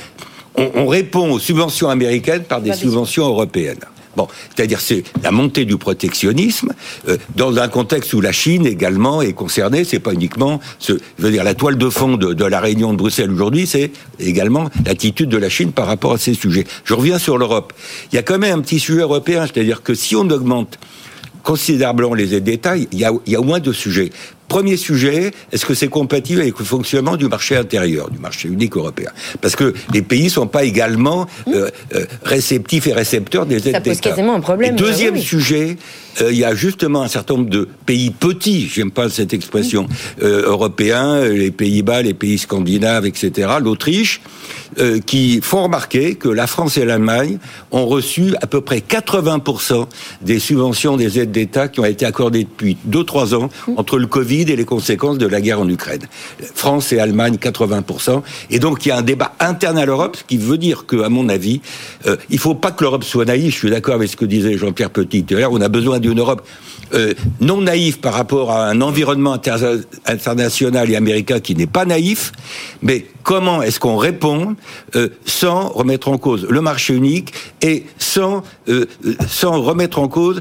on, 0.56 0.86
répond 0.86 1.32
aux 1.32 1.38
subventions 1.38 1.88
américaines 1.88 2.44
par 2.44 2.60
des 2.60 2.74
subventions 2.74 3.26
européennes. 3.26 3.80
C'est-à-dire 4.54 4.80
c'est 4.80 5.04
la 5.22 5.30
montée 5.30 5.64
du 5.64 5.76
protectionnisme 5.76 6.72
euh, 7.08 7.16
dans 7.36 7.56
un 7.58 7.68
contexte 7.68 8.12
où 8.14 8.20
la 8.20 8.32
Chine 8.32 8.66
également 8.66 9.22
est 9.22 9.32
concernée. 9.32 9.84
C'est 9.84 9.98
pas 9.98 10.12
uniquement, 10.12 10.60
dire, 11.18 11.44
la 11.44 11.54
toile 11.54 11.78
de 11.78 11.88
fond 11.88 12.16
de, 12.16 12.44
la 12.44 12.60
réunion 12.60 12.92
de 12.92 12.98
Bruxelles 12.98 13.30
aujourd'hui, 13.30 13.66
c'est 13.66 13.90
également 14.18 14.70
l'attitude 14.86 15.28
de 15.28 15.38
la 15.38 15.48
Chine 15.48 15.72
par 15.72 15.86
rapport 15.86 16.12
à 16.12 16.18
ces 16.18 16.34
sujets. 16.34 16.64
Je 16.84 16.94
reviens 16.94 17.18
sur 17.18 17.38
l'Europe. 17.38 17.72
Il 18.12 18.16
y 18.16 18.18
a 18.18 18.22
quand 18.22 18.38
même 18.38 18.58
un 18.58 18.62
petit 18.62 18.80
sujet 18.80 19.00
européen, 19.00 19.46
c'est-à-dire 19.46 19.82
que 19.82 19.94
si 19.94 20.16
on 20.16 20.28
augmente 20.30 20.78
considérablement 21.42 22.14
les 22.14 22.40
d'État, 22.40 22.76
il 22.76 22.88
y 22.92 23.04
a, 23.04 23.12
il 23.26 23.32
y 23.32 23.36
a 23.36 23.40
au 23.40 23.44
moins 23.44 23.60
deux 23.60 23.72
sujets. 23.72 24.10
Premier 24.54 24.76
sujet, 24.76 25.32
est-ce 25.50 25.66
que 25.66 25.74
c'est 25.74 25.88
compatible 25.88 26.40
avec 26.40 26.56
le 26.60 26.64
fonctionnement 26.64 27.16
du 27.16 27.26
marché 27.26 27.56
intérieur, 27.56 28.08
du 28.08 28.20
marché 28.20 28.46
unique 28.46 28.76
européen? 28.76 29.10
Parce 29.40 29.56
que 29.56 29.74
les 29.92 30.00
pays 30.00 30.26
ne 30.26 30.28
sont 30.28 30.46
pas 30.46 30.62
également 30.62 31.26
euh, 31.48 31.70
euh, 31.92 32.04
réceptifs 32.22 32.86
et 32.86 32.92
récepteurs 32.92 33.46
des 33.46 33.56
aides 33.56 33.64
d'État. 33.64 33.78
Ça 33.78 33.90
pose 33.90 34.00
quasiment 34.00 34.36
un 34.36 34.40
problème. 34.40 34.76
deuxième 34.76 35.18
sujet, 35.18 35.76
euh, 36.20 36.30
il 36.30 36.38
y 36.38 36.44
a 36.44 36.54
justement 36.54 37.02
un 37.02 37.08
certain 37.08 37.34
nombre 37.34 37.50
de 37.50 37.68
pays 37.84 38.12
petits, 38.12 38.68
j'aime 38.72 38.92
pas 38.92 39.08
cette 39.08 39.34
expression, 39.34 39.88
européens, 40.20 41.24
les 41.24 41.50
Pays-Bas, 41.50 42.02
les 42.02 42.14
pays 42.14 42.38
scandinaves, 42.38 43.06
etc., 43.06 43.54
l'Autriche, 43.60 44.20
qui 45.06 45.40
font 45.40 45.64
remarquer 45.64 46.14
que 46.14 46.28
la 46.28 46.46
France 46.46 46.76
et 46.78 46.84
l'Allemagne 46.84 47.38
ont 47.70 47.86
reçu 47.86 48.34
à 48.40 48.46
peu 48.46 48.60
près 48.60 48.78
80% 48.78 49.86
des 50.22 50.38
subventions 50.38 50.96
des 50.96 51.18
aides 51.18 51.32
d'État 51.32 51.68
qui 51.68 51.80
ont 51.80 51.84
été 51.84 52.04
accordées 52.06 52.44
depuis 52.44 52.76
2-3 52.88 53.34
ans 53.34 53.48
entre 53.76 53.98
le 53.98 54.06
Covid 54.06 54.43
et 54.50 54.56
les 54.56 54.64
conséquences 54.64 55.18
de 55.18 55.26
la 55.26 55.40
guerre 55.40 55.60
en 55.60 55.68
Ukraine. 55.68 56.02
France 56.54 56.92
et 56.92 56.98
Allemagne, 56.98 57.36
80%. 57.36 58.22
Et 58.50 58.58
donc, 58.58 58.84
il 58.84 58.88
y 58.88 58.92
a 58.92 58.96
un 58.96 59.02
débat 59.02 59.34
interne 59.40 59.78
à 59.78 59.86
l'Europe, 59.86 60.16
ce 60.16 60.24
qui 60.24 60.36
veut 60.36 60.58
dire 60.58 60.86
que, 60.86 61.02
à 61.02 61.08
mon 61.08 61.28
avis, 61.28 61.60
euh, 62.06 62.16
il 62.30 62.36
ne 62.36 62.40
faut 62.40 62.54
pas 62.54 62.70
que 62.70 62.84
l'Europe 62.84 63.04
soit 63.04 63.24
naïve. 63.24 63.52
Je 63.52 63.56
suis 63.56 63.70
d'accord 63.70 63.94
avec 63.94 64.08
ce 64.08 64.16
que 64.16 64.24
disait 64.24 64.56
Jean-Pierre 64.56 64.90
Petit 64.90 65.24
tout. 65.24 65.36
On 65.50 65.60
a 65.60 65.68
besoin 65.68 66.00
d'une 66.00 66.18
Europe 66.18 66.46
euh, 66.92 67.14
non 67.40 67.60
naïve 67.60 67.98
par 68.00 68.14
rapport 68.14 68.50
à 68.50 68.68
un 68.68 68.80
environnement 68.80 69.36
international 70.06 70.90
et 70.90 70.96
américain 70.96 71.40
qui 71.40 71.54
n'est 71.54 71.66
pas 71.66 71.84
naïf, 71.84 72.32
mais 72.82 73.06
comment 73.22 73.62
est-ce 73.62 73.80
qu'on 73.80 73.96
répond 73.96 74.56
euh, 74.96 75.08
sans 75.24 75.68
remettre 75.68 76.08
en 76.08 76.18
cause 76.18 76.46
le 76.48 76.60
marché 76.60 76.94
unique 76.94 77.32
et 77.62 77.84
sans 77.98 78.42
sans 79.28 79.62
remettre 79.62 79.98
en 79.98 80.08
cause 80.08 80.40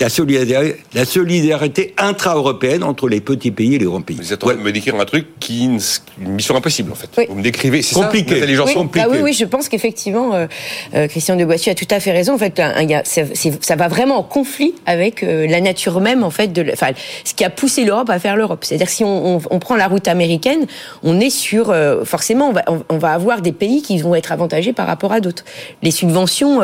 la 0.00 0.08
solidarité, 0.08 0.76
la 0.94 1.04
solidarité 1.04 1.94
intra-européenne 1.98 2.82
entre 2.82 3.08
les 3.08 3.20
petits 3.20 3.50
pays 3.50 3.74
et 3.74 3.78
les 3.78 3.84
grands 3.84 4.02
pays. 4.02 4.16
Vous 4.16 4.32
êtes 4.32 4.42
en 4.44 4.48
train 4.48 4.56
de 4.56 4.62
me 4.62 4.72
décrire 4.72 4.94
un 4.96 5.04
truc 5.04 5.26
qui 5.40 5.62
une 5.62 6.32
mission 6.32 6.56
impossible 6.56 6.92
en 6.92 6.94
fait. 6.94 7.28
Vous 7.28 7.34
me 7.34 7.42
décrivez, 7.42 7.82
c'est 7.82 7.94
compliqué. 7.94 8.40
Ça, 8.40 8.64
oui. 8.64 8.74
compliquée. 8.74 9.06
Ah 9.08 9.10
oui, 9.10 9.18
oui, 9.22 9.32
je 9.32 9.44
pense 9.44 9.68
qu'effectivement, 9.68 10.34
euh, 10.34 10.46
euh, 10.94 11.06
Christian 11.08 11.36
de 11.36 11.44
Boissieu 11.44 11.72
a 11.72 11.74
tout 11.74 11.86
à 11.90 12.00
fait 12.00 12.12
raison. 12.12 12.34
En 12.34 12.38
fait, 12.38 12.60
un, 12.60 12.82
y 12.82 12.94
a, 12.94 13.02
ça 13.04 13.76
va 13.76 13.88
vraiment 13.88 14.18
en 14.18 14.22
conflit 14.22 14.74
avec 14.86 15.22
euh, 15.22 15.46
la 15.46 15.60
nature 15.62 16.00
même 16.00 16.22
en 16.24 16.30
fait 16.30 16.48
de, 16.48 16.64
enfin, 16.72 16.90
ce 17.24 17.34
qui 17.34 17.44
a 17.44 17.50
poussé 17.50 17.84
l'Europe 17.84 18.10
à 18.10 18.18
faire 18.18 18.36
l'Europe. 18.36 18.64
C'est-à-dire 18.64 18.88
si 18.88 19.04
on, 19.04 19.36
on, 19.36 19.40
on, 19.50 19.58
prend 19.58 19.76
la 19.76 19.86
route 19.86 20.08
américaine, 20.08 20.66
on 21.02 21.20
est 21.20 21.30
sur 21.30 21.70
euh, 21.70 22.04
forcément, 22.04 22.48
on 22.48 22.52
va, 22.52 22.64
on, 22.88 22.98
va, 22.98 23.12
avoir 23.12 23.40
des 23.40 23.52
pays 23.52 23.82
qui 23.82 23.98
vont 23.98 24.14
être 24.14 24.32
avantagés 24.32 24.72
par 24.72 24.86
rapport 24.86 25.12
à 25.12 25.20
d'autres. 25.20 25.44
Les 25.82 25.90
subventions, 25.90 26.60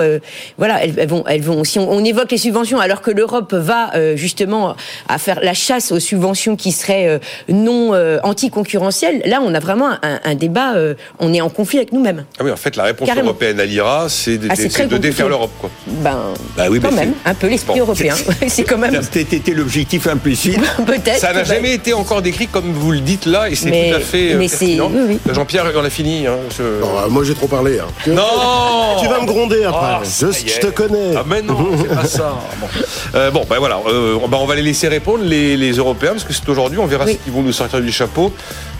voilà, 0.56 0.82
elles, 0.82 0.94
elles, 0.98 1.08
vont, 1.08 1.24
elles 1.26 1.42
vont. 1.42 1.64
Si 1.64 1.78
on, 1.78 2.04
évoque 2.04 2.30
les 2.30 2.38
subventions 2.38 2.80
alors 2.80 3.02
que 3.02 3.11
l'Europe 3.11 3.52
va 3.52 3.90
justement 4.16 4.76
à 5.08 5.18
faire 5.18 5.40
la 5.42 5.54
chasse 5.54 5.92
aux 5.92 6.00
subventions 6.00 6.56
qui 6.56 6.72
seraient 6.72 7.20
non 7.48 7.92
anticoncurrentielles, 8.22 9.22
là, 9.24 9.40
on 9.42 9.54
a 9.54 9.61
vraiment 9.61 9.90
un, 10.02 10.20
un 10.24 10.34
débat. 10.34 10.74
on 11.18 11.32
est 11.32 11.40
en 11.40 11.50
conflit 11.50 11.78
avec 11.78 11.92
nous-mêmes. 11.92 12.24
Ah 12.38 12.44
oui, 12.44 12.50
en 12.50 12.56
fait, 12.56 12.76
la 12.76 12.84
réponse 12.84 13.08
européenne 13.08 13.61
à 13.61 13.64
l'IRA, 13.64 14.08
c'est 14.08 14.38
de, 14.38 14.48
ah, 14.50 14.87
de 14.87 14.96
défaire 14.98 15.28
l'Europe, 15.28 15.50
quoi. 15.61 15.70
Ben, 15.87 16.18
bah 16.56 16.66
oui, 16.70 16.80
quand 16.80 16.92
même, 16.92 17.14
un 17.24 17.34
peu 17.34 17.48
l'esprit 17.48 17.80
européen. 17.80 18.14
C'est 18.48 18.64
quand 18.64 18.78
même. 18.78 18.88
Été 19.18 19.53
l'objectif 19.53 20.07
implicite. 20.07 20.61
Peut-être. 20.87 21.18
Ça 21.18 21.33
n'a 21.33 21.44
jamais 21.44 21.74
été 21.74 21.92
encore 21.92 22.22
décrit 22.22 22.46
comme 22.46 22.72
vous 22.72 22.92
le 22.92 23.01
dites 23.01 23.27
là, 23.27 23.51
et 23.51 23.55
c'est 23.55 23.70
tout 23.70 23.96
à 23.96 24.01
fait. 24.01 24.33
Euh, 24.33 24.38
mais 24.38 24.48
c'est. 24.48 24.81
Oui, 24.81 25.18
Jean-Pierre, 25.33 25.66
on 25.74 25.85
a 25.85 25.90
fini. 25.90 26.27
Hein, 26.27 26.37
euh, 26.61 26.81
moi, 27.11 27.24
j'ai 27.24 27.35
trop 27.35 27.48
parlé. 27.48 27.79
Hein. 27.79 27.87
Non 28.07 28.22
Tu 29.01 29.09
vas 29.09 29.20
me 29.20 29.27
gronder 29.27 29.64
après. 29.64 29.98
Oh, 30.01 30.05
je, 30.33 30.61
te 30.61 30.66
connais. 30.68 31.14
Ah, 31.16 31.24
mais 31.27 31.42
non, 31.42 31.68
c'est 31.79 31.94
pas 31.94 32.07
ça. 32.07 32.38
Bon, 32.61 32.66
euh, 33.14 33.31
bon 33.31 33.44
ben 33.48 33.59
voilà. 33.59 33.79
on 33.81 34.46
va 34.46 34.55
les 34.55 34.62
laisser 34.62 34.88
répondre, 34.88 35.24
les, 35.24 35.57
les 35.57 35.72
Européens, 35.72 36.12
parce 36.12 36.24
que 36.24 36.33
c'est 36.33 36.48
aujourd'hui. 36.48 36.79
On 36.79 36.87
verra 36.87 37.07
ce 37.07 37.12
qu'ils 37.12 37.33
vont 37.33 37.42
nous 37.42 37.53
sortir 37.53 37.81
du 37.81 37.92
chapeau. 37.92 38.33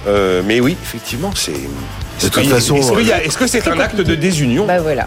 mais 0.07 0.61
oui, 0.61 0.77
effectivement, 0.83 1.31
c'est. 1.35 1.53
De 1.53 2.29
toute 2.29 2.47
façon. 2.47 2.77
Est-ce 2.77 3.39
que 3.39 3.47
c'est 3.47 3.69
un 3.69 3.79
acte 3.81 4.01
de 4.01 4.15
désunion 4.15 4.67
Bah 4.67 4.81
voilà. 4.81 5.07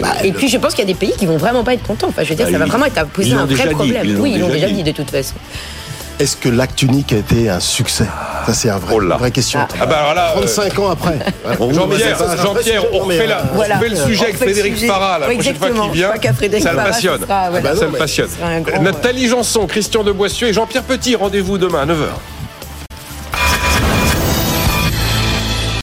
Bah, 0.00 0.08
et 0.24 0.32
puis 0.32 0.48
je 0.48 0.58
pense 0.58 0.74
qu'il 0.74 0.86
y 0.86 0.90
a 0.90 0.92
des 0.92 0.98
pays 0.98 1.12
qui 1.16 1.26
vont 1.26 1.36
vraiment 1.36 1.64
pas 1.64 1.74
être 1.74 1.82
contents. 1.82 2.08
Enfin, 2.08 2.22
je 2.24 2.30
veux 2.30 2.34
dire, 2.34 2.46
bah, 2.46 2.52
ça 2.52 2.58
va 2.58 2.66
vraiment 2.66 2.86
être 2.86 2.98
à 2.98 3.04
poser 3.04 3.32
un 3.32 3.46
vrai 3.46 3.70
problème. 3.70 4.16
oui, 4.20 4.32
ils 4.34 4.40
l'ont 4.40 4.48
déjà, 4.48 4.68
dit 4.68 4.82
de 4.82 4.92
toute 4.92 5.10
façon. 5.10 5.34
Est-ce 6.18 6.36
que 6.36 6.48
l'acte 6.48 6.82
unique 6.82 7.12
a 7.12 7.18
été 7.18 7.48
un 7.48 7.60
succès? 7.60 8.06
Ça, 8.44 8.52
c'est 8.52 8.70
un 8.70 8.78
vrai, 8.78 8.94
oh 8.96 9.02
une 9.02 9.08
vraie 9.08 9.30
question. 9.30 9.60
Ah, 9.80 9.86
bah 9.86 9.98
alors 9.98 10.14
là, 10.14 10.32
35 10.34 10.76
euh, 10.76 10.82
ans 10.82 10.90
après. 10.90 11.18
Jean-Pierre, 11.72 12.18
Jean 12.18 12.54
on, 12.92 12.98
refait 13.04 13.26
la, 13.28 13.42
voilà. 13.54 13.76
on 13.76 13.80
fait 13.80 13.88
le 13.88 13.96
sujet 13.96 14.24
avec 14.24 14.36
Frédéric 14.36 14.84
Farah 14.84 15.20
la 15.20 15.26
prochaine 15.28 15.54
fois 15.54 15.70
qu'il 15.70 15.92
vient. 15.92 16.10
Ça 16.60 16.72
le 16.72 16.76
passionne. 16.76 17.20
Ça 17.28 17.50
le 17.52 17.98
passionne. 17.98 18.30
Nathalie 18.80 19.28
Janson, 19.28 19.66
Christian 19.68 20.02
de 20.02 20.10
Boissieu 20.10 20.48
et 20.48 20.52
Jean-Pierre 20.52 20.82
Petit, 20.82 21.14
rendez-vous 21.14 21.56
demain 21.56 21.82
à 21.82 21.86
9h. 21.86 22.37